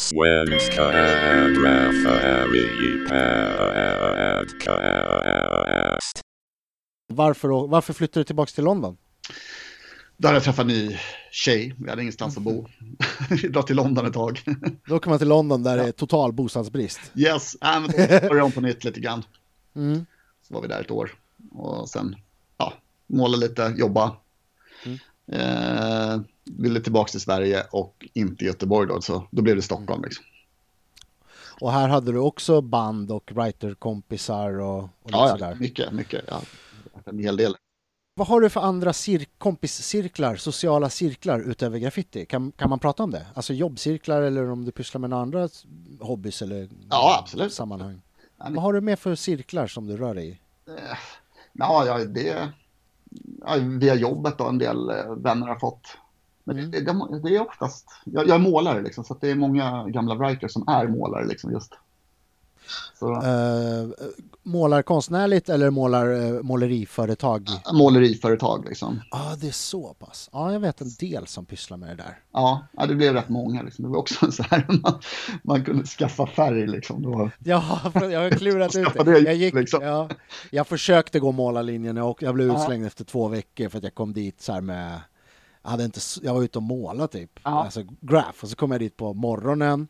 [7.06, 8.96] Varför, varför flyttar du tillbaka till London?
[10.16, 10.98] Där hade jag träffat en ny
[11.30, 11.74] tjej.
[11.78, 12.66] Vi hade ingenstans att bo.
[13.30, 14.42] Vi drar till London ett tag.
[14.86, 17.00] Då åker man till London där det är total bostadsbrist.
[17.14, 19.24] yes, äh, men då började om på nytt lite grann.
[19.76, 20.06] Mm.
[20.48, 21.14] Så var vi där ett år.
[21.52, 22.16] Och sen,
[22.56, 22.72] ja,
[23.06, 24.16] måla lite, jobba.
[24.84, 24.98] Mm.
[25.26, 29.00] Eh, ville tillbaka till Sverige och inte Göteborg då.
[29.00, 30.24] Så då blev det Stockholm liksom.
[31.60, 35.56] Och här hade du också band och writerkompisar och, och Ja, ja, sådär.
[35.60, 36.24] mycket, mycket.
[36.28, 36.42] Ja,
[37.04, 37.56] en hel del.
[38.16, 42.26] Vad har du för andra cir- kompiscirklar, sociala cirklar utöver graffiti?
[42.26, 43.26] Kan, kan man prata om det?
[43.34, 45.48] Alltså jobbcirklar eller om du pysslar med några andra
[46.00, 47.52] hobbys eller Ja, absolut.
[47.52, 48.00] sammanhang?
[48.38, 50.30] Ja, men- Vad har du med för cirklar som du rör dig i?
[50.70, 50.74] Eh,
[51.52, 52.48] Ja, ja det...
[53.46, 55.96] Ja, via jobbet då en del eh, vänner har fått.
[56.44, 56.70] Men Mm.
[56.70, 57.86] det, det, det är oftast...
[58.04, 61.52] Jag, jag är målare liksom, så det är många gamla writers som är målare liksom
[61.52, 61.72] just.
[63.02, 63.90] Uh,
[64.42, 67.48] målar konstnärligt eller målar uh, måleriföretag?
[67.64, 69.00] Ja, måleriföretag liksom.
[69.10, 70.30] ah, det är så pass.
[70.32, 72.18] Ja, jag vet en del som pysslar med det där.
[72.32, 73.84] Ja, ja, det blev rätt många liksom.
[73.84, 75.00] Det var också så här man,
[75.42, 77.02] man kunde skaffa färg liksom.
[77.02, 79.18] Det var, Ja, jag har klurat ut det.
[79.18, 79.82] Jag, gick, liksom.
[79.82, 80.08] ja,
[80.50, 82.56] jag försökte gå målarlinjen och jag blev Ja.
[82.60, 85.00] utslängd efter två veckor för att jag kom dit så här med...
[85.62, 87.64] Jag, hade inte, jag var ute och målade typ, Ja.
[87.64, 88.38] alltså graph.
[88.42, 89.88] Och så kom jag dit på morgonen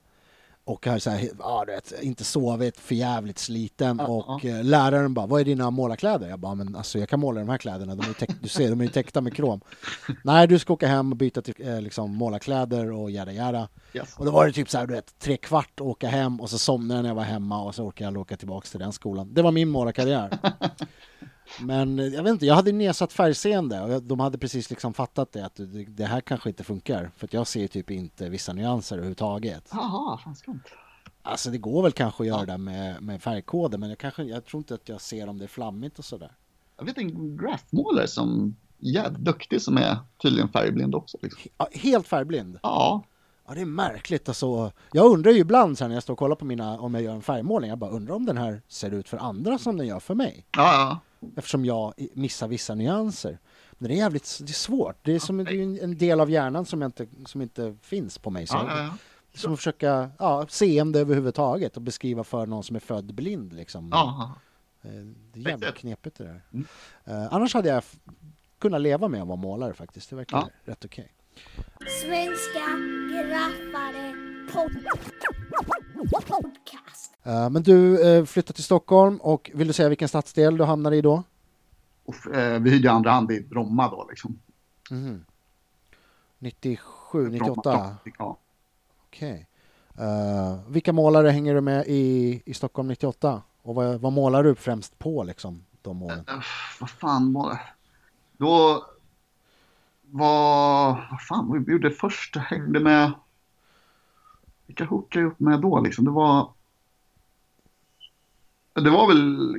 [0.64, 3.96] och har så här, du vet, inte sovit, för jävligt sliten.
[3.98, 6.28] Ja, och eh, läraren bara, vad är dina målarkläder?
[6.28, 8.80] Jag bara, men alltså jag kan måla de här kläderna, de är du ser, de
[8.80, 9.60] är ju täckta med krom.
[10.24, 13.68] Nej, du ska åka hem och byta till eh, liksom, målarkläder och jada jada.
[13.92, 14.16] yes.
[14.16, 16.58] Och då var det typ så här, du vet, tre kvart åka hem och så
[16.58, 19.34] somnade jag när jag var hemma och så orkade jag åka tillbaka till den skolan.
[19.34, 20.38] Det var min målarkarriär.
[21.61, 25.32] Men eh, jag vet inte, jag hade nedsatt färgseende och de hade precis liksom fattat
[25.32, 27.11] det att det, här kanske inte funkar.
[27.16, 29.68] För att jag ser typ inte vissa nyanser överhuvudtaget.
[29.72, 30.62] Jaha, fan skumt.
[31.22, 34.44] Alltså det går väl kanske att göra det med, med färgkoder men jag, kanske, jag
[34.44, 36.32] tror inte att jag ser om det är flammigt och sådär.
[36.76, 41.18] Jag vet en graffmålare som är jävligt duktig som är tydligen färgblind också.
[41.22, 41.50] Liksom.
[41.72, 42.59] Helt färgblind.
[42.62, 43.05] Ja,
[43.46, 44.28] Ja, det är märkligt.
[44.28, 47.02] Alltså, jag undrar ju ibland sen när jag står och kollar på mina, om jag
[47.02, 49.86] gör en färgmålning, jag bara undrar om den här ser ut för andra som den
[49.86, 50.46] gör för mig.
[50.57, 51.00] ja, ja.
[51.37, 53.39] Eftersom jag missar vissa nyanser.
[53.72, 54.97] Men det är jävligt det är svårt.
[55.03, 58.31] Det är, som, det är en- del av hjärnan som, inte, som inte finns på
[58.31, 58.47] mig.
[58.47, 58.97] Så ja, ja, ja.
[59.35, 63.53] Som att försöka ja, seende överhuvudtaget och beskriva för någon som är född blind.
[63.53, 63.89] Liksom.
[63.93, 64.35] ja.
[64.83, 64.91] Eh,
[65.33, 66.43] Det är jävligt knepigt det där.
[66.53, 66.66] Mm.
[67.05, 67.83] Eh, annars hade jag
[68.59, 70.11] kunnat leva med att vara målare faktiskt.
[70.11, 70.49] Det verkar Ja.
[70.72, 71.12] rätt okej.
[72.03, 72.64] Svenska
[73.11, 74.14] graffare
[74.53, 74.85] pod-
[76.27, 77.13] podcast.
[77.25, 80.93] Eh, men du uh, flyttar till Stockholm och vill du säga vilken stadsdel du hamnar
[80.93, 81.22] i då?
[82.05, 84.39] Och, eh, vi hyrde andra hand i Bromma då liksom.
[84.91, 85.25] Mhm.
[86.39, 87.62] 97, 98?
[87.62, 88.39] Bromma, ja.
[89.07, 89.47] Okej.
[89.99, 93.43] Eh, vilka målare hänger du med i, i Stockholm 98?
[93.62, 96.25] Och vad, vad målar du främst på liksom, de åren?
[96.29, 96.35] Eh,
[96.81, 97.61] vad fan var det?
[98.37, 98.85] Då
[100.11, 101.09] var...
[101.11, 102.37] Vad fan vi gjorde först?
[102.37, 103.12] Hängde med...
[104.66, 106.05] Vilka hookade jag upp med då liksom?
[106.05, 106.53] Det var...
[108.75, 109.59] Det var väl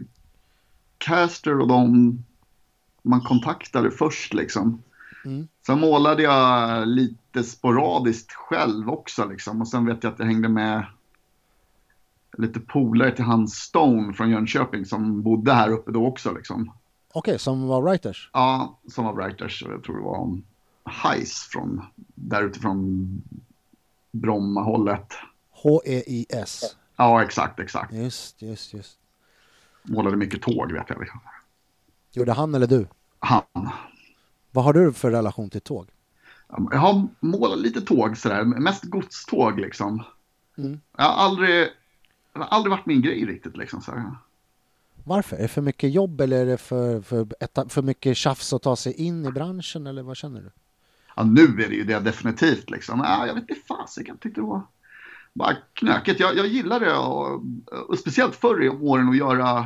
[0.97, 2.17] Caster och de
[3.01, 4.83] man kontaktade först liksom.
[5.25, 5.47] Mm.
[5.65, 9.61] Sen målade jag lite sporadiskt själv också liksom.
[9.61, 10.85] Och sen vet jag att jag hängde med
[12.37, 16.71] lite polare till han Stone från Jönköping som bodde här uppe då också liksom.
[17.13, 18.29] Okej, som var writers?
[18.33, 19.63] Ja, som var writers.
[19.67, 20.43] Jag tror det var om
[20.85, 21.81] Heis från
[22.15, 23.07] där utifrån
[24.11, 25.13] Bromma-hållet.
[25.51, 26.75] H-E-I-S.
[26.95, 27.93] Ja, exakt, exakt.
[27.93, 28.99] Just, just, just.
[29.85, 31.07] Målade mycket tåg vet jag.
[32.11, 32.87] Gjorde han eller du?
[33.19, 33.43] Han.
[34.51, 35.89] Vad har du för relation till tåg?
[36.47, 40.03] Jag har målat lite tåg sådär, mest godståg liksom.
[40.57, 40.79] Mm.
[40.97, 41.67] Jag har aldrig,
[42.33, 43.81] det har aldrig varit min grej riktigt liksom.
[43.81, 44.11] Så här.
[45.03, 45.37] Varför?
[45.37, 48.75] Är det för mycket jobb eller är det för, för, för mycket tjafs att ta
[48.75, 50.51] sig in i branschen eller vad känner du?
[51.15, 52.99] Ja, nu är det ju det definitivt liksom.
[52.99, 54.61] Ja, jag vet inte fasiken, jag tyckte det var
[55.35, 56.19] bara knökigt.
[56.19, 57.43] Jag, jag gillar det och,
[57.89, 59.65] och speciellt förr i åren att göra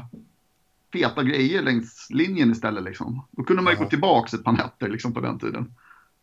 [0.94, 3.26] feta grejer längs linjen istället liksom.
[3.32, 3.84] Då kunde man ju Ja.
[3.84, 5.74] gå tillbaka ett par nätter liksom på den tiden.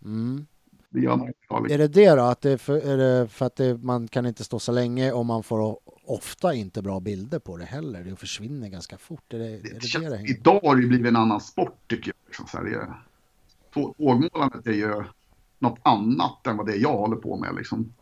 [0.04, 0.46] Mm.
[0.90, 1.74] Det gör man inte.
[1.74, 2.22] Är det det då?
[2.22, 5.26] Att det för, är det för att det, man kan inte stå så länge och
[5.26, 8.04] man får ofta inte bra bilder på det heller?
[8.04, 9.32] Det försvinner ganska fort.
[9.32, 12.08] Är det är det, det, känns, det idag har det blivit en annan sport tycker
[12.08, 12.26] jag.
[12.26, 12.94] Liksom, så här, det
[13.74, 15.04] tågmålandet är ju
[15.58, 17.54] något annat än vad det är jag håller på med.
[17.56, 17.92] Liksom.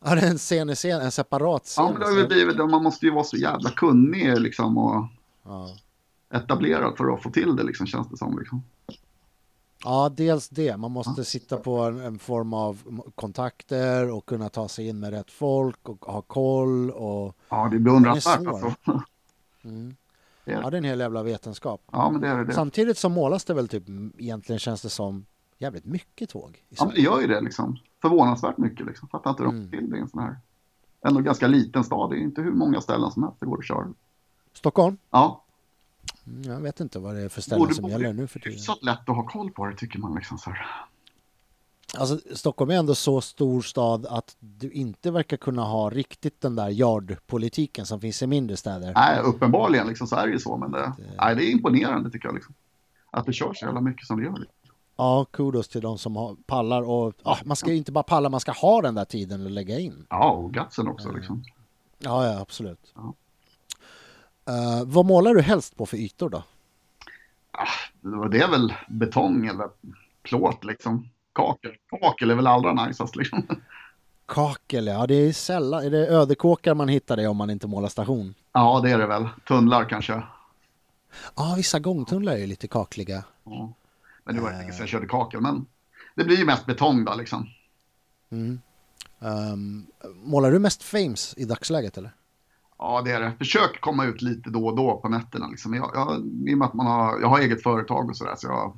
[0.04, 1.84] Ja, det är en scen i scen, en separat scen.
[1.84, 5.06] Ja, men det har blivit, man måste ju vara så jävla kunnig liksom, och
[5.42, 5.76] ja.
[6.34, 8.38] etablerad för att få till det liksom, känns det som.
[8.38, 8.62] Liksom.
[9.84, 10.76] ja, dels det.
[10.76, 15.10] Man måste sitta på en, en form av kontakter och kunna ta sig in med
[15.10, 16.90] rätt folk och ha koll.
[16.90, 18.46] Och, Ja, det är beundransvärt.
[18.46, 18.74] Alltså.
[19.64, 19.96] mm.
[20.44, 21.82] Ja, det är en hel jävla vetenskap.
[21.92, 22.52] Ja, men det är det.
[22.52, 23.84] Samtidigt så målas det väl typ,
[24.18, 25.26] egentligen känns det som
[25.60, 26.64] jävligt mycket tåg.
[26.68, 27.78] Ja, men det gör ju det liksom.
[28.02, 29.08] Förvånansvärt mycket liksom.
[29.08, 29.70] Fattar inte de Mm.
[29.70, 30.36] till det i en sån här.
[31.06, 32.10] Ändå ganska liten stad.
[32.10, 33.88] Det är inte hur många ställen som helst det går att köra.
[34.52, 34.96] Stockholm?
[35.10, 35.44] Ja,
[36.26, 38.38] Mm, Jag vet inte vad det är för ställen borde, som borde gäller nu för
[38.40, 38.52] tiden.
[38.52, 40.66] hyfsat lätt att ha koll på det tycker man liksom så här.
[41.98, 46.56] Alltså, Stockholm är ändå så stor stad att du inte verkar kunna ha riktigt den
[46.56, 48.92] där yardpolitiken som finns i mindre städer.
[48.94, 50.56] Nej, uppenbarligen liksom så är det ju så.
[50.56, 52.54] Men det, nej, det är imponerande tycker jag liksom.
[53.10, 54.46] Att det körs så jävla mycket som det gör.
[55.00, 58.28] Ja, kudos till de som har, pallar och ja, man ska ju inte bara palla,
[58.28, 60.06] man ska ha den där tiden att lägga in.
[60.10, 61.44] Ja, och gatsen också liksom.
[61.98, 62.94] Ja, ja, absolut.
[62.94, 63.14] Ja.
[64.48, 66.42] Eh, vad målar du helst på för ytor då?
[68.30, 69.68] Det är väl betong eller
[70.22, 71.08] plåt liksom.
[71.32, 71.72] Kakel.
[72.00, 73.46] Kakel är väl allra najsast liksom.
[74.26, 77.88] Kakel, ja det är sällan, är det ödekåkar man hittar det om man inte målar
[77.88, 78.34] station?
[78.52, 79.28] Ja, det är det väl.
[79.48, 80.22] Tunnlar kanske.
[81.36, 83.24] Ja, vissa gångtunnlar är ju lite kakliga.
[83.44, 83.72] Ja.
[84.34, 84.58] Men det var Eh.
[84.58, 85.40] länge sedan jag körde kakel.
[85.40, 85.66] Men
[86.14, 87.46] det blir ju mest betong då liksom.
[88.30, 88.60] Mm.
[89.20, 92.12] Ehm, målar du mest fames i dagsläget eller?
[92.78, 93.32] Ja, det är det.
[93.38, 95.48] Försök komma ut lite då och då på nätterna.
[95.48, 95.74] Liksom.
[95.74, 96.16] Jag, jag,
[96.48, 98.76] I och med att man har, jag har eget företag och sådär så jag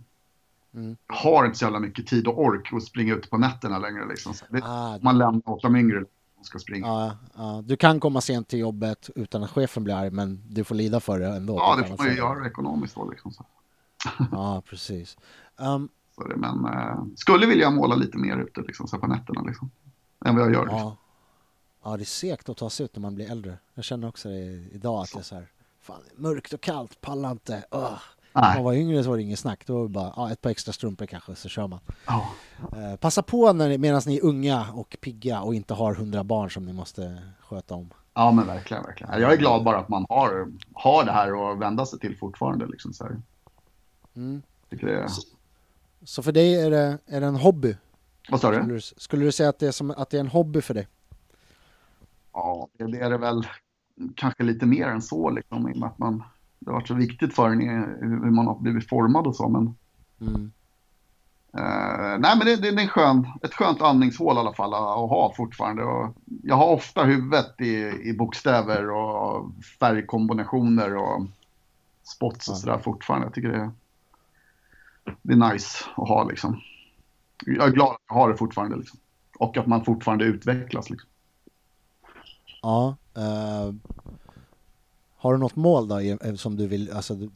[0.74, 0.96] Mm.
[1.06, 4.06] har inte så jävla mycket tid och ork att springa ut på nätterna längre.
[4.08, 4.34] Liksom.
[4.50, 6.04] Det, Ah, Man lämnar åt de yngre
[6.36, 6.86] som ska springa.
[6.86, 7.16] Ja, ja,
[7.56, 10.74] ja, du kan komma sent till jobbet utan att chefen blir arg men du får
[10.74, 11.72] lida för det ändå.
[11.76, 13.10] ett det får man ju göra ekonomiskt då.
[13.10, 13.32] Liksom.
[13.32, 13.44] Så.
[14.32, 15.16] Ja, precis.
[16.14, 19.42] Så det, men eh, skulle vilja måla lite mer ute liksom, så på nätterna.
[19.42, 19.70] Liksom,
[20.24, 20.62] än vad jag gör.
[20.62, 20.78] Liksom.
[20.78, 20.96] ja.
[21.84, 23.58] ja, det är segt att ta sig ut när man blir äldre.
[23.74, 25.46] Jag känner också det idag att det är så här,
[25.80, 27.64] fan, mörkt och kallt, pallar inte.
[27.70, 27.98] Ugh.
[28.34, 29.66] När man var yngre så var det inget snack.
[29.66, 31.80] Då var det bara ja, ett par extra strumpor kanske så kör man.
[32.06, 32.28] Ja.
[32.72, 36.50] Eh, passa på när, medan ni är unga och pigga och inte har hundra barn
[36.50, 37.90] som ni måste sköta om.
[38.14, 38.82] ja, men verkligen.
[38.82, 39.20] verkligen.
[39.20, 42.66] Jag är glad bara att man har, har det här att vända sig till fortfarande.
[42.66, 43.22] Liksom, så här.
[44.16, 44.42] Mm.
[44.68, 45.06] Det är...
[46.04, 47.76] Så för dig är det, är det en hobby?
[48.30, 48.80] Vad sa du?
[48.80, 50.88] skulle du säga att det, är som, att det är en hobby för dig?
[52.32, 53.46] Ja, det är det väl
[54.16, 55.30] kanske lite mer än så.
[55.30, 56.22] Liksom, i och med att man,
[56.58, 57.60] det har varit så viktigt för en
[58.00, 59.48] hur man har blivit formad och så.
[59.48, 59.74] Men,
[60.20, 60.52] Mm.
[61.56, 64.74] eh, nej, men det, det, det är en skön, ett skönt andningshål i alla fall
[64.74, 65.84] att, ha fortfarande.
[65.84, 67.74] Och jag har ofta huvudet i,
[68.08, 69.50] i bokstäver och
[69.80, 71.26] färgkombinationer och
[72.04, 73.26] spots och sådär fortfarande.
[73.26, 73.70] Jag tycker det är,
[75.22, 76.60] det är nice att ha liksom.
[77.46, 78.98] Jag är glad att jag har det fortfarande liksom.
[79.38, 81.08] Och att man fortfarande utvecklas liksom.
[82.62, 82.96] Ja.
[83.16, 83.74] eh,
[85.16, 86.00] har du något mål då
[86.36, 87.28] som du vill, alltså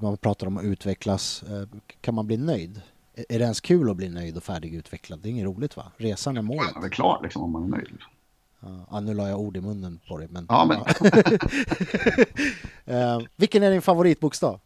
[0.00, 2.80] man pratar om att utvecklas, eh, kan man bli nöjd?
[3.14, 5.18] Är det ens kul att bli nöjd och färdigutvecklad?
[5.18, 5.84] Det är inget roligt va?
[5.96, 6.64] Resan är målet.
[6.64, 7.98] Man är väl klar liksom om man är nöjd.
[8.60, 10.46] Ja, ja, nu la jag ord i munnen på dig men...
[10.48, 10.78] Ja, men
[12.86, 14.60] Eh, vilken är din favoritbokstav?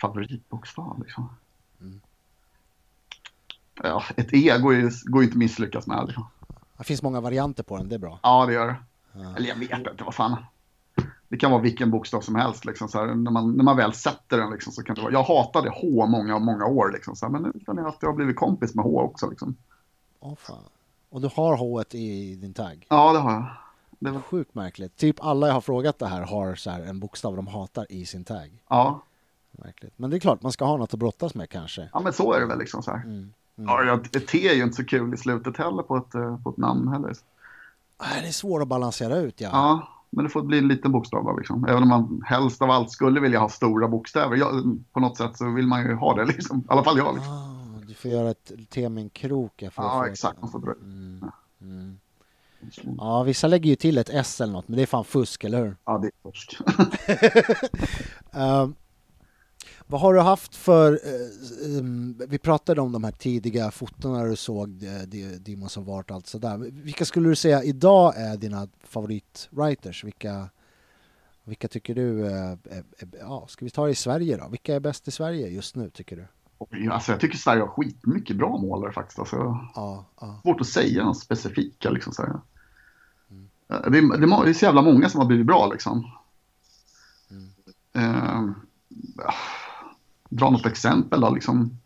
[0.00, 1.28] Favoritbokstav liksom.
[1.80, 2.00] Mm.
[3.82, 6.04] Ja, ett E går ju, går inte misslyckas med.
[6.06, 6.26] Liksom.
[6.78, 8.18] Det finns många varianter på den, det är bra.
[8.22, 8.76] Ja, det gör det.
[9.12, 9.36] Ja.
[9.36, 10.36] Eller jag vet inte, vad fan.
[11.28, 12.64] Det kan vara vilken bokstav som helst.
[12.64, 15.12] Liksom, så här, när, man, när man väl sätter den liksom, så kan det vara.
[15.12, 16.92] Jag hatade H många, många år.
[16.92, 19.30] Liksom, så här, men jag att jag har blivit kompis med H också.
[19.30, 19.56] Liksom.
[20.20, 20.62] Åh fan.
[21.10, 22.86] Och du har H i din tagg?
[22.88, 23.46] Ja, det har jag.
[23.98, 24.96] Det var, Sjukt märkligt.
[24.96, 28.06] Typ alla jag har frågat det här har så här en bokstav de hatar i
[28.06, 28.62] sin tag.
[28.68, 29.02] ja.
[29.64, 29.92] Märkligt.
[29.96, 31.88] Men det är klart, man ska ha något att brottas med kanske.
[31.92, 33.02] ja, men så är det väl liksom så här.
[33.04, 33.32] Mm.
[33.54, 36.50] Ja, ja, T är ju inte så kul i slutet heller på ett, eh, på
[36.50, 37.12] ett namn heller.
[38.00, 39.48] Nej, Det är svårt att balansera ut ja.
[39.52, 41.64] Ja, men det får bli en liten bokstav då, liksom.
[41.64, 44.36] Även om man helst av allt skulle vilja ha stora bokstäver.
[44.36, 46.58] Jag, på något sätt så vill man ju ha det liksom.
[46.58, 47.14] I alla fall jag.
[47.14, 47.32] Liksom.
[47.32, 49.52] Ah, du får göra ett T med en krok.
[49.62, 50.40] ja, för att Ja, få exakt.
[50.40, 50.72] Man får dra...
[50.72, 51.24] Mm.
[51.60, 51.98] Mm.
[52.98, 55.58] Ja, vissa lägger ju till ett S eller något, men det är fan fusk, eller
[55.64, 55.76] hur?
[55.84, 56.58] Ja, det är först.
[58.32, 58.74] Ehm,
[59.88, 60.92] vad har du haft för...
[60.92, 66.10] eh, ehm, vi pratade om de här tidiga fotona du såg, uh, Demons of Art
[66.10, 66.56] och allt sådär.
[66.58, 70.04] Vilka skulle du säga idag är dina favoritwriters?
[70.04, 70.48] Vilka,
[71.44, 72.26] vilka tycker du...
[72.26, 74.48] eh, är, är, ja, ska vi ta det i Sverige då?
[74.48, 76.26] Vilka är bäst i Sverige just nu, tycker du?
[76.90, 79.18] Alltså, jag tycker Sverige har skitmycket bra målare faktiskt.
[79.18, 79.36] Alltså,
[79.74, 80.40] Ja, ja.
[80.42, 81.90] svårt att säga något specifika.
[81.90, 82.30] Liksom, så här.
[83.70, 86.10] Eh, Det, är, det, det är så jävla många som har blivit bra liksom.
[87.92, 88.38] Eh,
[89.24, 89.34] ah,
[90.28, 91.30] dra något exempel då.
[91.34, 91.78] Liksom.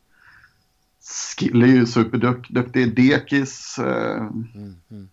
[1.38, 2.94] Skill är ju superduktig.
[2.96, 3.78] Dekis.
[3.78, 5.08] Eh, Mm, mm.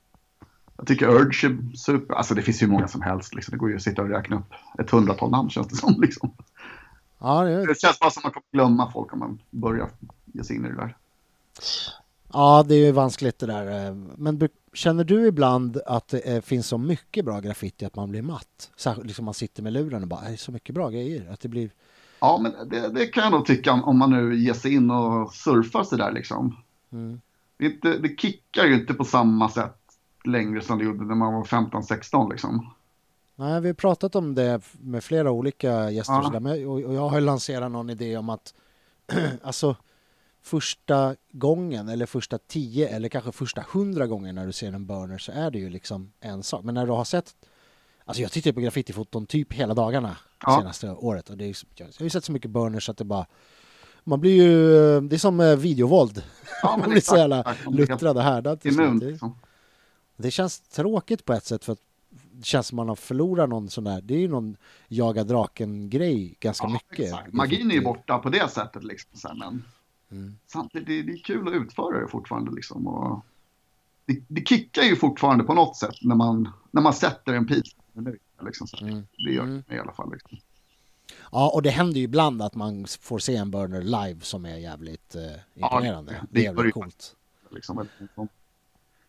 [0.77, 2.15] jag tycker Urge är super.
[2.15, 3.35] Alltså det finns ju många som helst.
[3.35, 3.51] Liksom.
[3.51, 5.95] Det går ju att sitta och räkna upp ett hundratal namn känns det som.
[6.01, 6.31] Liksom.
[7.19, 9.89] Ja, det, Det känns bara som att man kommer glömma folk om man börjar
[10.25, 10.95] ge sig in i det där.
[12.33, 13.87] ja, det är ju vanskligt det där.
[13.87, 18.09] eh, Men känner du ibland att det eh, finns så mycket bra graffiti att man
[18.09, 18.71] blir matt?
[18.77, 21.31] Särskilt liksom man sitter med luren och bara, det är så mycket bra grejer.
[21.31, 21.69] Att det blir...
[22.21, 25.33] Ja, men det, det kan jag nog tycka om, man nu ger sig in och
[25.33, 26.57] surfar så där liksom.
[26.91, 27.21] Mm.
[27.57, 29.75] Det, inte, det kickar ju inte på samma sätt
[30.25, 32.69] längre som det gjorde när man var 15-16 liksom.
[33.35, 36.19] Nej, vi har pratat om det med flera olika gäster Ja.
[36.19, 36.55] och sådär,
[36.93, 38.53] jag har ju lanserat någon idé om att
[39.43, 39.75] alltså
[40.41, 45.17] första gången eller första tio eller kanske första hundra gången när du ser en burner
[45.17, 46.63] så är det ju liksom en sak.
[46.63, 47.35] Men när du har sett
[48.05, 50.59] Alltså jag tittar på graffitifoton typ hela dagarna Ja.
[50.59, 53.25] senaste året och det är, jag har ju sett så mycket burners att det bara
[54.03, 56.23] man blir ju, det är som eh, videovåld.
[56.63, 58.59] Ja, man blir så jävla luttrad och härdad.
[58.65, 59.35] Immun Det- liksom.
[60.17, 61.79] det känns tråkigt på ett sätt för att
[62.31, 64.57] det känns som man har förlorat någon sån där, det är ju någon
[64.87, 66.99] jaga draken-grej ganska Ja, mycket.
[66.99, 67.33] exakt.
[67.33, 69.19] Magin är ju borta på det sättet liksom.
[69.23, 69.63] Här, men
[70.11, 70.37] Mm.
[70.47, 72.87] samtidigt, det, det är kul att utföra det fortfarande liksom.
[72.87, 73.21] Och
[74.05, 77.63] det, det kickar ju fortfarande på något sätt när man, när man sätter en pil.
[78.45, 78.77] Liksom, så.
[78.85, 79.07] Mm.
[79.17, 79.63] Det gör Mm.
[79.67, 80.11] det i alla fall.
[80.11, 80.37] Liksom.
[81.31, 84.57] Ja, och det händer ju ibland att man får se en burner live som är
[84.57, 85.21] jävligt eh,
[85.55, 86.11] imponerande.
[86.11, 87.15] det- det är jävligt coolt.
[87.51, 87.87] Liksom.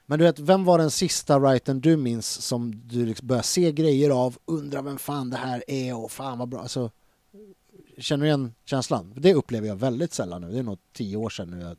[0.07, 3.73] Men du vet, vem var den sista writern du minns som du liksom började se
[3.73, 6.61] grejer av, undrar vem fan det här är och fan vad bra.
[6.61, 6.91] Alltså,
[7.99, 9.13] känner du igen känslan?
[9.17, 10.51] Det upplever jag väldigt sällan nu.
[10.53, 11.77] Det är nog tio år sedan nu.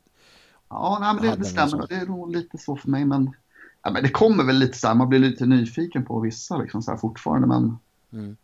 [0.68, 1.86] Ja, nej, men det, det stämmer.
[1.86, 3.04] Det är nog lite så för mig.
[3.04, 3.30] Men,
[3.82, 6.82] ja, men det kommer väl lite så här, man blir lite nyfiken på vissa liksom,
[6.82, 7.46] så här, fortfarande.
[7.48, 7.78] Men
[8.12, 8.36] Mm.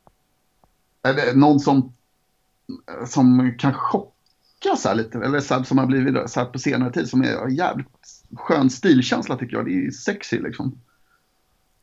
[1.02, 1.92] är det någon som,
[3.06, 6.58] som kan chocka så här lite, eller så här, som har blivit så här på
[6.58, 7.88] senare tid, som är jävligt
[8.36, 9.64] skön stilkänsla tycker jag.
[9.66, 10.80] Det är sexy liksom.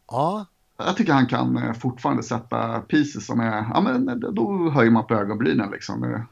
[0.08, 0.46] Ja,
[0.78, 5.08] Jag tycker han kan eh, fortfarande sätta pieces som är, ja men då höjer man
[5.08, 6.26] på ögonbrynen liksom.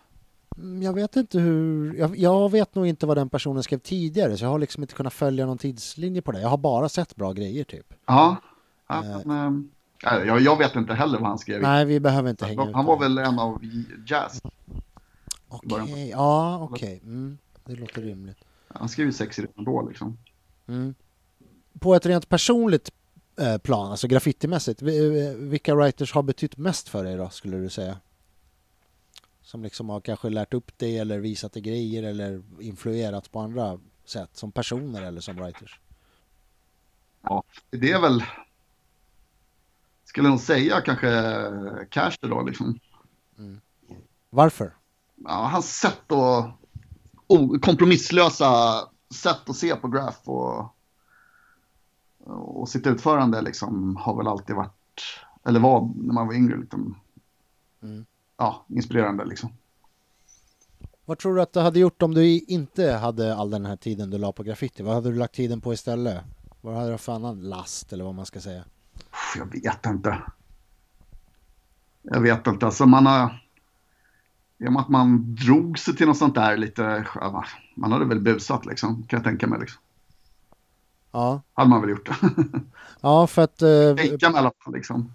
[0.58, 1.94] Mm, Jag vet inte hur...
[1.96, 4.96] Jag, jag vet nog inte vad den personen skrev tidigare så jag har liksom inte
[4.96, 6.42] kunnat följa någon tidslinje på det.
[6.42, 7.94] Jag har bara sett bra grejer typ.
[8.06, 8.36] Ja,
[8.88, 9.20] ja Eh.
[9.26, 9.70] men,
[10.06, 11.62] eh, jag, jag vet inte heller vad han skrev.
[11.62, 13.60] Nej, vi behöver inte hänga ut han var väl en av
[14.08, 14.42] jazz.
[15.48, 17.02] Okej, på- ja okej.
[17.04, 18.38] Mm, det låter rimligt.
[18.68, 20.18] Han skrev ju sexy redan då liksom.
[20.68, 20.96] Mm.
[21.80, 22.92] På ett rent personligt
[23.40, 27.70] eh, plan, alltså graffitimässigt, vi- vilka writers har betytt mest för dig då, skulle du
[27.70, 27.98] säga?
[29.54, 33.80] Som liksom har kanske lärt upp dig eller visat dig grejer eller influerat på andra
[34.06, 35.80] sätt, som personer eller som writers?
[37.22, 38.24] Ja, det är väl,
[40.06, 41.08] skulle nog säga kanske
[41.90, 42.80] Cash då liksom.
[44.30, 44.76] Varför?
[45.16, 46.52] Ja, hans sätt att,
[47.28, 48.80] oh, kompromisslösa
[49.16, 50.76] sätt att se på Graph och,
[52.26, 55.02] och sitt utförande liksom har väl alltid varit,
[55.46, 56.96] eller var när man var yngre, liksom,
[57.82, 58.06] Mm.
[58.44, 59.49] Ja, inspirerande liksom.
[61.06, 64.10] Vad tror du att du hade gjort om du inte hade all den här tiden
[64.10, 64.84] du la på graffiti?
[64.84, 66.24] Vad hade du lagt tiden på istället?
[66.61, 68.64] Vad hade du för annan last eller vad man ska säga?
[69.38, 70.22] Jag vet inte.
[72.02, 72.65] Jag vet inte.
[72.65, 73.44] Alltså man har...
[74.57, 77.06] I och med att man drog sig till något sånt där lite...
[77.76, 79.60] man- hade väl busat liksom, kan jag tänka mig.
[79.60, 79.82] Liksom.
[81.11, 82.10] Ja, Hade man väl gjort
[83.02, 83.61] ja för att...
[83.61, 85.14] eh, Tänka mig i alla fall liksom.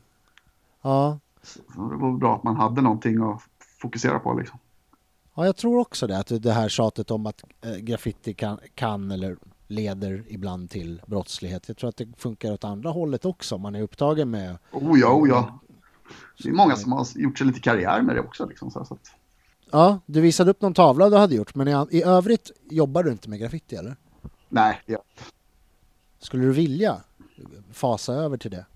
[0.83, 1.19] ja,
[1.55, 3.43] det var bra att man hade någonting att
[3.81, 4.59] fokusera på liksom.
[5.35, 6.19] Ja, jag tror också det.
[6.19, 9.37] Att det här tjatet om att eh, graffiti kan, kan eller
[9.69, 11.69] leder ibland till brottslighet.
[11.69, 14.59] Jag tror att det funkar åt andra hållet också man är upptagen med...
[14.73, 15.61] Oh ja, oh ja.
[16.43, 18.47] Det är många som har gjort sig lite karriär med det också.
[18.47, 19.11] Liksom, så att...
[19.71, 23.11] Ja, du visade upp någon tavla du hade gjort, men i, i övrigt jobbar du
[23.13, 23.97] inte med graffiti eller?
[24.49, 24.99] Nej, ja.
[26.19, 26.97] Skulle du vilja
[27.73, 28.67] fasa över till det?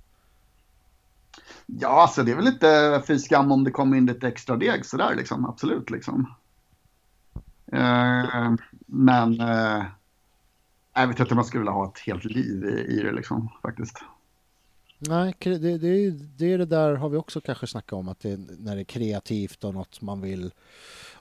[1.66, 4.86] Ja, alltså det är väl lite fy skam om det kommer in lite extra deg
[4.86, 6.34] sådär liksom, absolut liksom.
[7.72, 8.52] Eh,
[8.86, 9.84] men eh,
[10.94, 13.48] jag vet inte om jag skulle vilja ha ett helt liv i, i det liksom,
[13.62, 14.04] faktiskt.
[15.08, 15.78] Nej, det, det,
[16.10, 18.84] det, är det där har vi också kanske snackat om att det, när det är
[18.84, 20.52] kreativt och något man vill,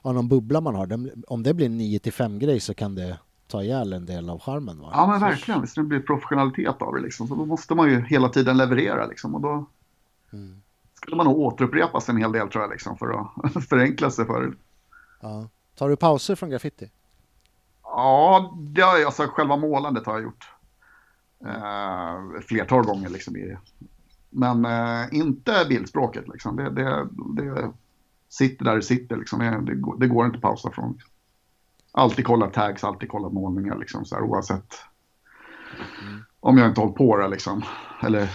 [0.02, 1.10] ja, någon bubbla man har.
[1.28, 4.30] om det blir en 9 till 5 grej så kan det ta ihjäl en del
[4.30, 4.78] av charmen.
[4.78, 4.90] Va?
[4.92, 7.28] Ja men verkligen, visst det blir professionalitet av det liksom.
[7.28, 9.34] Så då måste man ju hela tiden leverera liksom.
[9.34, 9.66] Och då
[10.32, 10.62] mm.
[10.94, 14.42] skulle man nog återupprepas en hel del tror jag liksom för att förenkla sig för
[14.42, 14.56] det.
[15.20, 15.48] Ja.
[15.74, 16.90] Tar du pauser från graffiti?
[17.82, 20.50] Ja, det har jag, alltså själva målandet har jag gjort.
[21.46, 23.36] Eh, flertal gånger liksom.
[23.36, 23.56] I,
[24.30, 26.56] men eh, inte bildspråket liksom.
[26.56, 27.72] Det, det, det
[28.28, 29.38] sitter där det sitter liksom.
[29.38, 30.98] Det, det, går, det går inte att pausa från.
[31.92, 34.74] Alltid kolla tags, alltid kolla målningar liksom så här, oavsett.
[36.02, 36.24] Mm.
[36.40, 37.62] Om jag inte hållit på det liksom.
[38.02, 38.30] Eller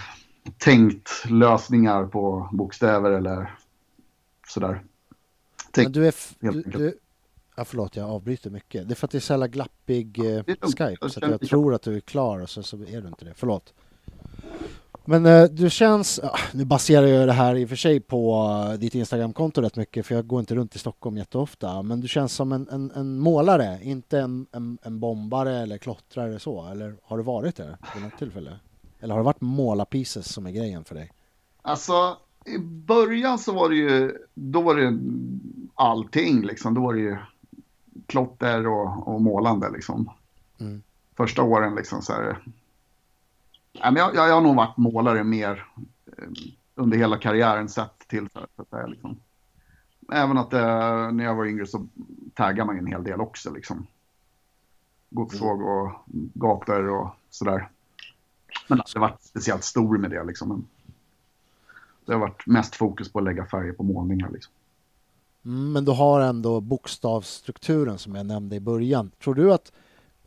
[0.58, 3.54] tänkt lösningar på bokstäver eller
[4.48, 4.82] sådär.
[5.70, 6.98] Tänk, Men du är, du, du,
[7.58, 8.88] Ja, förlåt, jag avbryter mycket.
[8.88, 11.82] Det är för att det är så jävla glappig eh, Skype, så jag tror att
[11.82, 13.34] du är klar och så, så är du inte det.
[13.34, 13.74] Förlåt.
[15.04, 18.44] Men eh, du känns, ah, nu baserar jag det här i och för sig på
[18.72, 22.08] uh, ditt Instagramkonto rätt mycket, för jag går inte runt i Stockholm jätteofta, men du
[22.08, 26.96] känns som en, en, en målare, inte en, en, en, bombare eller klottrare så, eller
[27.02, 28.50] har du varit det vid något tillfälle?
[29.00, 31.12] Eller har det varit målarpieces som är grejen för dig?
[31.62, 34.98] Alltså, i början så var det ju, då var det
[35.74, 37.16] allting liksom, då var det ju
[38.06, 40.10] klotter och, och målande liksom.
[40.60, 40.82] Mm.
[41.16, 42.38] Första åren liksom så här.
[43.72, 45.66] Ja, men jag, jag, jag har nog varit målare mer
[46.06, 46.28] eh,
[46.74, 48.28] under hela karriären sett till.
[48.32, 49.20] Så att säga, liksom.
[50.12, 51.86] Även att eh, när jag var yngre så
[52.34, 53.86] taggade man en hel del också liksom.
[55.10, 55.92] Godssåg och
[56.34, 57.68] gator och sådär.
[58.68, 60.48] Men det har varit speciellt stor med det liksom.
[60.48, 60.66] Men
[62.06, 64.52] det har varit mest fokus på att lägga färger på målningar liksom.
[65.44, 69.10] Mm, men du har ändå bokstavsstrukturen som jag nämnde i början.
[69.22, 69.72] Tror du att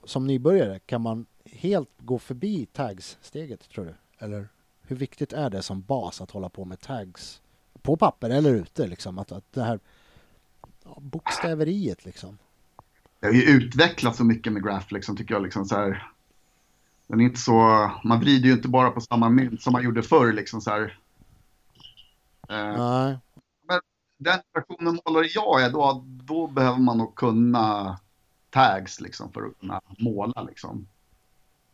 [0.04, 3.94] som nybörjare kan man helt gå förbi tags-steget tror du?
[4.26, 4.50] Eller
[4.82, 7.42] hur viktigt är det som bas att hålla på med tags
[7.82, 9.20] på papper eller ute liksom?
[9.20, 9.80] Att, att det här
[10.84, 12.38] ja, bokstäveriet liksom.
[13.20, 16.12] Det har ju utvecklats så mycket med graph liksom tycker jag liksom så här.
[17.12, 20.04] Den är inte så, man vrider ju inte bara på samma mynt som man gjorde
[20.04, 20.98] förr liksom så här.
[22.50, 23.18] Eh, Nej
[24.24, 28.00] den versionen målare jag är, då, då behöver man nog kunna
[28.50, 30.88] tags liksom för att kunna måla liksom.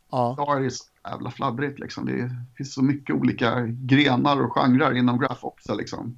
[0.09, 0.35] Ja.
[0.37, 2.05] Då är det så jävla fladdrigt liksom.
[2.05, 6.17] Det finns så mycket olika grenar och genrer inom graf också liksom.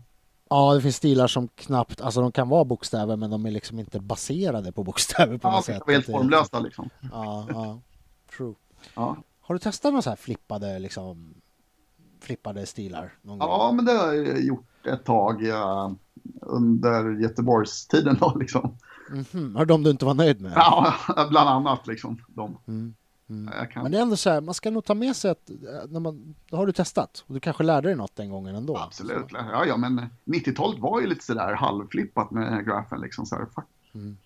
[0.49, 3.79] Ja, det finns stilar som knappt, alltså de kan vara bokstäver men de är liksom
[3.79, 5.83] inte baserade på bokstäver på ja, något sätt.
[5.85, 6.89] Ja, helt formlösa liksom.
[7.11, 7.79] Ja, ja.
[8.37, 8.53] True.
[8.93, 9.17] Ja.
[9.41, 11.33] Har du testat några så här flippade liksom
[12.19, 13.13] flippade stilar?
[13.21, 13.75] Någon ja, gång?
[13.75, 15.43] men det har jag gjort ett tag.
[15.43, 15.95] Ja
[16.41, 18.77] under Göteborgstiden då liksom.
[19.11, 19.57] Mm -hmm.
[19.57, 20.53] Har de du inte var nöjd med?
[20.55, 20.95] Ja,
[21.29, 22.21] bland annat liksom.
[22.27, 22.57] De.
[22.67, 22.95] Mm.
[23.29, 23.67] Mm.
[23.67, 23.83] Kan...
[23.83, 25.55] Men det är ändå så här, man ska nog ta med sig att eh,
[25.89, 28.77] när man, då har du testat och du kanske lärde dig något den gången ändå.
[28.77, 33.47] Absolut, ja, ja men 90-talet var ju lite sådär halvflippat med grafen liksom så här.
[33.93, 34.17] Mm.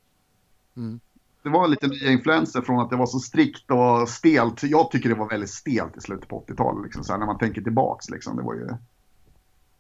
[0.76, 1.00] Mm.
[1.44, 4.64] Det var lite nya influenser från att det var så strikt och stelt.
[4.64, 7.38] Jag tycker det var väldigt stelt i slutet på 80-talet liksom så här, när man
[7.38, 8.38] tänker tillbaks liksom.
[8.38, 8.70] Det var ju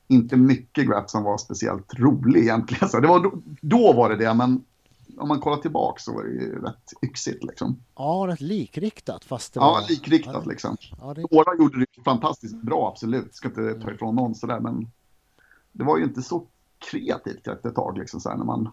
[0.07, 2.90] inte mycket grap som var speciellt rolig egentligen.
[2.90, 3.31] Så det var
[3.61, 4.64] då, var det det, men
[5.18, 7.80] om man kollar tillbaka så var det ju rätt yxigt liksom.
[7.95, 9.81] Ja, rätt likriktat fast det var...
[9.81, 10.77] Ja, likriktat liksom.
[11.02, 11.26] Ja, det...
[11.31, 13.35] Några gjorde det fantastiskt bra, absolut.
[13.35, 14.91] Ska inte ta ifrån någon sådär, men
[15.72, 16.44] det var ju inte så
[16.91, 18.72] kreativt efter ett tag liksom så här, när man...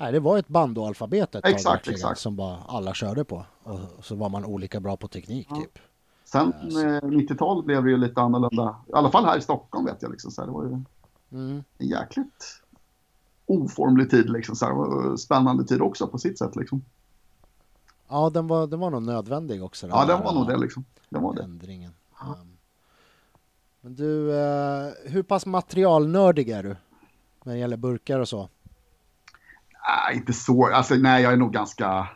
[0.00, 2.20] Nej, det var ett bandoalfabet ett exakt, tag exakt.
[2.20, 3.44] som bara alla körde på.
[3.62, 5.56] Och så var man olika bra på teknik ja.
[5.56, 5.78] typ.
[6.24, 8.76] Sen eh, 90-talet blev det ju lite annorlunda.
[8.88, 10.10] I alla fall här i Stockholm vet jag.
[10.10, 10.68] Liksom, så här, det var ju
[11.32, 11.64] mm.
[11.78, 12.62] en jäkligt
[13.46, 14.30] oformlig tid.
[14.30, 16.56] Liksom, så här, spännande tid också på sitt sätt.
[16.56, 16.84] Liksom.
[18.08, 19.86] Ja, den var, den var nog nödvändig också.
[19.86, 20.56] Den ja, den var nog det.
[20.56, 20.84] Liksom.
[21.08, 21.92] Den var ändringen.
[22.20, 22.26] Det.
[22.26, 22.56] Um,
[23.80, 26.76] men du, eh, hur pass materialnördig är du?
[27.44, 28.48] När det gäller burkar och så?
[29.88, 30.66] Nej, inte så.
[30.66, 32.08] Alltså, nej, jag är nog ganska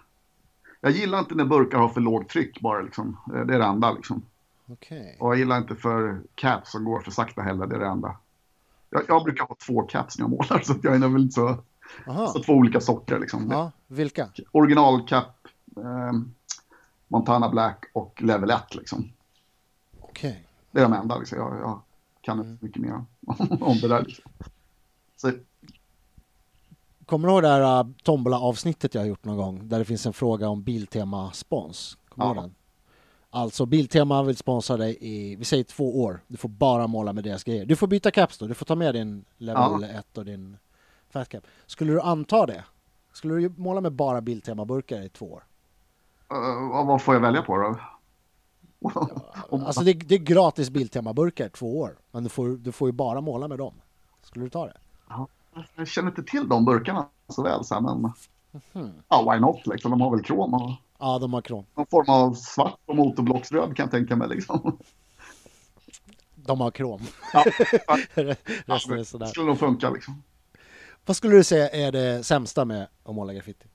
[0.85, 3.17] jag gillar inte när burkar har för lågt tryck bara liksom.
[3.27, 4.23] Det är det enda liksom.
[4.67, 5.17] Okay.
[5.19, 8.17] Och jag gillar inte för caps som går för sakta heller, det är det enda.
[8.91, 11.63] Jag, jag brukar ha två caps när jag målar så jag är väl så,
[12.33, 13.49] så två olika sorter liksom.
[13.51, 14.29] Ja, vilka?
[14.53, 15.49] Original cap.
[15.77, 16.13] Eh,
[17.09, 19.13] Montana Black och Level 1 liksom.
[20.01, 20.47] Okej.
[20.71, 21.39] Det är de enda liksom.
[21.39, 21.81] Jag, jag
[22.21, 23.07] kan inte så mycket mer om,
[23.61, 24.33] om det där liksom.
[25.17, 25.33] Så,
[27.15, 29.69] Kommer du ihåg det här uh, tombola-avsnittet jag har gjort någon gång?
[29.69, 31.99] Där det finns en fråga om Biltema-spons.
[32.09, 32.41] Kommer Ja.
[32.41, 32.55] den?
[33.31, 36.21] Alltså Biltema vill sponsra dig i, vi säger två år.
[36.27, 37.67] Du får bara måla med deras grejer.
[37.67, 38.47] Du får byta caps då.
[38.47, 39.89] Du får ta med din level Ja.
[39.89, 40.57] 1 och din
[41.11, 41.45] fat cap.
[41.67, 42.65] Skulle du anta det?
[43.13, 45.45] Skulle du måla med bara Biltema-burkar i två år?
[46.31, 47.77] eh, vad- får jag välja på då?
[49.67, 51.99] Alltså det, det är gratis Biltema-burkar i två år.
[52.11, 53.75] Men du får, du får ju bara måla med dem.
[54.23, 54.77] Skulle du ta det?
[55.75, 58.13] Jag känner inte till de burkarna så väl så här, men
[58.73, 58.93] Mhm.
[59.09, 59.91] ja, why not liksom.
[59.91, 61.67] De har väl krom och Ja, de har krom.
[61.75, 64.79] någon form av svart och motorblocksröd kan jag tänka mig liksom.
[66.35, 67.01] De har krom.
[67.33, 67.45] Ja,
[68.67, 69.27] Resten är sådär.
[69.27, 70.23] det skulle nog funka liksom.
[71.07, 73.67] Vad skulle du säga är det sämsta med att måla graffiti?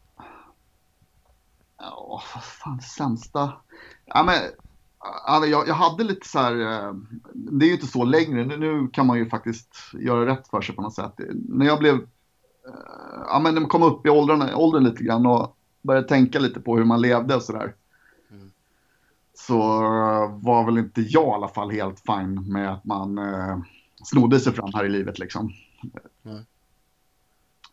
[1.78, 3.54] Ja, vad fan sämsta.
[4.06, 4.36] Ja, men,
[5.26, 6.94] jag, jag hade lite så här, eh,
[7.34, 10.62] det är ju inte så längre, nu, nu kan man ju faktiskt göra rätt för
[10.62, 11.14] sig på något sätt.
[11.34, 12.02] När jag blev, eh,
[13.28, 16.60] ja men när man kom upp i åldrarna, åldern lite grann och började tänka lite
[16.60, 17.76] på hur man levde och sådär.
[19.34, 23.60] Så eh, var väl inte jag i alla fall helt fin med att man eh,
[24.04, 25.54] snodde sig fram här i livet liksom.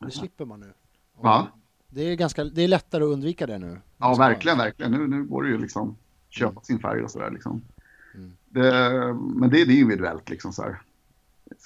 [0.01, 0.73] Det slipper man nu.
[1.21, 1.47] Va?
[1.89, 3.81] Det är, ganska, det är lättare att undvika det nu.
[3.99, 4.93] Ja, verkligen, verkligen.
[4.93, 5.97] Nu, nu går det ju liksom
[6.37, 7.63] köpa sin färg och sådär liksom.
[8.15, 8.37] Mm.
[8.49, 8.71] Det,
[9.15, 10.81] men det, det är individuellt liksom så här.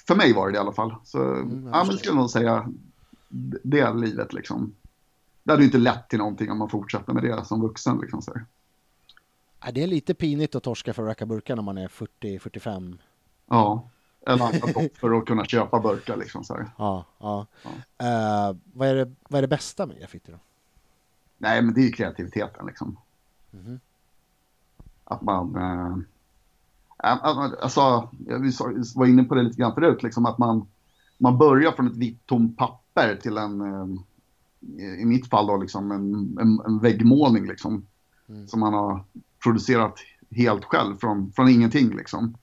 [0.07, 0.95] För mig var det det i alla fall.
[1.03, 1.93] Så jag ja, men förstår.
[1.93, 2.69] jag skulle nog säga
[3.63, 4.75] det är livet liksom.
[5.43, 8.21] Det hade ju inte lett till någonting om man fortsätter med det som vuxen liksom
[8.21, 8.45] så här.
[9.65, 12.97] Ja, det är lite pinigt att torska för att racka burkar när man är 40-45.
[13.47, 13.89] Ja.
[14.27, 16.69] Eller gott för att kunna köpa burkar liksom så här.
[16.77, 17.47] Ja, ja.
[17.97, 20.39] Eh, vad, är det, vad är det bästa med graffiti då?
[21.37, 22.97] Nej, men det är ju kreativiteten liksom.
[23.51, 23.73] Man...
[23.73, 23.79] Eh,
[25.11, 25.55] att man-
[26.97, 30.67] alltså, jag sa- var inne på det lite grann förut, liksom att man,
[31.17, 35.91] man börjar från ett vitt tomt papper till en, eh, i mitt fall då, liksom
[35.91, 37.85] en, en, en väggmålning liksom.
[38.29, 38.47] Mm.
[38.47, 39.03] Som man har
[39.43, 39.99] producerat
[40.31, 42.37] helt själv från, från ingenting liksom.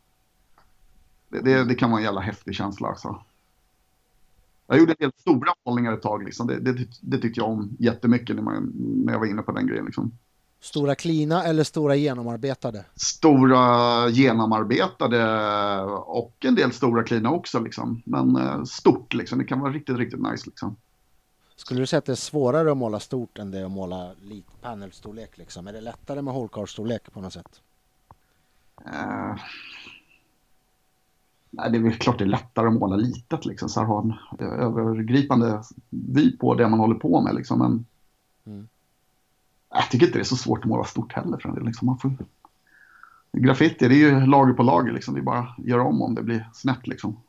[1.29, 3.23] Det, det, det kan vara en jävla häftig känsla alltså.
[4.67, 6.47] Jag gjorde helt stora målningar ett tag liksom.
[6.47, 8.73] Det, det, det tyckte jag om jättemycket när, man,
[9.05, 10.13] när jag var inne på den grejen liksom.
[10.61, 12.85] Stora klina eller stora genomarbetade?
[12.95, 15.25] Stora genomarbetade
[15.93, 18.03] och en del stora klina också liksom.
[18.05, 19.39] Men eh, stort liksom.
[19.39, 20.77] Det kan vara riktigt, riktigt nice liksom.
[21.57, 24.11] Skulle du säga att det är svårare att måla stort än det att måla
[24.63, 25.67] panelstorlek liksom?
[25.67, 27.61] Är det lättare med hålkarlsstorlek på något sätt?
[28.87, 29.37] Eh,
[31.51, 33.69] nej, det är väl klart det är lättare att måla litet liksom.
[33.69, 37.59] Så här ha en övergripande vy på det man håller på med liksom.
[37.59, 37.87] Men
[38.47, 38.69] Mm.
[39.71, 41.39] Jag tycker inte det är så svårt att måla stort heller.
[41.39, 41.87] För det, liksom.
[41.87, 42.13] man får...
[43.33, 45.17] Graffiti, det är ju lager på lager liksom.
[45.17, 47.21] Är bara att göra om om det blir snett liksom.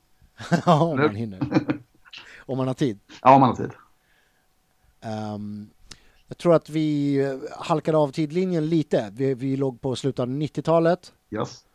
[0.66, 1.40] Ja, om man hinner.
[2.46, 3.00] om man har tid.
[3.22, 3.72] Ja, om man har tid.
[5.02, 5.70] Ehm,
[6.28, 9.10] jag tror att vi eh, halkade av tidlinjen lite.
[9.14, 11.14] Vi, vi låg på slutet av 90-talet.
[11.30, 11.66] Yes.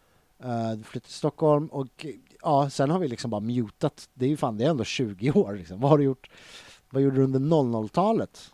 [0.45, 2.07] Uh, flyttade till Stockholm och
[2.43, 4.09] ja, sen har vi liksom bara mutat.
[4.15, 5.81] Det är ju fan, det är ändå 20 år liksom.
[5.81, 6.31] Vad har du gjort?
[6.91, 8.51] Vad gjorde du under 00-talet?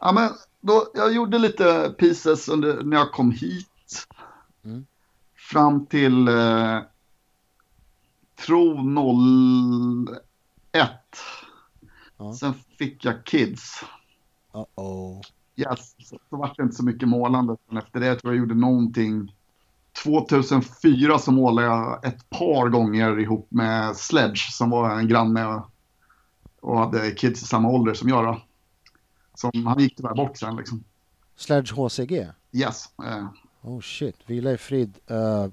[0.00, 0.30] Ja, men
[0.62, 4.06] då, jag gjorde lite pieces under, när jag kom hit.
[4.64, 4.86] Mm.
[5.34, 6.78] Fram till eh,
[8.46, 8.76] tro
[10.72, 10.90] 01.
[12.16, 12.34] Ja.
[12.34, 13.84] Sen fick jag kids.
[14.52, 15.22] Uh-oh.
[15.56, 15.94] Yes.
[15.98, 17.56] Så, så var det inte så mycket målande.
[17.68, 19.34] Men efter det tror jag gjorde någonting.
[20.02, 25.70] 2004 så målade jag ett par gånger ihop med Sledge som var en granne och,
[26.60, 28.24] och hade kids i samma ålder som jag.
[28.24, 28.40] Då.
[29.50, 30.84] Som, han gick tyvärr bort sen liksom.
[31.36, 32.26] Sledge HCG?
[32.52, 32.84] Yes.
[33.04, 33.26] Eh,
[33.64, 34.98] Oh shit, vila i frid.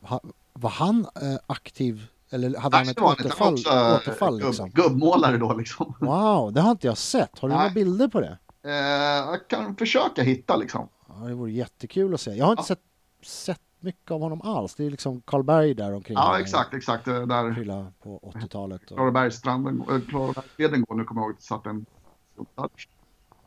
[0.02, 0.20] Ha,
[0.54, 2.08] var han eh, aktiv?
[2.30, 3.18] Eller hade han ett var han.
[3.20, 3.54] Han återfall?
[3.54, 4.70] också, återfall gubb, liksom?
[4.70, 5.94] gubbmålare då liksom.
[6.00, 7.40] Wow, det har inte jag sett.
[7.40, 7.64] Har du Nej.
[7.64, 8.38] några bilder på det?
[8.64, 10.88] Eh, jag kan försöka hitta liksom.
[11.08, 12.32] Ja, det vore jättekul att se.
[12.32, 12.66] Jag har inte Ja.
[12.66, 12.82] sett,
[13.24, 14.76] sett mycket av honom alls.
[14.76, 16.16] Det är liksom Karlberg där omkring.
[16.18, 17.06] Ja, exakt, exakt.
[17.06, 18.82] Där på 80-talet.
[18.92, 18.98] Och...
[18.98, 21.86] Klarabergsstranden, Klarabergsleden går, nu kommer jag ihåg satt en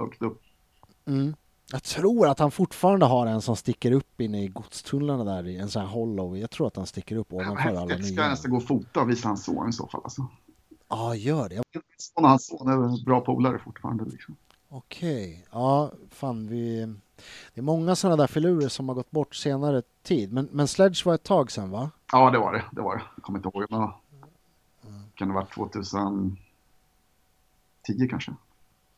[0.04, 0.42] högt upp.
[1.06, 1.34] Mm.
[1.72, 5.58] Jag tror att han fortfarande har en som sticker upp inne i godstunnlarna där i
[5.58, 6.38] en sån här hollow.
[6.38, 8.22] Jag tror att han sticker upp ovanför alla häftigt, ska nya.
[8.22, 10.00] jag nästan gå och fota och visa hans son i så fall.
[10.04, 10.26] Alltså.
[10.88, 11.62] Ja, gör det.
[11.98, 14.04] Son och hans son är bra polare fortfarande.
[14.04, 14.36] Liksom.
[14.68, 16.94] Okej, ja, fan vi...
[17.54, 20.32] Det är många sådana där filurer som har gått bort senare tid.
[20.32, 21.90] Men, men Sledge var ett tag sedan va?
[22.12, 22.64] Ja, det var det.
[22.72, 23.02] Det var det.
[23.16, 23.66] Jag kommer inte ihåg.
[23.70, 23.88] Men...
[25.14, 26.36] Kan det ha varit 2010
[28.10, 28.34] kanske?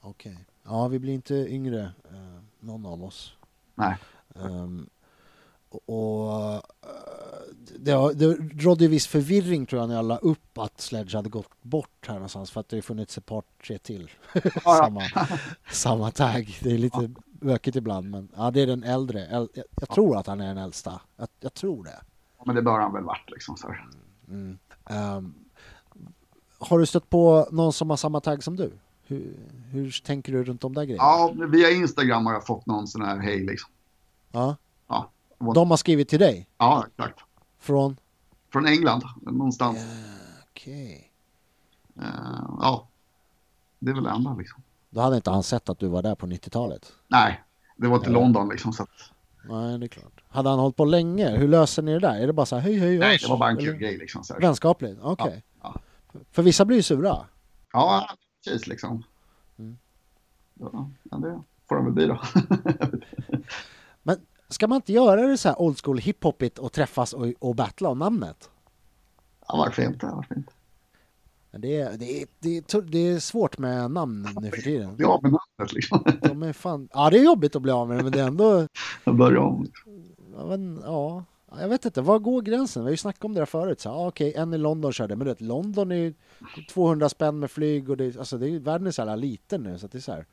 [0.01, 0.39] Okej.
[0.65, 1.81] Ja, vi blir inte yngre,
[2.11, 3.33] eh, någon av oss.
[3.75, 3.97] Nej.
[4.35, 4.89] Ehm,
[5.87, 6.61] och eh,
[7.79, 8.27] det, det
[8.65, 12.15] rådde viss förvirring tror jag när jag la upp att Sledge hade gått bort här
[12.15, 14.11] någonstans för att det har funnits ett par, tre till.
[14.63, 15.03] samma,
[15.71, 16.59] samma tag.
[16.63, 19.27] Det är lite bökigt ibland men ja, det är den äldre.
[19.27, 21.01] Äl- Jag, jag tror att han är den äldsta.
[21.17, 22.01] Jag, jag tror det.
[22.47, 23.57] Men det bör han väl varit liksom.
[23.57, 23.75] Så.
[24.29, 24.59] Mm.
[24.91, 25.35] Ehm,
[26.59, 28.73] har du stött på någon som har samma tagg som du?
[29.07, 29.37] Hur,
[29.71, 31.03] hur tänker du runt de där grejerna?
[31.05, 33.71] Ja, via Instagram har jag fått någon sån här hej liksom.
[34.33, 34.57] Ja.
[34.89, 35.11] Ja,
[35.55, 36.49] De har skrivit till dig?
[36.59, 37.19] ja exakt.
[37.59, 37.97] Från?
[38.53, 39.79] Från England någonstans.
[40.51, 41.11] Okej.
[41.97, 42.05] Eh,
[42.61, 42.89] ja,
[43.79, 44.63] det är väl det enda liksom.
[44.91, 46.93] Då hade inte han sett att du var där på 90-talet?
[47.09, 47.43] Nej,
[47.77, 48.73] det var till London liksom.
[48.73, 48.89] Så att,
[49.49, 50.23] Nej, det är klart.
[50.29, 51.31] Hade han hållit på länge?
[51.37, 52.15] Hur löser ni det där?
[52.21, 54.25] Är det bara så här hej hej nej, det var bara en kul grej liksom.
[54.25, 54.41] Så här.
[54.41, 55.01] Vänskapligt?
[55.03, 55.45] Okej.
[55.63, 55.75] Ja,
[56.33, 57.27] För vissa blir ju sura.
[57.73, 58.09] Ja,
[58.45, 59.03] precis liksom.
[59.59, 59.79] Mm.
[60.55, 62.21] Ja, ja, det får de väl bli då.
[64.03, 64.17] Men
[64.49, 67.89] ska man inte göra det så här old school hiphopigt och träffas och, och battla
[67.89, 68.51] om namnet?
[69.49, 70.07] ja, varför inte?
[70.07, 70.53] Varför inte?
[71.51, 74.89] Men Det är, det, är, det, är, det är svårt med namn nu för tiden.
[75.05, 76.05] Av med namnet liksom.
[76.23, 78.27] De är fan, ja det är jobbigt att bli av med det men det är
[78.27, 78.67] ändå,
[79.05, 79.67] Börja om.
[80.37, 81.25] ja, men, ja.
[81.61, 82.83] Jag vet inte, var går gränsen?
[82.83, 83.81] Vi har ju snackat om det där förut.
[83.81, 86.15] Så, okej, en i London körde, men du vet, London är ju
[86.69, 89.79] 200 spänn med flyg och det, alltså, det är, världen är så här liten nu
[89.79, 90.27] så att det är så här.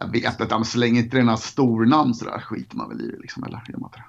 [0.00, 3.00] Jag vet inte, så länge inte det är några stornamn så där skiter man väl
[3.00, 3.44] i det liksom.
[3.44, 4.04] Eller gör man inte det?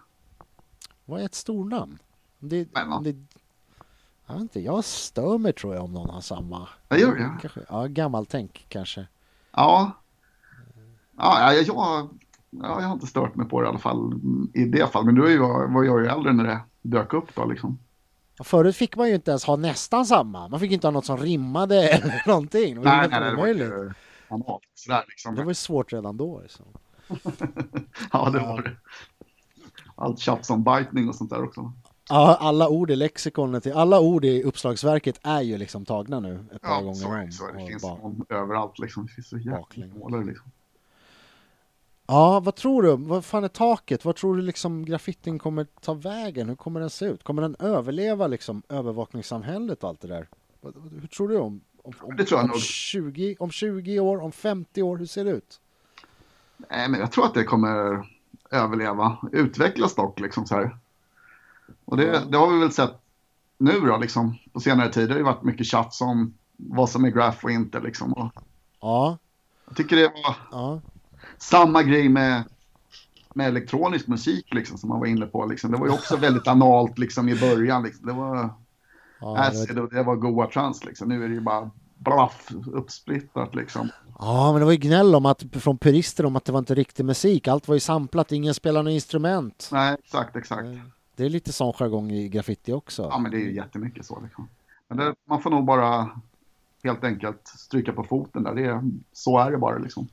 [1.06, 2.00] Vad är ett stornamn?
[2.40, 3.16] Det, Men, det,
[4.26, 6.68] jag vet inte, jag stör mig tror jag om någon har samma.
[6.90, 7.38] Jag gör det.
[7.42, 9.08] Kanske, ja, gammaltänk kanske.
[9.52, 9.92] Ja.
[11.18, 12.10] Ja, jag, jag,
[12.50, 14.14] ja, jag har inte stört mig på det i alla fall
[14.54, 15.06] i det fallet.
[15.06, 15.40] Men du är ju,
[15.74, 17.80] var jag ju äldre när det dök upp då liksom.
[18.44, 20.48] Förut fick man ju inte ens ha nästan samma.
[20.48, 22.76] Man fick inte ha något som rimmade eller någonting.
[22.76, 23.92] Det var, Nej, nej, nej, det var ju
[24.76, 25.36] sådär liksom.
[25.36, 26.40] det var ju svårt redan då.
[26.42, 26.66] Liksom.
[28.12, 28.72] Ja, det var det.
[29.96, 31.74] Allt tjafs om bitning och sånt där också.
[32.10, 36.62] Ja, alla ord i lexikonet, alla ord i uppslagsverket är ju liksom tagna nu ett
[36.62, 37.32] par Ja, gånger så det.
[37.32, 37.68] Så är det.
[37.68, 39.06] finns någon överallt liksom.
[39.06, 39.38] Det finns så
[40.00, 40.52] målare liksom.
[42.12, 42.96] Ja, vad tror du?
[42.96, 44.06] Vad fan är taket?
[44.06, 46.50] Vad tror du liksom graffitin kommer ta vägen?
[46.50, 47.24] Hur kommer den se ut?
[47.24, 50.28] Kommer den överleva liksom övervakningssamhället och allt det där?
[51.02, 52.60] Hur tror du om, om, om, Det tror jag om, nog.
[52.60, 54.98] 20, om 20 år, om 50 år?
[54.98, 55.60] Hur ser det ut?
[56.58, 58.08] Nej, men jag tror att det kommer
[58.52, 59.18] överleva.
[59.32, 60.78] Utvecklas dock liksom så här.
[61.86, 62.94] Och det, det har vi väl sett
[63.58, 64.38] nu då liksom.
[64.54, 67.52] På senare tid Det har ju varit mycket tjafs om vad som är graph och
[67.52, 68.14] inte liksom.
[68.14, 68.32] Och
[68.80, 69.18] Ja,
[69.68, 70.82] jag tycker det var ja.
[71.40, 72.44] Samma grej med,
[73.34, 75.72] med elektronisk musik liksom som man var inne på liksom.
[75.72, 78.08] Det var ju också väldigt analt liksom i början liksom.
[78.08, 78.54] Det var
[79.20, 81.10] ja, det acid och det var goa trans liksom.
[81.10, 83.90] Nu är det ju bara blaff uppsplittrat liksom.
[84.20, 86.76] Ja, men det var ju gnäll om att, från purister om att det var inte
[86.76, 87.48] riktig musik.
[87.48, 89.70] Allt var ju samplat, ingen spelar något instrument.
[89.72, 90.68] Nej, exakt, exakt.
[91.16, 93.08] Det är lite sån jargong i graffiti också.
[93.12, 94.48] Ja, men det är ju jättemycket så liksom.
[94.88, 96.10] Men det, man får nog bara
[96.84, 98.56] helt enkelt stryka på foten där.
[98.56, 98.84] Det
[99.14, 100.08] så är det bara liksom.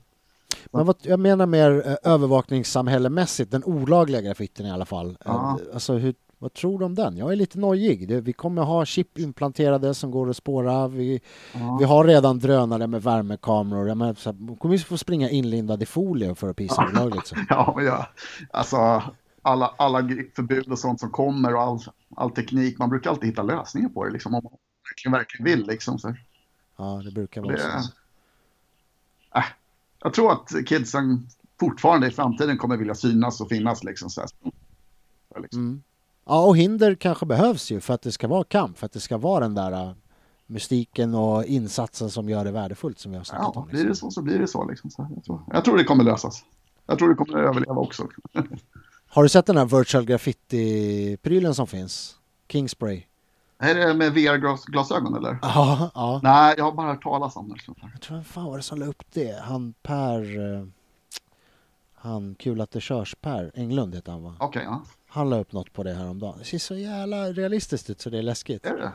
[0.73, 5.19] Men vad, jag menar mer eh, övervakningssamhällemässigt, den olagliga graffitin i alla fall.
[5.25, 5.59] Ja.
[5.69, 7.17] Eh, Alltså, hur, vad tror du om den?
[7.17, 8.13] Jag är lite nojig.
[8.23, 10.89] Vi kommer ha chip implanterade som går att spåra.
[10.89, 11.21] Vi,
[11.55, 11.77] Ja.
[11.81, 13.89] vi har redan drönare med värmekameror.
[13.89, 17.27] Jag menar, så här, kommer ju få springa inlindad i folie för att pissa olagligt.
[17.27, 17.37] Så.
[17.49, 18.07] Ja, men jag,
[18.51, 19.03] alltså
[19.43, 19.99] alla, alla
[20.37, 21.79] förbud och sånt som kommer och all,
[22.17, 22.79] all teknik.
[22.79, 24.35] Man brukar alltid hitta lösningar på det liksom.
[24.35, 24.53] Om man
[24.91, 25.99] verkligen, verkligen vill liksom.
[25.99, 26.15] Så.
[26.79, 27.91] Ja, det brukar vara Det, så.
[29.39, 29.45] äh,
[30.07, 31.29] jag tror att kidsen
[31.61, 34.11] fortfarande i framtiden kommer vilja synas och finnas liksom.
[34.11, 34.27] Så.
[35.43, 35.61] Liksom.
[35.61, 35.83] Mm.
[36.27, 39.01] Ja, och hinder kanske behövs ju för att det ska vara kamp, för att det
[39.01, 39.93] ska vara den där uh,
[40.47, 43.69] mystiken och insatsen som gör det värdefullt som vi har snackat Ja, om.
[43.69, 44.11] blir det Liksom.
[44.11, 44.69] så så blir det så.
[44.69, 44.91] Liksom.
[44.91, 46.45] så jag, tror, jag tror det kommer lösas.
[46.87, 48.09] Jag tror det kommer överleva också.
[49.09, 52.17] Har du sett den här virtual graffiti-prylen som finns?
[52.49, 53.03] Kingspray?
[53.59, 55.39] Är det med VR-glasögon eller?
[55.43, 56.21] Ja, ja.
[56.23, 57.57] Nej, jag har bara hört talas om det.
[57.93, 59.41] Jag tror, vem fan var det som la upp det?
[59.43, 60.55] Han Per...
[60.55, 60.67] eh,
[61.95, 64.35] Han Kulatte Körs-Per Englund heter han va?
[64.41, 64.83] Okej, ja.
[65.09, 66.39] Han la upp något på det här om dagen.
[66.39, 68.67] Det ser så jävla realistiskt ut så det är läskigt.
[68.67, 68.93] Är det?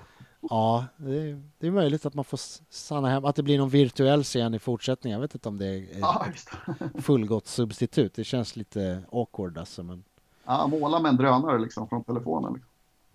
[0.49, 2.39] Ja, det är, det är möjligt att man får
[2.69, 5.15] stanna hem, att det blir någon virtuell scen i fortsättningen.
[5.15, 6.85] Jag vet inte om det är Ja, det.
[6.97, 8.13] ett fullgott substitut.
[8.15, 9.83] Det känns lite awkward alltså.
[9.83, 10.03] Men...
[10.45, 12.53] Ja, måla med en drönare liksom från telefonen.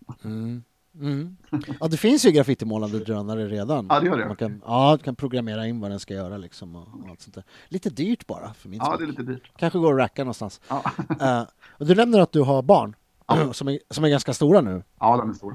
[0.09, 0.31] Liksom.
[0.31, 0.62] Mm.
[1.01, 1.36] Mm.
[1.81, 3.86] Ja, det finns ju graffitimålande drönare redan.
[3.90, 4.27] Ja, det gör det.
[4.27, 7.20] Man kan, ja, du kan programmera in vad den ska göra liksom och, och allt
[7.20, 7.44] sånt där.
[7.68, 8.98] Lite dyrt bara för min Ja, skull.
[8.98, 9.51] det är lite dyrt.
[9.56, 10.60] Kanske går att racka någonstans.
[10.68, 10.82] Ja,
[11.20, 12.97] Eh, och du nämner att du har barn
[13.52, 14.82] som, är, som är ganska stora nu.
[15.01, 15.55] ja den är stor.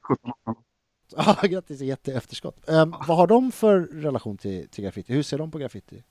[0.00, 0.62] 17 18.
[1.16, 2.56] Ja, grattis jätteefterskott.
[2.68, 5.14] Um, vad har de för relation till, till graffiti?
[5.14, 6.02] Hur ser de på graffiti?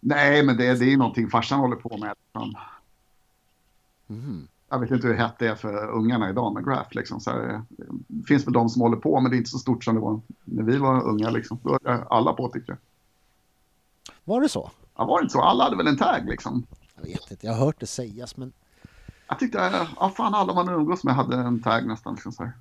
[0.00, 2.14] Nej, men det, det är någonting farsan håller på med.
[4.06, 4.48] Mhm.
[4.72, 6.88] Jag vet inte hur hett det är för ungarna idag med graph.
[6.96, 7.20] Liksom.
[7.20, 7.62] Så här,
[8.06, 10.00] det finns väl de som håller på, men det är inte så stort som det
[10.00, 11.30] var när vi var unga.
[11.30, 11.58] Liksom.
[11.62, 12.78] Då var alla på tyckte jag.
[14.24, 14.70] Var det så?
[14.96, 15.40] Ja, var det inte så?
[15.40, 16.66] Alla hade väl en tag liksom.
[16.96, 18.52] Jag vet inte, jag har hört det sägas men
[19.28, 22.14] Jag tyckte, ja fan alla man umgås med hade en tag nästan.
[22.14, 22.52] Liksom, så här.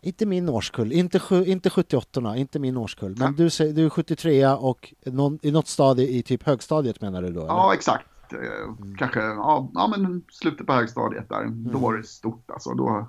[0.00, 3.16] inte min årskull, inte, inte 78 inte min årskull.
[3.18, 7.32] Men du, du är 73 och någon, i något stadie i typ högstadiet menar du
[7.32, 7.40] då?
[7.40, 7.48] eller?
[7.48, 8.06] Ja, exakt.
[8.32, 11.46] Eh, Kanske ja, ja, men slutet på högstadiet där.
[11.46, 12.74] Då var det stort alltså.
[12.74, 13.06] Då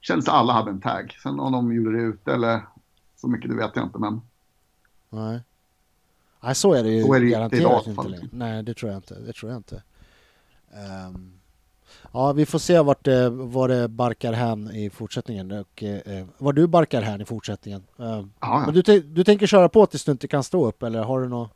[0.00, 1.16] kändes det alla hade en tag.
[1.22, 2.60] Sen om de gjorde det ute eller
[3.16, 3.98] så mycket det vet jag inte.
[3.98, 4.20] Men
[5.10, 5.40] Nej.
[6.40, 8.10] Nej, så är det ju Så är det idag, garanterat i alla inte fall.
[8.10, 8.28] längre.
[8.32, 9.14] Nej, det tror jag inte.
[9.20, 9.82] Det tror jag inte.
[10.74, 11.32] Ehm,
[12.12, 16.54] ja, vi får se vart det, vad det barkar hän i fortsättningen och eh, vad
[16.54, 17.80] du barkar hän i fortsättningen.
[17.98, 18.62] Ehm, ja, ja.
[18.66, 21.28] Men du, du tänker köra på tills du inte kan stå upp eller har du,
[21.28, 21.48] nå,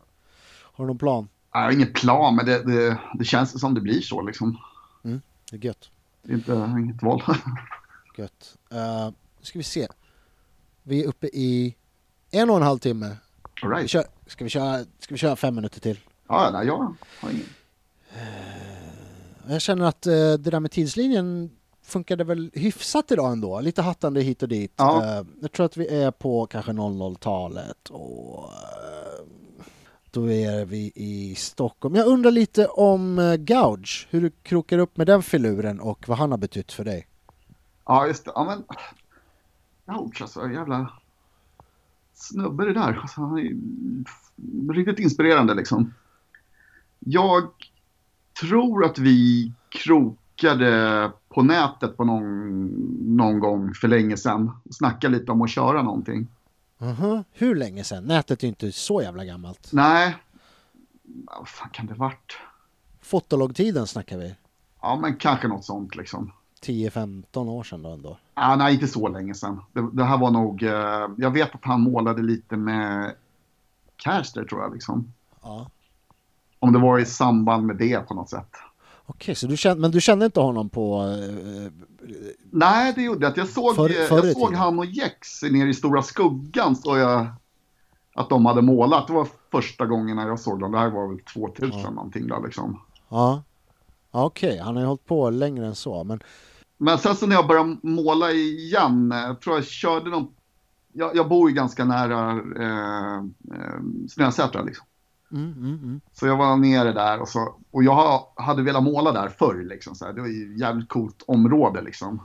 [0.61, 1.29] har du någon plan?
[1.53, 4.59] Jag har ingen plan, men det, det, det känns som det blir så liksom.
[5.51, 5.91] Det är gött.
[6.23, 7.23] Det är inte, inget val.
[8.17, 8.57] gött.
[8.73, 9.11] Uh,
[9.43, 9.89] ska vi se.
[10.83, 11.75] Vi är uppe i
[12.31, 13.17] en och en halv timme.
[13.63, 13.91] All Vi right.
[13.91, 16.01] kör, ska, vi köra, ska vi köra fem minuter till?
[16.29, 17.47] Ja, nej, jag har ingen.
[19.49, 21.51] Jag känner att eh, det där med tidslinjen
[21.83, 23.61] funkade väl hyfsat idag ändå.
[23.61, 24.73] Lite hattande hit och dit.
[24.77, 25.05] Ja.
[25.05, 29.25] Eh, jag tror att vi är på kanske 00-talet och eh,
[30.19, 31.95] då är vi i Stockholm.
[31.95, 36.19] Jag undrar lite om eh, Gouge, hur du krokar upp med den filuren och vad
[36.19, 37.07] han har betytt för dig.
[37.85, 38.33] Ja, just det.
[38.35, 38.65] Ja, men...
[39.97, 40.51] Gouge alltså.
[40.51, 40.93] Jävla
[42.15, 42.99] snubbe det där.
[43.01, 45.95] Alltså, han är riktigt inspirerande liksom.
[46.99, 47.49] Jag
[48.41, 52.67] tror att vi krokade på nätet på någon,
[53.17, 54.53] någon gång för länge sedan.
[54.65, 56.27] Och snackade lite om att köra någonting.
[56.81, 57.25] Aha.
[57.33, 58.05] Hur länge sedan?
[58.05, 59.69] Nätet är ju inte så jävla gammalt.
[59.73, 60.17] Nej.
[61.39, 62.37] Vad fan kan det varit?
[63.01, 64.35] Fotologtiden snackar vi.
[64.81, 66.33] Ja, men kanske något sånt liksom.
[66.63, 68.19] 10-15 år sedan då ändå.
[68.35, 69.61] Ah, nej, inte så länge sedan.
[69.73, 70.63] Det, det här var nog...
[70.63, 73.15] Eh, jag vet att han målade lite med
[73.97, 74.73] Caster tror jag.
[74.75, 75.13] Liksom.
[75.43, 75.71] Ja.
[76.59, 78.57] Om det var i samband med det på något sätt.
[79.11, 81.03] Okej, så du kände, men du kände inte honom på...
[81.03, 81.73] eh,
[82.51, 83.41] Nej, det gjorde jag inte.
[83.41, 86.77] Jag såg, eh, i jag såg han och Jex nere i Stora Skuggan.
[86.77, 87.27] Så jag,
[88.15, 89.07] att de hade målat.
[89.07, 90.73] Det var första gången när jag såg dem.
[90.73, 91.91] Det här var väl 2000 Ja.
[91.91, 92.81] någonting där liksom.
[93.09, 93.43] Ja.
[94.13, 96.05] Ja, Okej, han har ju hållit på längre än så.
[96.05, 96.21] Men
[96.79, 100.29] Men sen så när jag började måla igen, eh, jag tror jag körde någon...
[100.93, 103.17] Jag, jag bor ju ganska nära eh,
[103.59, 104.87] eh, Snösätra liksom.
[105.33, 106.01] Mm, mm, mm.
[106.13, 109.65] Så jag var nere där och, så, och jag ha- hade velat måla där förr.
[109.69, 110.13] Liksom, så här.
[110.13, 112.21] Det var ju ett jävligt coolt område liksom.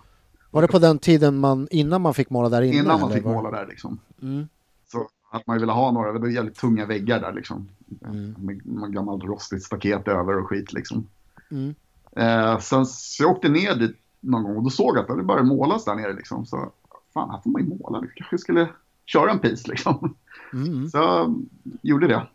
[0.51, 2.77] var det på den tiden man, innan man fick måla där inne?
[2.77, 3.99] Innan man fick var- måla där liksom.
[4.21, 4.47] Mm.
[4.91, 7.67] Så att man ville ha några, det var jävligt tunga väggar där liksom.
[8.05, 8.35] Mm.
[8.37, 11.07] Med, med gammalt rostigt staket över och skit liksom.
[11.51, 11.75] Mm.
[12.15, 15.23] Eh, sen så jag åkte ner dit någon gång och då såg jag att det
[15.23, 16.45] började målas där nere liksom.
[16.45, 16.71] Så
[17.13, 17.99] fan, här får man ju måla.
[18.01, 18.69] Vi kanske skulle
[19.05, 20.15] köra en piece liksom.
[20.53, 20.89] Mm.
[20.89, 21.35] Så jag
[21.81, 22.27] gjorde det.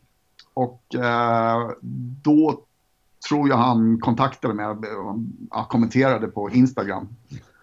[0.58, 1.70] Och eh,
[2.22, 2.62] då
[3.28, 5.16] tror jag han kontaktade mig och
[5.50, 7.08] ja, kommenterade på Instagram.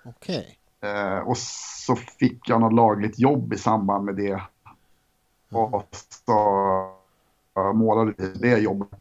[0.04, 0.58] Okej.
[0.82, 4.42] Eh, och så fick jag något lagligt jobb i samband med det.
[5.52, 5.90] Och
[6.26, 6.40] så
[7.58, 9.00] eh, målade det jobbet.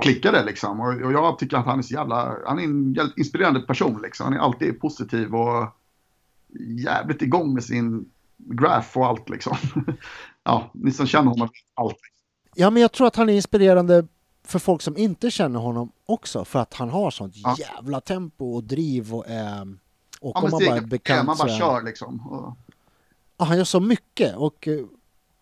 [0.00, 0.80] Klickade liksom.
[0.80, 4.24] Och, och jag tycker att han är så jävla, han är en inspirerande person liksom.
[4.24, 5.66] Han är alltid positiv och
[6.58, 9.56] jävligt igång med sin graph och allt liksom.
[10.42, 12.00] ja, ni som känner honom vet allt.
[12.58, 14.06] Ja, men jag tror att han är inspirerande
[14.44, 16.44] för folk som inte känner honom också.
[16.44, 17.56] För att han har sånt Ja.
[17.58, 19.24] jävla tempo och driv och...
[19.28, 19.76] är
[20.20, 22.26] och Ja, om man bara är bekant man så bara kör liksom.
[22.26, 22.56] Och,
[23.38, 24.84] Ja, han gör så mycket och eh,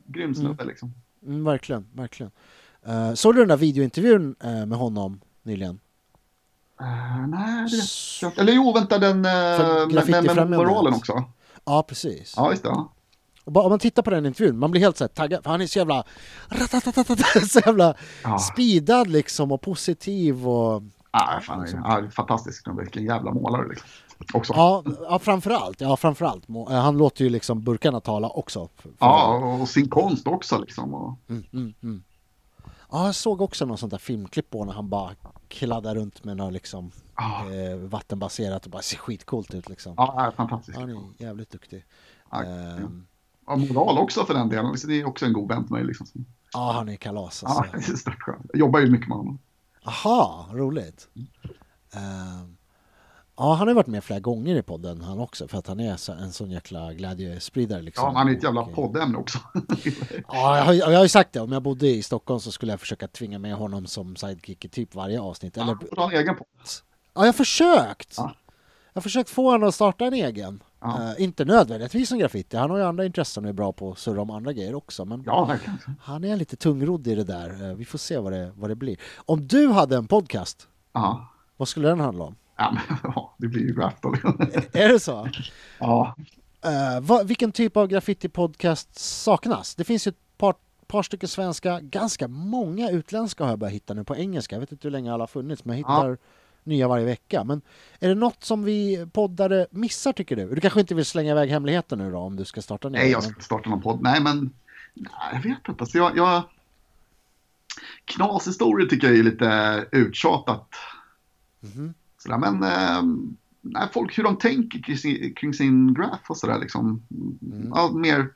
[0.06, 0.94] grym snubbe liksom.
[1.26, 2.32] mm, verkligen, verkligen.
[2.88, 5.80] Uh, såg du den där videointervjun eh, med honom nyligen?
[6.80, 8.40] Eh, nej, det inte.
[8.40, 9.22] Eller jo, vänta, den uh,
[10.06, 11.24] med, med moralen också.
[11.64, 12.34] Ja, precis.
[12.36, 12.68] Ja, just det.
[12.68, 12.93] Ja.
[13.44, 15.50] Och bara, om man tittar på den intervjun, man blir helt så här taggad, för
[15.50, 16.04] han är så jävla...
[17.50, 17.94] Så jävla
[18.24, 18.38] Ja.
[18.38, 20.82] speedad liksom och positiv och...
[21.10, 22.82] Ah, fan, ja, fantastisk snubbe.
[22.82, 23.88] Vilken jävla målare liksom.
[24.34, 24.52] Också.
[24.52, 25.80] Ja, ja framförallt.
[25.80, 26.48] Ja, framförallt.
[26.48, 28.68] Eh, Han låter ju liksom burkarna tala också.
[28.98, 30.94] Ja, och sin konst också liksom.
[30.94, 32.02] Och, Mm, mm, mm.
[32.90, 35.10] Ja, jag såg också någon sånt där filmklipp på när han bara
[35.48, 39.94] kladdar runt med något liksom ja, eh, vattenbaserat och bara ser skitcoolt ut liksom.
[39.96, 40.78] ja, fantastisk.
[40.78, 41.84] Han är jävligt duktig.
[42.30, 43.06] Ja, Ehm,
[43.46, 44.76] ja, moral också för den delen.
[44.86, 45.84] Det är också en god vän till mig.
[45.84, 46.06] Liksom.
[46.52, 47.90] Ja, han är kalas Ja, alltså.
[48.10, 48.36] det är.
[48.52, 49.38] Jag jobbar ju mycket med honom.
[49.84, 51.08] Aha, roligt.
[51.94, 52.56] Ehm,
[53.36, 55.96] ja, han har varit med flera gånger i podden han också för att han är
[55.96, 58.04] så, en sån jäkla glädjespridare liksom.
[58.04, 59.38] Ja, han är ett jävla poddämne också.
[60.28, 61.40] Ja, jag har, jag har ju sagt det.
[61.40, 64.68] Om jag bodde i Stockholm så skulle jag försöka tvinga med honom som sidekick i
[64.68, 65.56] typ varje avsnitt.
[65.56, 66.46] Eller, Han får ta en egen podd.
[67.14, 68.14] Ja, jag har försökt!
[68.16, 68.34] Ja.
[68.92, 70.62] Jag har försökt få honom att starta en egen.
[70.84, 71.12] Ja.
[71.16, 73.98] Eh, inte nödvändigtvis som graffiti, han har ju andra intressen och är bra på att
[73.98, 75.04] surra om andra grejer också.
[75.04, 75.56] Men Ja,
[76.00, 77.70] han är lite tungrodd i det där.
[77.70, 78.96] Eh, vi får se vad det, vad det blir.
[79.16, 81.28] Om du hade en podcast, Ja.
[81.56, 82.36] vad skulle den handla om?
[82.56, 84.08] Ja, men, ja, det blir ju rap då.
[84.72, 85.28] Är det så?
[85.78, 86.14] Ja.
[86.64, 89.74] Eh, vad, vilken typ av graffiti-podcast saknas?
[89.74, 90.54] Det finns ju ett par,
[90.86, 94.56] par stycken svenska, ganska många utländska har jag börjat hitta nu på engelska.
[94.56, 96.18] Jag vet inte hur länge alla har funnits, men jag hittar
[96.64, 97.44] nya varje vecka.
[97.44, 97.60] Men
[97.98, 100.54] är det något som vi poddare missar tycker du?
[100.54, 102.98] Du kanske inte vill slänga iväg hemligheten nu då om du ska starta ner?
[102.98, 104.02] Nej, jag ska starta någon podd.
[104.02, 104.50] Nej, men
[104.94, 105.80] nej, jag vet inte.
[105.82, 106.42] Alltså, jag, jag...
[108.04, 110.68] Knashistorier tycker jag är lite uttjatat.
[111.60, 111.94] Mhm.
[112.18, 113.02] Sådär, men eh,
[113.60, 117.02] nej, folk hur de tänker kring sin, kring sin graph och sådär liksom.
[117.42, 117.68] Mm.
[117.74, 118.28] Ja, mer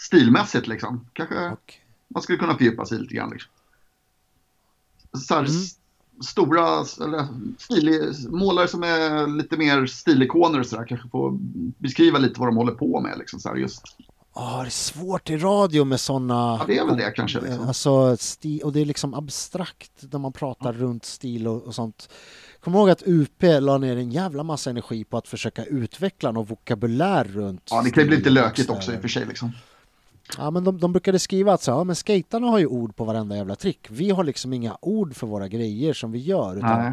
[0.00, 1.08] stilmässigt liksom.
[1.12, 1.74] Kanske Och,
[2.08, 3.30] man skulle kunna fördjupa sig lite grann.
[3.30, 3.50] Liksom.
[5.12, 5.52] Så här, Mm.
[6.24, 7.26] Stora eller,
[7.58, 11.38] stilig, målare som är lite mer stilikoner och sådär kanske får
[11.78, 13.18] beskriva lite vad de håller på med.
[13.18, 13.82] Liksom, så här, just.
[14.32, 16.34] ah, det är svårt i radio med sådana...
[16.34, 17.40] Ja, det är väl det kanske.
[17.40, 17.68] Liksom.
[17.68, 22.08] Alltså, sti- och det är liksom abstrakt när man pratar runt stil och, och sånt.
[22.60, 26.44] Kom ihåg att UP la ner en jävla massa energi på att försöka utveckla någon
[26.46, 29.26] vokabulär runt Ja, det kan ju bli lite stil lökigt också i och för sig.
[29.26, 29.52] Liksom.
[30.36, 33.04] Ja, men de, de brukade skriva att så, ja, men skaterna har ju ord på
[33.04, 33.86] varenda jävla trick.
[33.90, 36.56] Vi har liksom inga ord för våra grejer som vi gör.
[36.56, 36.92] Utan, Nej.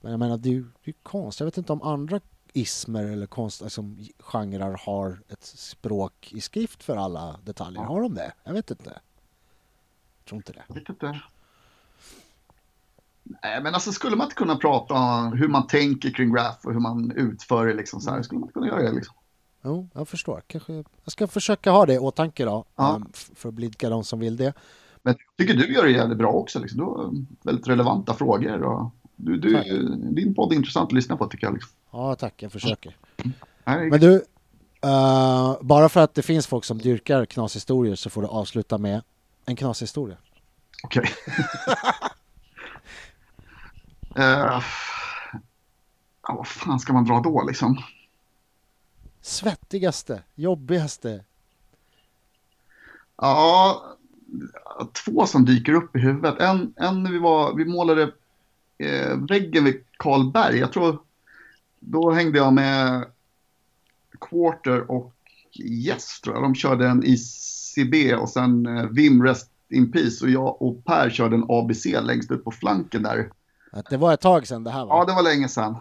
[0.00, 1.40] men jag menar, det är ju det är konst.
[1.40, 2.20] Jag vet inte om andra
[2.52, 3.84] ismer eller konst, alltså,
[4.18, 7.82] genrer har ett språk i skrift för alla detaljer.
[7.82, 7.88] Ja.
[7.88, 8.32] Har de det?
[8.44, 8.90] Jag vet inte.
[8.90, 10.62] Jag tror inte det.
[10.68, 11.20] Jag vet inte.
[13.22, 16.72] Nej, men alltså skulle man inte kunna prata om hur man tänker kring graph och
[16.72, 18.22] hur man utför det liksom så här.
[18.22, 19.14] Skulle man inte kunna göra det liksom?
[19.64, 20.42] Jo, jag förstår.
[20.46, 22.96] Kanske, jag ska försöka ha det i åtanke då, Ja.
[22.96, 24.52] ehm, för att blidka de som vill det.
[25.02, 26.58] Men jag tycker du gör det jävligt bra också.
[26.58, 26.78] Liksom.
[26.78, 27.10] Du har
[27.42, 28.62] väldigt relevanta frågor.
[28.62, 29.66] Och du, du, Tack.
[30.14, 31.54] din podd är intressant att lyssna på tycker jag.
[31.54, 31.70] Liksom.
[31.90, 32.96] Ja, tack, jag försöker.
[33.64, 34.14] Men du,
[34.82, 39.02] eh, bara för att det finns folk som dyrkar knashistorier så får du avsluta med
[39.46, 40.16] en knashistoria.
[40.84, 41.04] Okej.
[44.16, 44.60] Eh,
[46.22, 47.78] ja, vad fan ska man dra då liksom?
[49.22, 51.24] Svettigaste, jobbigaste.
[53.16, 53.82] Ja,
[55.04, 56.40] två som dyker upp i huvudet.
[56.40, 58.12] En, en när vi, var, vi målade
[58.78, 60.58] eh, väggen vid Karlberg.
[60.58, 60.98] Jag tror,
[61.80, 63.04] då hängde jag med
[64.20, 65.14] Quarter och
[65.60, 66.44] Yes tror jag.
[66.44, 71.10] De körde en ICB och sen eh, Vim Rest in Peace och jag och Per
[71.10, 73.30] körde en ABC längst ut på flanken där.
[73.72, 74.96] Att det var ett tag sedan det här var.
[74.96, 75.76] Ja, det var länge sedan.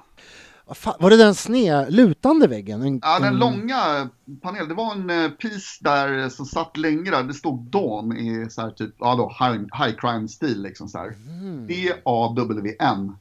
[0.75, 2.81] Fan, var det den sned, lutande väggen?
[2.81, 4.09] En, Ja, den en- långa
[4.41, 4.67] panelen.
[4.69, 7.23] Det var en eh, piece där som satt länge där.
[7.23, 11.07] Det stod Dawn i så här typ, ja då, high, high crime-stil liksom så här.
[11.27, 11.67] Mm.
[11.67, 13.15] D-A-W-N.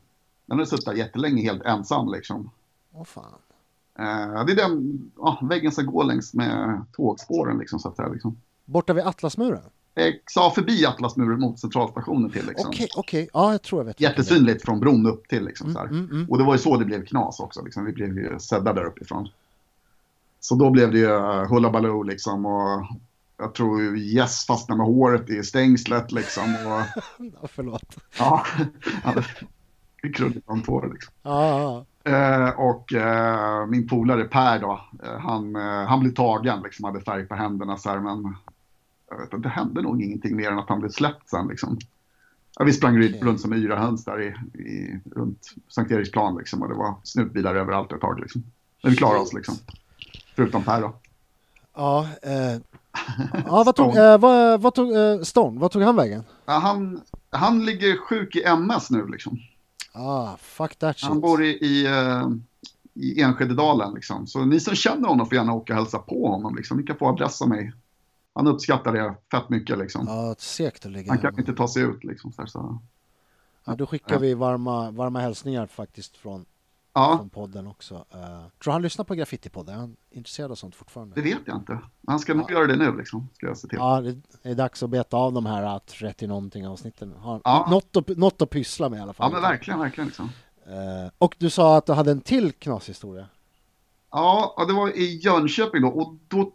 [0.47, 2.51] Den har suttit där jättelänge helt ensam liksom.
[2.93, 3.25] Åh fan.
[3.99, 8.09] Eh, det är den ja, väggen som går längs med tågspåren liksom så att säga.
[8.09, 8.37] Liksom.
[8.65, 9.63] Borta vid Atlasmuren?
[9.95, 12.69] Eh, sa förbi Atlasmuren mot centralstationen till liksom.
[12.69, 13.29] Okej, okej.
[13.33, 13.99] Ja, jag tror jag vet.
[13.99, 14.05] det.
[14.05, 15.85] Jättesynligt från bron upp till liksom här.
[15.87, 16.31] Mm, mm.
[16.31, 17.65] Och det var ju så det blev knas också.
[17.65, 17.85] Liksom.
[17.85, 19.29] Vi blev ju sedda där uppifrån.
[20.41, 22.47] Så då blev det ju uh, hullabaloo liksom.
[22.47, 22.87] Och
[23.37, 26.45] jag tror Yes fastnade med håret i stängslet liksom.
[26.55, 27.03] Och,
[27.43, 27.97] Ja, förlåt.
[28.19, 28.47] ja,
[29.03, 29.23] han
[30.03, 31.15] fick krulligt om tår liksom.
[31.23, 36.63] Ja, ja, Eh, och eh, min polare Per då, eh, han, eh, han blev tagen,
[36.63, 38.37] liksom, hade färg på händerna så här, men
[39.11, 41.79] jag vet, inte, det hände nog ingenting mer än att han blev släppt sen liksom.
[42.59, 43.21] Ja, vi sprang Okej.
[43.23, 44.27] runt som yra höns där i,
[44.61, 48.43] i, runt Sankt Eriksplan liksom, och det var snutbilar överallt ett tag liksom.
[48.83, 49.55] Men vi klarade oss liksom.
[50.37, 50.95] Förutom Per då.
[51.77, 52.09] ja.
[52.23, 52.61] eh,
[53.47, 55.61] ja vad tog, eh, vad, vad tog eh, Stone?
[55.61, 56.25] Vad tog han vägen?
[56.47, 57.01] Ja, han,
[57.31, 59.39] han ligger sjuk i MS nu liksom.
[59.93, 61.09] Ah, fuck that shit.
[61.09, 62.29] Han bor i, i, eh,
[62.95, 64.27] i Enskededalen liksom.
[64.27, 66.77] Så ni som känner honom får gärna åka och hälsa på honom liksom.
[66.77, 67.73] Ni kan få adress av mig.
[68.35, 70.07] Han uppskattar det fett mycket liksom.
[70.07, 72.33] Ja, segt att ligga Han kan inte ta sig ut liksom.
[72.33, 72.79] Så, så.
[73.65, 76.45] Ja, då skickar vi varma, varma hälsningar faktiskt från,
[76.93, 77.95] Ja, från podden också.
[77.95, 79.71] Uh, tror han lyssnar på Graffiti-podden?
[79.73, 81.15] Är han intresserad av sånt fortfarande?
[81.15, 81.79] det vet jag inte.
[82.07, 83.29] Han ska nog göra det nu liksom.
[83.35, 83.79] Ska jag se till.
[83.79, 87.13] Ja, det är dags att beta av de här 30 någonting avsnitten.
[87.19, 87.67] Har Ja.
[87.71, 89.31] något, att, något att pyssla med i alla fall.
[89.33, 90.31] Ja, men verkligen, verkligen liksom.
[90.67, 93.27] Eh, och du sa att du hade en till knashistoria.
[94.11, 95.89] Ja, ja, det var i Jönköping då.
[95.89, 96.53] Och då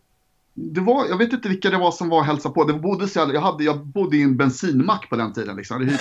[0.57, 2.63] det var, jag vet inte vilka det var som var och hälsade på.
[2.63, 5.55] Det bodde så, jag, hade, jag bodde i en bensinmack på den tiden.
[5.55, 5.79] Liksom.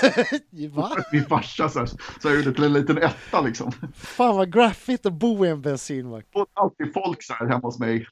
[1.13, 3.41] Min farsa så, här, så jag gjorde till en liten etta.
[3.41, 3.73] Liksom.
[3.95, 6.27] Fan vad graffigt att bo i en bensinmack.
[6.33, 8.07] Det alltid folk så här hemma hos mig.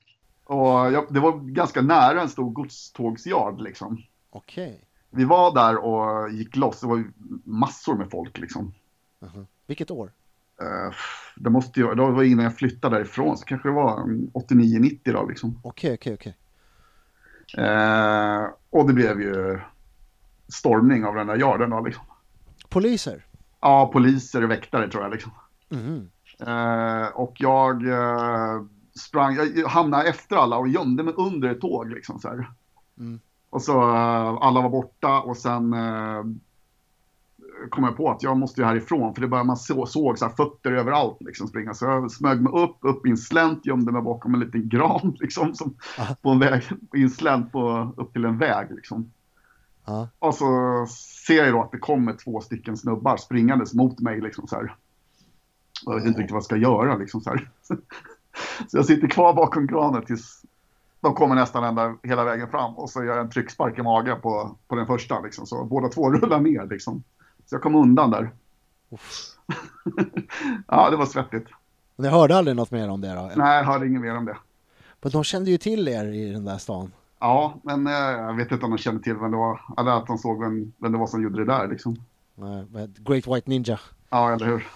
[0.44, 3.60] Och jag, det var ganska nära en stor godstågsjard.
[3.60, 4.02] Liksom.
[4.30, 4.84] Okej.
[5.10, 6.80] Vi var där och gick loss.
[6.80, 7.04] Det var
[7.44, 8.38] massor med folk.
[8.38, 8.74] Liksom.
[9.20, 9.46] Mhm.
[9.66, 10.12] Vilket år?
[10.60, 10.94] Eh,
[11.36, 13.98] det måste ju, det var innan jag flyttade därifrån, så kanske det var
[14.32, 15.60] 89-90 då liksom.
[15.62, 16.36] Okej, okej, okej.
[17.64, 19.60] Eh, och det blev ju
[20.48, 22.04] stormning av den där yarden då liksom.
[22.68, 23.26] Poliser?
[23.60, 25.32] Ja, poliser och väktare tror jag liksom.
[25.68, 26.10] Mhm.
[26.46, 28.62] Eh, och jag eh,
[29.00, 32.50] sprang, jag hamnade efter alla och gömde mig under ett tåg liksom så här.
[32.98, 33.20] Mm.
[33.50, 35.74] Och så eh, alla var borta och sen
[37.70, 40.26] kom jag på att jag måste ju härifrån för det började man så, såg så
[40.26, 41.74] här fötter överallt liksom springa.
[41.74, 45.16] Så jag smög mig upp, upp i en slänt, gömde mig bakom en liten gran
[45.20, 46.16] liksom som, Aha.
[46.22, 46.62] på en väg,
[46.94, 49.12] i en slänt på, upp till en väg liksom.
[49.84, 50.08] Ja.
[50.18, 50.46] Och så
[51.26, 54.74] ser jag då att det kommer två stycken snubbar springandes mot mig liksom så här.
[55.86, 57.50] Och jag vet inte riktigt vad jag ska göra liksom så här.
[58.68, 60.42] Så jag sitter kvar bakom granen tills
[61.02, 64.20] de kommer nästan ända hela vägen fram och så gör jag en tryckspark i magen
[64.20, 65.46] på, på den första liksom.
[65.46, 67.02] Så båda två rullar ner liksom.
[67.46, 68.30] Så jag kom undan där.
[70.68, 71.48] Ja, det var svettigt.
[71.96, 73.30] Men jag hörde aldrig något mer om det då?
[73.36, 74.36] Nej, jag hörde inget mer om det.
[75.02, 76.92] Men de kände ju till er i den där stan.
[77.18, 79.60] Ja, men eh, jag vet inte om de kände till vem det var.
[79.78, 81.96] Eller att de såg vem, vem det var som gjorde det där liksom.
[82.34, 83.80] Nej, med Great White Ninja.
[84.10, 84.66] Ja, eller hur?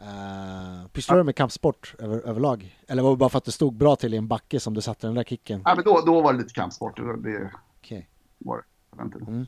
[0.00, 2.78] Uh, Pysslar du med kampsport över, överlag?
[2.88, 4.80] Eller var det bara för att det stod bra till i en backe som du
[4.80, 5.62] satte den där kicken?
[5.64, 6.96] Ja, men då, då var det lite kampsport.
[6.96, 7.50] Det, det
[7.80, 8.08] Okej.
[8.38, 8.62] var det.
[8.96, 9.46] Jag vet inte.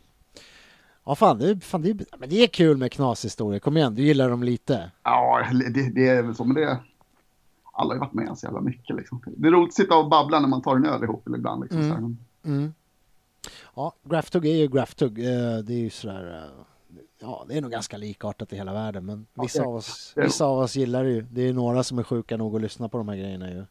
[1.04, 3.60] Ja fan, det, är- fan det, är- men det är kul med knashistorier.
[3.60, 4.90] Kom igen, du gillar dem lite.
[5.02, 6.78] Ja, det, det är väl så, men det...
[7.74, 9.22] Alla har ju varit med så jävla mycket liksom.
[9.36, 11.80] Det är roligt att sitta och babbla när man tar en öl ihop ibland liksom.
[11.82, 12.16] Mm.
[12.44, 12.74] Mm.
[13.74, 15.18] Ja, Graphtug är ju Graphtug.
[15.18, 16.42] Eh, Det är ju sådär...
[16.44, 16.64] eh,
[17.24, 20.44] Ja, det är nog ganska likartat i hela världen, men vissa det- av oss, vissa
[20.44, 21.22] av oss gillar det ju.
[21.30, 23.64] Det är några som är sjuka nog att lyssna på de här grejerna ju.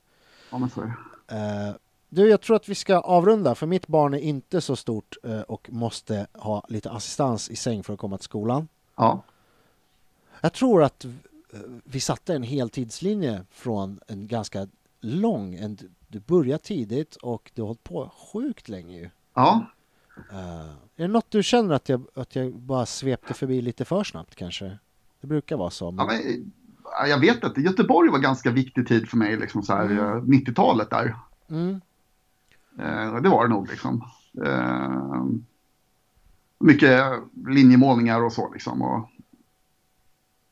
[0.51, 0.85] Ja, men så är
[1.27, 1.75] det.
[2.13, 5.41] Du, jag tror att vi ska avrunda, för mitt barn är inte så stort eh,
[5.41, 8.67] och måste ha lite assistans i säng för att komma till skolan.
[8.95, 9.23] Ja.
[10.41, 11.11] Jag tror att eh,
[11.83, 14.67] vi satte en heltidslinje från en ganska
[14.99, 15.77] lång, en,
[16.07, 19.09] du började tidigt och du har hållit på sjukt länge ju.
[19.33, 19.65] Ja.
[20.31, 24.03] Eh, är det något du känner att jag, att jag bara svepte förbi lite för
[24.03, 24.77] snabbt kanske?
[25.21, 25.85] Det brukar vara så.
[25.85, 26.07] ja Men...
[26.07, 26.51] men,
[26.83, 27.61] ja, jag vet inte.
[27.61, 30.25] Göteborg var ganska viktig tid för mig, liksom så här, Mm.
[30.25, 31.15] 90-talet där.
[31.49, 31.81] Mm.
[32.79, 34.03] Eh, det var det nog liksom.
[34.45, 35.25] Eh,
[36.59, 37.03] mycket
[37.47, 38.81] linjemålningar och så liksom.
[38.81, 39.09] Och,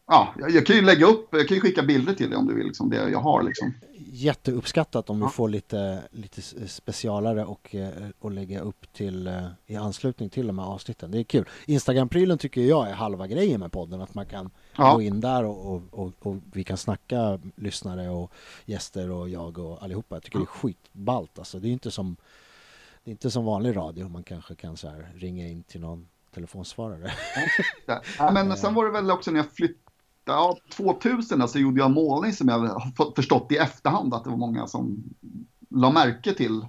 [0.07, 2.53] ja, jag, kan ju lägga upp, jag kan ju skicka bilder till dig om du
[2.55, 3.73] vill, liksom, det jag har liksom.
[4.11, 5.29] Jätteuppskattat om vi Ja.
[5.29, 7.89] får lite, lite specialare och, eh,
[8.19, 9.29] och lägga upp till
[9.65, 11.11] i anslutning till de här avsnitten.
[11.11, 11.49] Det är kul.
[11.65, 14.01] Instagram-prylen tycker jag är halva grejen med podden.
[14.01, 14.93] Att man kan Ja.
[14.93, 18.31] gå in där och, och, och, och vi kan snacka lyssnare och
[18.65, 20.15] gäster och jag och allihopa.
[20.15, 21.59] Jag tycker det är skitballt alltså.
[21.59, 22.15] Det är inte som
[23.03, 24.07] det är inte som vanlig radio.
[24.07, 27.11] Man kanske kan så här ringa in till någon telefonsvarare.
[27.85, 29.79] Ja, ja, men sen var det väl också när jag flyttade,
[30.25, 34.29] ja, 2000 så gjorde jag en målning som jag har förstått i efterhand att det
[34.29, 35.03] var många som
[35.69, 36.65] la märke till.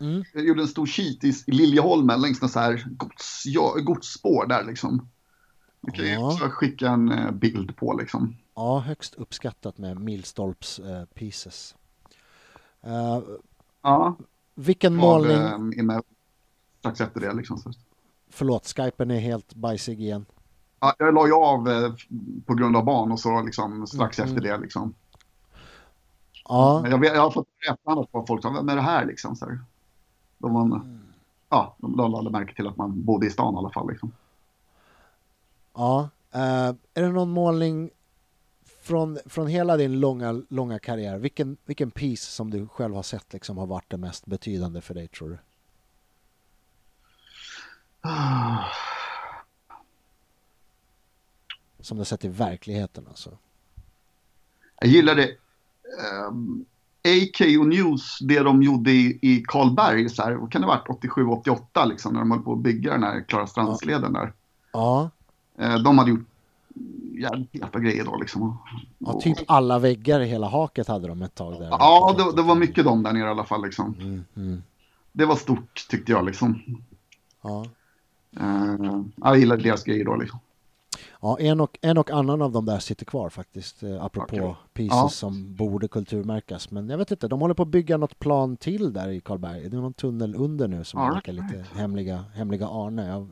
[0.00, 0.24] Mm.
[0.34, 4.64] Jag gjorde en stor sheet i Liljeholmen längs med så här gods, ja, godsspår där
[4.64, 5.08] liksom.
[5.82, 6.26] Det kan Ja.
[6.32, 8.36] också skicka en eh, bild på liksom.
[8.54, 11.74] Ja, högst uppskattat med milstolps eh, pieces.
[12.82, 13.20] Eh,
[13.82, 14.16] Ja,
[14.54, 15.86] vilken var målning...
[15.86, 16.02] med
[16.78, 17.58] strax efter det liksom.
[17.58, 17.72] Så.
[18.30, 20.24] Förlåt, skypen är helt bajsig igen.
[20.80, 21.92] Ja, jag la ju av eh,
[22.46, 24.28] på grund av barn och så liksom strax Mm.
[24.30, 24.94] efter det liksom.
[26.44, 29.04] Ja, Men Jag, vet, jag har fått efterhand att folk sa, vem är det här
[29.06, 29.36] liksom?
[29.36, 29.60] Så här.
[30.38, 30.98] De, var, Mm.
[31.48, 33.88] ja, de de lade märke till att man bodde i stan i alla fall.
[33.90, 34.12] Liksom.
[35.74, 36.08] Ja.
[36.34, 37.90] Eh, är det någon målning
[38.82, 41.18] från, från hela din långa, långa karriär?
[41.18, 44.94] Vilken, vilken piece som du själv har sett liksom har varit det mest betydande för
[44.94, 45.38] dig tror du?
[51.80, 53.38] Som du har sett i verkligheten alltså.
[54.80, 55.22] Jag gillade
[56.00, 56.64] ehm,
[57.04, 60.74] AK och News, det de gjorde i, i Karlberg, så här, vad kan det ha
[60.74, 64.32] varit 87-88 liksom, när de höll på att bygga den här Klara Strandsleden där.
[64.72, 65.10] Ja,
[65.84, 66.26] de hade gjort
[67.18, 68.58] jävligt heta grejer då liksom.
[68.98, 71.68] ja typ alla väggar i hela haket hade de ett tag där.
[71.70, 73.94] Ja, det, det var mycket de där nere i alla fall liksom.
[74.00, 74.62] Mm, mm.
[75.12, 76.62] Det var stort tyckte jag liksom.
[77.42, 77.66] Ja.
[78.40, 80.38] Eh, jag gillade deras grejer då liksom.
[81.20, 84.54] Ja, en och, en och annan av dem där sitter kvar faktiskt, eh, apropå Okej.
[84.72, 85.08] pieces Ja.
[85.08, 86.70] som borde kulturmärkas.
[86.70, 89.68] Men jag vet inte, de håller på att bygga något plan till där i Karlberg.
[89.68, 93.08] Det är någon tunnel under nu som verkar lite hemliga, hemliga Arne.
[93.08, 93.28] Jag,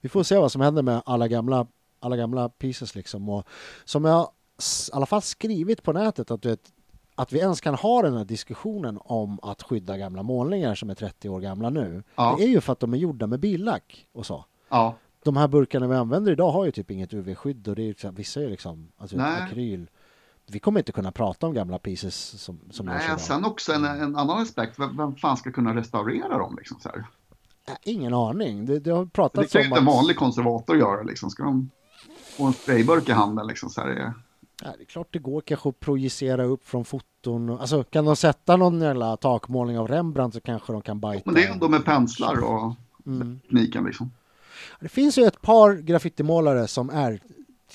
[0.00, 1.66] vi får se vad som händer med alla gamla,
[2.00, 3.28] alla gamla pieces liksom.
[3.28, 3.46] Och
[3.84, 6.72] som jag i alla fall skrivit på nätet att, vet,
[7.14, 10.94] att vi ens kan ha den här diskussionen om att skydda gamla målningar som är
[10.94, 12.02] 30 år gamla nu.
[12.14, 12.34] Ja.
[12.38, 14.44] Det är ju för att de är gjorda med billack och så.
[14.68, 14.94] Ja,
[15.24, 18.14] de här burkarna vi använder idag har ju typ inget UV-skydd och det är liksom,
[18.14, 19.42] vissa är liksom alltså Nej.
[19.42, 19.90] akryl.
[20.46, 24.16] Vi kommer inte kunna prata om gamla pieces som, som Nej, sen också en, en
[24.16, 24.78] annan aspekt.
[24.78, 27.06] Vem, vem fan ska kunna restaurera dem liksom så här?
[27.68, 28.66] Äh, Ingen aning.
[28.66, 31.30] Det, det har Det pratats kan ju om inte en vanlig konservator göra liksom.
[31.30, 31.70] Ska de
[32.36, 33.88] få en sprayburk i handen liksom så här?
[33.88, 34.12] är-
[34.62, 37.50] Ja, det är klart det går kanske att projicera upp från foton.
[37.50, 41.22] Alltså kan de sätta någon jävla takmålning av Rembrandt så kanske de kan bajta.
[41.24, 42.74] Men det är ändå med penslar och
[43.06, 43.40] Mm.
[43.40, 44.10] tekniken liksom.
[44.80, 47.20] Det finns ju ett par graffitimålare som är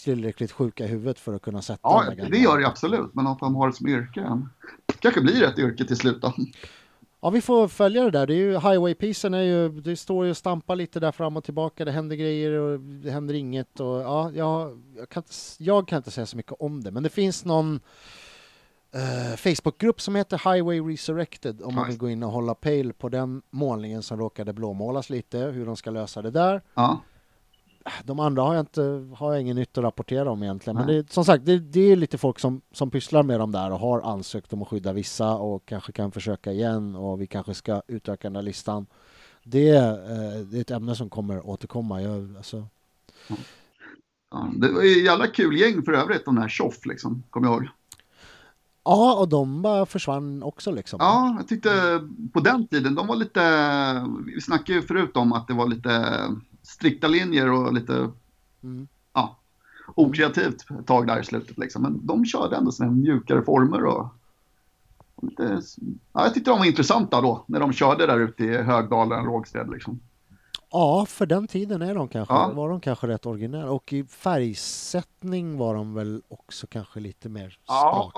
[0.03, 3.13] tillräckligt sjuka i huvudet för att kunna sätta Ja, det gör det absolut.
[3.13, 4.21] Men att de har det som yrke.
[4.21, 4.49] än.
[4.99, 6.33] kanske blir ett yrke till slut då.
[7.23, 8.27] Ja, vi får följa det där.
[8.27, 11.43] Det är ju highway-pisen är ju, det står ju och stampar lite där fram och
[11.43, 11.85] tillbaka.
[11.85, 15.97] Det händer grejer och det händer inget och ja, jag, jag, kan, inte, jag kan
[15.97, 17.79] inte säga så mycket om det, men det finns någon
[18.93, 23.09] eh, Facebookgrupp som heter Highway Resurrected om man vill gå in och hålla pejl på
[23.09, 26.61] den målningen som råkade blåmålas lite, hur de ska lösa det där.
[26.73, 26.99] Ja,
[28.03, 30.77] De andra har jag, inte, har jag ingen nytt att rapportera om egentligen.
[30.77, 33.51] Men det, är- som sagt, det, det är lite folk som, som pysslar med de
[33.51, 37.27] där och har ansökt om att skydda vissa och kanske kan försöka igen och vi
[37.27, 38.85] kanske ska utöka den här listan.
[39.43, 42.01] Det, är, eh, det är ett ämne som kommer återkomma.
[42.01, 42.65] Jag, alltså,
[44.31, 44.47] ja.
[44.55, 47.23] Det var ju jävla kul gäng för övrigt, de här Tjoff liksom.
[47.29, 47.67] Kommer jag ihåg.
[48.83, 50.97] ja, och de bara försvann också liksom.
[51.01, 52.01] Ja, jag tyckte
[52.33, 53.41] på den tiden, de var lite,
[54.35, 56.19] vi snackade ju förut om att det var lite
[56.73, 58.09] strikta linjer och lite
[58.63, 58.87] Mm.
[59.13, 59.39] ja,
[59.95, 61.81] okreativt ett tag där i slutet liksom.
[61.81, 64.07] Men de körde ändå sina mjukare former och,
[65.15, 65.61] och lite,
[66.13, 69.69] ja, jag tyckte de var intressanta då när de körde där ute i Högdalen, Rågsted
[69.69, 69.99] liksom.
[70.73, 72.51] Ja, för den tiden är de kanske, Ja.
[72.53, 73.71] var de kanske rätt originella.
[73.71, 78.11] Och i färgsättning var de väl också kanske lite mer Ja,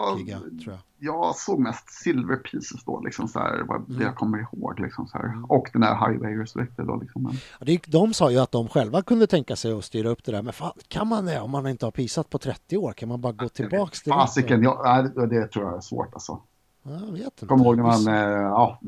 [0.63, 0.77] tror jag.
[0.97, 3.97] Jag såg mest silver pieces då liksom så här, vad Mm.
[3.99, 5.51] det jag kommer ihåg liksom så här.
[5.51, 7.31] Och den här Highway Resurrected då liksom.
[7.59, 10.31] Ja, det, de sa ju att de själva kunde tänka sig att styra upp det
[10.31, 12.91] där, men fan, kan man det om man inte har pisat på 30 år?
[12.93, 16.13] Kan man bara gå tillbaks till Fasiken, ja, nej, det- det tror jag är svårt
[16.13, 16.39] alltså.
[16.83, 17.45] Ja, Jag vet inte.
[17.45, 18.79] Kommer ihåg när man, eh, ja,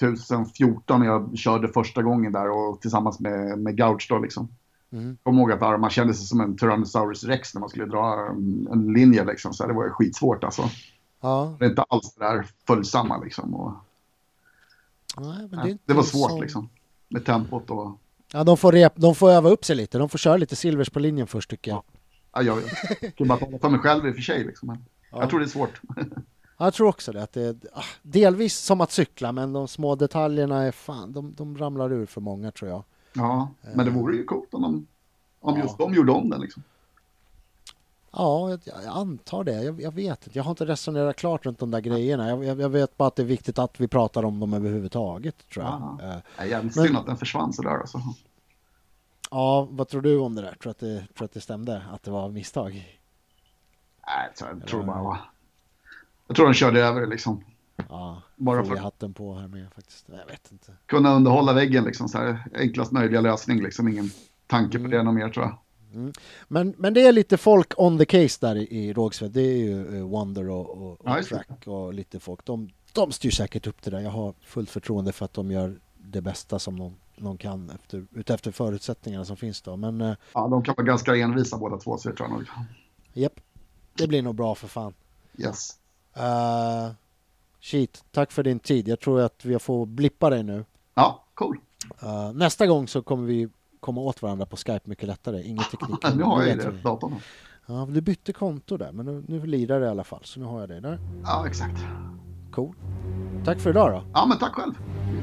[0.00, 4.48] 2014 när jag körde första gången där och tillsammans med, med Gouch då liksom.
[4.92, 5.06] Mm.
[5.08, 8.26] Jag kommer ihåg att man kände sig som en Tyrannosaurus rex när man skulle dra
[8.30, 9.54] en, en linje liksom.
[9.54, 10.70] Så det var ju skitsvårt alltså.
[11.20, 13.54] Ja, Det är inte alls det där följsamma liksom.
[13.54, 13.72] Och,
[15.16, 16.68] nej, men det, är det, var svårt så- liksom.
[17.08, 17.98] Med tempot och,
[18.32, 19.98] Ja, de får, rep, de får öva upp sig lite.
[19.98, 21.82] De får köra lite silvers på linjen först tycker jag.
[22.32, 24.78] ja, jag kan bara tala för mig själv i och för sig liksom.
[25.10, 25.20] Ja.
[25.20, 25.80] Jag tror det är svårt.
[26.58, 27.22] Ja, Jag tror också det.
[27.22, 31.58] Att det ah, delvis som att cykla, men de små detaljerna är fan, de, de
[31.58, 32.82] ramlar ur för många tror jag.
[33.12, 34.86] Ja, men det vore ju coolt om de,
[35.40, 35.62] om Ja.
[35.62, 36.62] just de gjorde om den liksom.
[38.10, 39.62] Ja, jag, jag antar det.
[39.62, 40.38] Jag, jag vet inte.
[40.38, 42.28] Jag har inte resonerat klart runt de där grejerna.
[42.28, 45.64] Jag, jag, vet bara att det är viktigt att vi pratar om dem överhuvudtaget, tror
[45.64, 45.98] jag.
[45.98, 46.04] Ja.
[46.08, 48.00] Eh, Det är jävligt synd att den försvann sådär alltså.
[49.30, 50.54] Ja, vad tror du om det där?
[50.54, 51.82] Tror du att det, tror att det stämde?
[51.92, 52.72] Att det var misstag?
[54.06, 55.18] Nej, jag tror, jag tror bara...
[56.28, 57.44] Jag tror de körde över det liksom.
[57.88, 60.06] Ja, Bara för- hatten på här med faktiskt.
[60.08, 60.72] Jag vet inte.
[60.86, 62.44] Kunna underhålla väggen liksom så här.
[62.54, 63.88] Enklast möjliga lösning liksom.
[63.88, 64.10] Ingen
[64.46, 64.90] tanke på Mm.
[64.90, 65.58] det något mer tror jag.
[66.48, 69.30] Men, men det är lite folk on the case där i, Rågsved.
[69.30, 71.22] Det är ju eh, Wonder och, och, och Ja, det.
[71.22, 72.44] Track och lite folk.
[72.44, 74.00] De, de styr säkert upp det där.
[74.00, 78.06] Jag har fullt förtroende för att de gör det bästa som någon, någon kan efter,
[78.14, 79.76] utefter förutsättningarna som finns då.
[79.76, 82.46] Men eh, Ja, de kan vara ganska envisa båda två så jag tror jag nog.
[83.12, 83.40] japp,
[83.94, 84.94] det blir nog bra för fan.
[85.38, 85.70] Yes.
[86.18, 86.90] Uh,
[87.60, 88.88] shit, tack för din tid.
[88.88, 90.64] Jag tror att vi får blippa dig nu.
[90.94, 91.58] Ja, cool.
[92.02, 93.48] Eh, nästa gång så kommer vi
[93.80, 95.42] komma åt varandra på Skype mycket lättare.
[95.42, 96.14] Inget teknik.
[96.16, 97.14] nu har jag det datorn.
[97.66, 100.20] Ja, du bytte konto där, men nu, nu lirar det i alla fall.
[100.24, 100.98] Så nu har jag det där.
[101.24, 101.80] Ja, exakt.
[102.52, 102.74] Cool.
[103.44, 104.04] Tack för idag då.
[104.14, 104.72] Ja, men tack själv.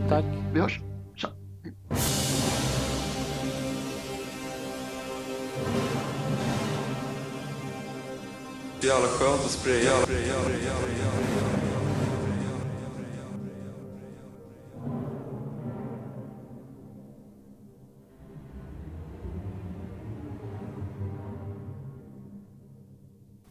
[0.09, 0.25] Tack.
[0.53, 0.79] Vi hörs.
[8.81, 10.05] Jävla skönt att spraya.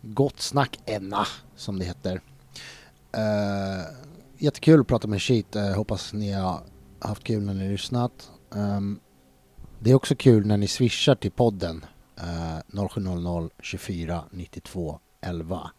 [0.03, 1.27] Gott snack Enna,
[1.57, 2.15] som det heter.
[3.17, 3.85] Uh,
[4.39, 5.57] jättekul att prata med Sheet.
[5.57, 6.61] Uh, hoppas ni har
[7.01, 8.31] haft kul när ni lyssnat.
[8.55, 9.01] Ehm,
[9.79, 11.85] det är också kul när ni swishar till podden.
[12.75, 15.71] Uh, 0700 24 92 11.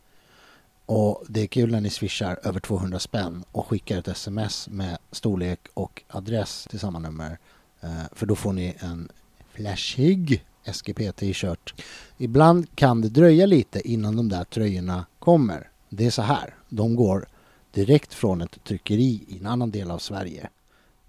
[0.85, 4.97] Och det är kul när ni swishar över 200 spänn och skickar ett sms med
[5.11, 7.37] storlek och adress till samma nummer.
[7.81, 9.09] Eh, för då får ni en
[9.53, 11.73] flashig SGP-t-shirt.
[12.17, 15.69] Ibland kan det dröja lite innan de där tröjorna kommer.
[15.89, 17.27] Det är så här, de går
[17.71, 20.49] direkt från ett tryckeri i en annan del av Sverige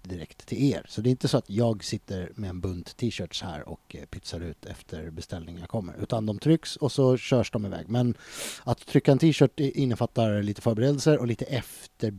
[0.07, 0.85] direkt till er.
[0.89, 4.05] Så det är inte så att jag sitter med en bunt t-shirts här och eh,
[4.05, 5.95] pytsar ut efter beställningar kommer.
[6.01, 7.89] Utan de trycks och så körs de iväg.
[7.89, 8.15] Men
[8.63, 12.13] att trycka en t-shirt innefattar lite förberedelser och lite efter,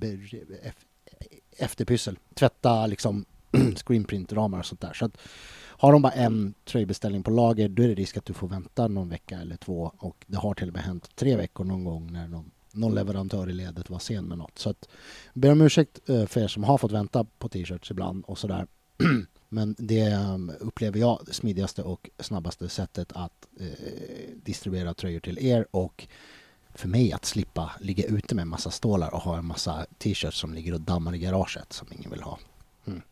[1.59, 2.19] efterpyssel.
[2.35, 3.24] Tvätta liksom
[3.77, 4.93] screenprint-ramar och sånt där.
[4.93, 5.19] Så att
[5.81, 8.89] har de bara en tröjbeställning på lager då är det risk att du får vänta
[8.89, 12.12] någon vecka eller två och det har till och med hänt tre veckor någon gång
[12.12, 14.59] när någon, någon leverantör i ledet var sen med något.
[14.59, 14.88] Så att
[15.34, 18.66] ber om ursäkt eh, för er som har fått vänta på t-shirts ibland och sådär.
[19.48, 23.66] Men det eh, upplever jag det smidigaste och snabbaste sättet att eh,
[24.44, 26.06] distribuera tröjor till er och
[26.74, 30.38] för mig att slippa ligga ute med en massa stålar och ha en massa t-shirts
[30.38, 32.38] som ligger och dammar i garaget som ingen vill ha.
[32.86, 33.02] Mm.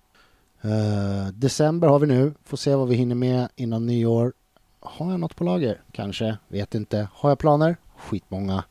[0.61, 4.33] Eh, december har vi nu, får se vad vi hinner med innan nyår.
[4.81, 5.81] Har jag något på lager?
[5.93, 7.09] Kanske, vet inte.
[7.13, 7.77] Har jag planer?
[7.97, 8.65] Skitmånga.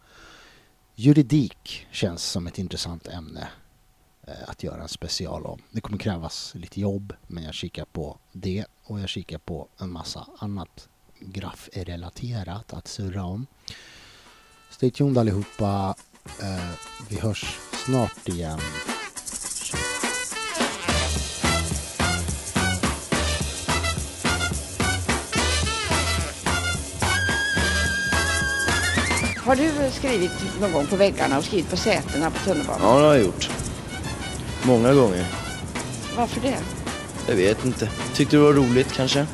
[0.98, 3.48] Juridik känns som ett intressant ämne
[4.28, 5.62] eh, att göra en special om.
[5.72, 9.92] Det kommer krävas lite jobb, men jag kikar på det och jag kikar på en
[9.92, 10.90] massa annat
[11.20, 13.48] graffrelaterat att surra om.
[14.70, 15.96] Stay tuned allihopa.
[16.42, 16.70] Eh,
[17.10, 18.60] vi hörs snart igen.
[29.46, 30.32] Har du skrivit
[30.62, 32.82] någon gång på väggarna och skrivit på sätena på tunnelbanan?
[32.84, 33.50] Ja, det har jag gjort.
[34.64, 35.26] Många gånger.
[36.18, 36.58] Varför det?
[37.28, 37.90] Jag vet inte.
[38.14, 39.28] Tyckte det var roligt kanske.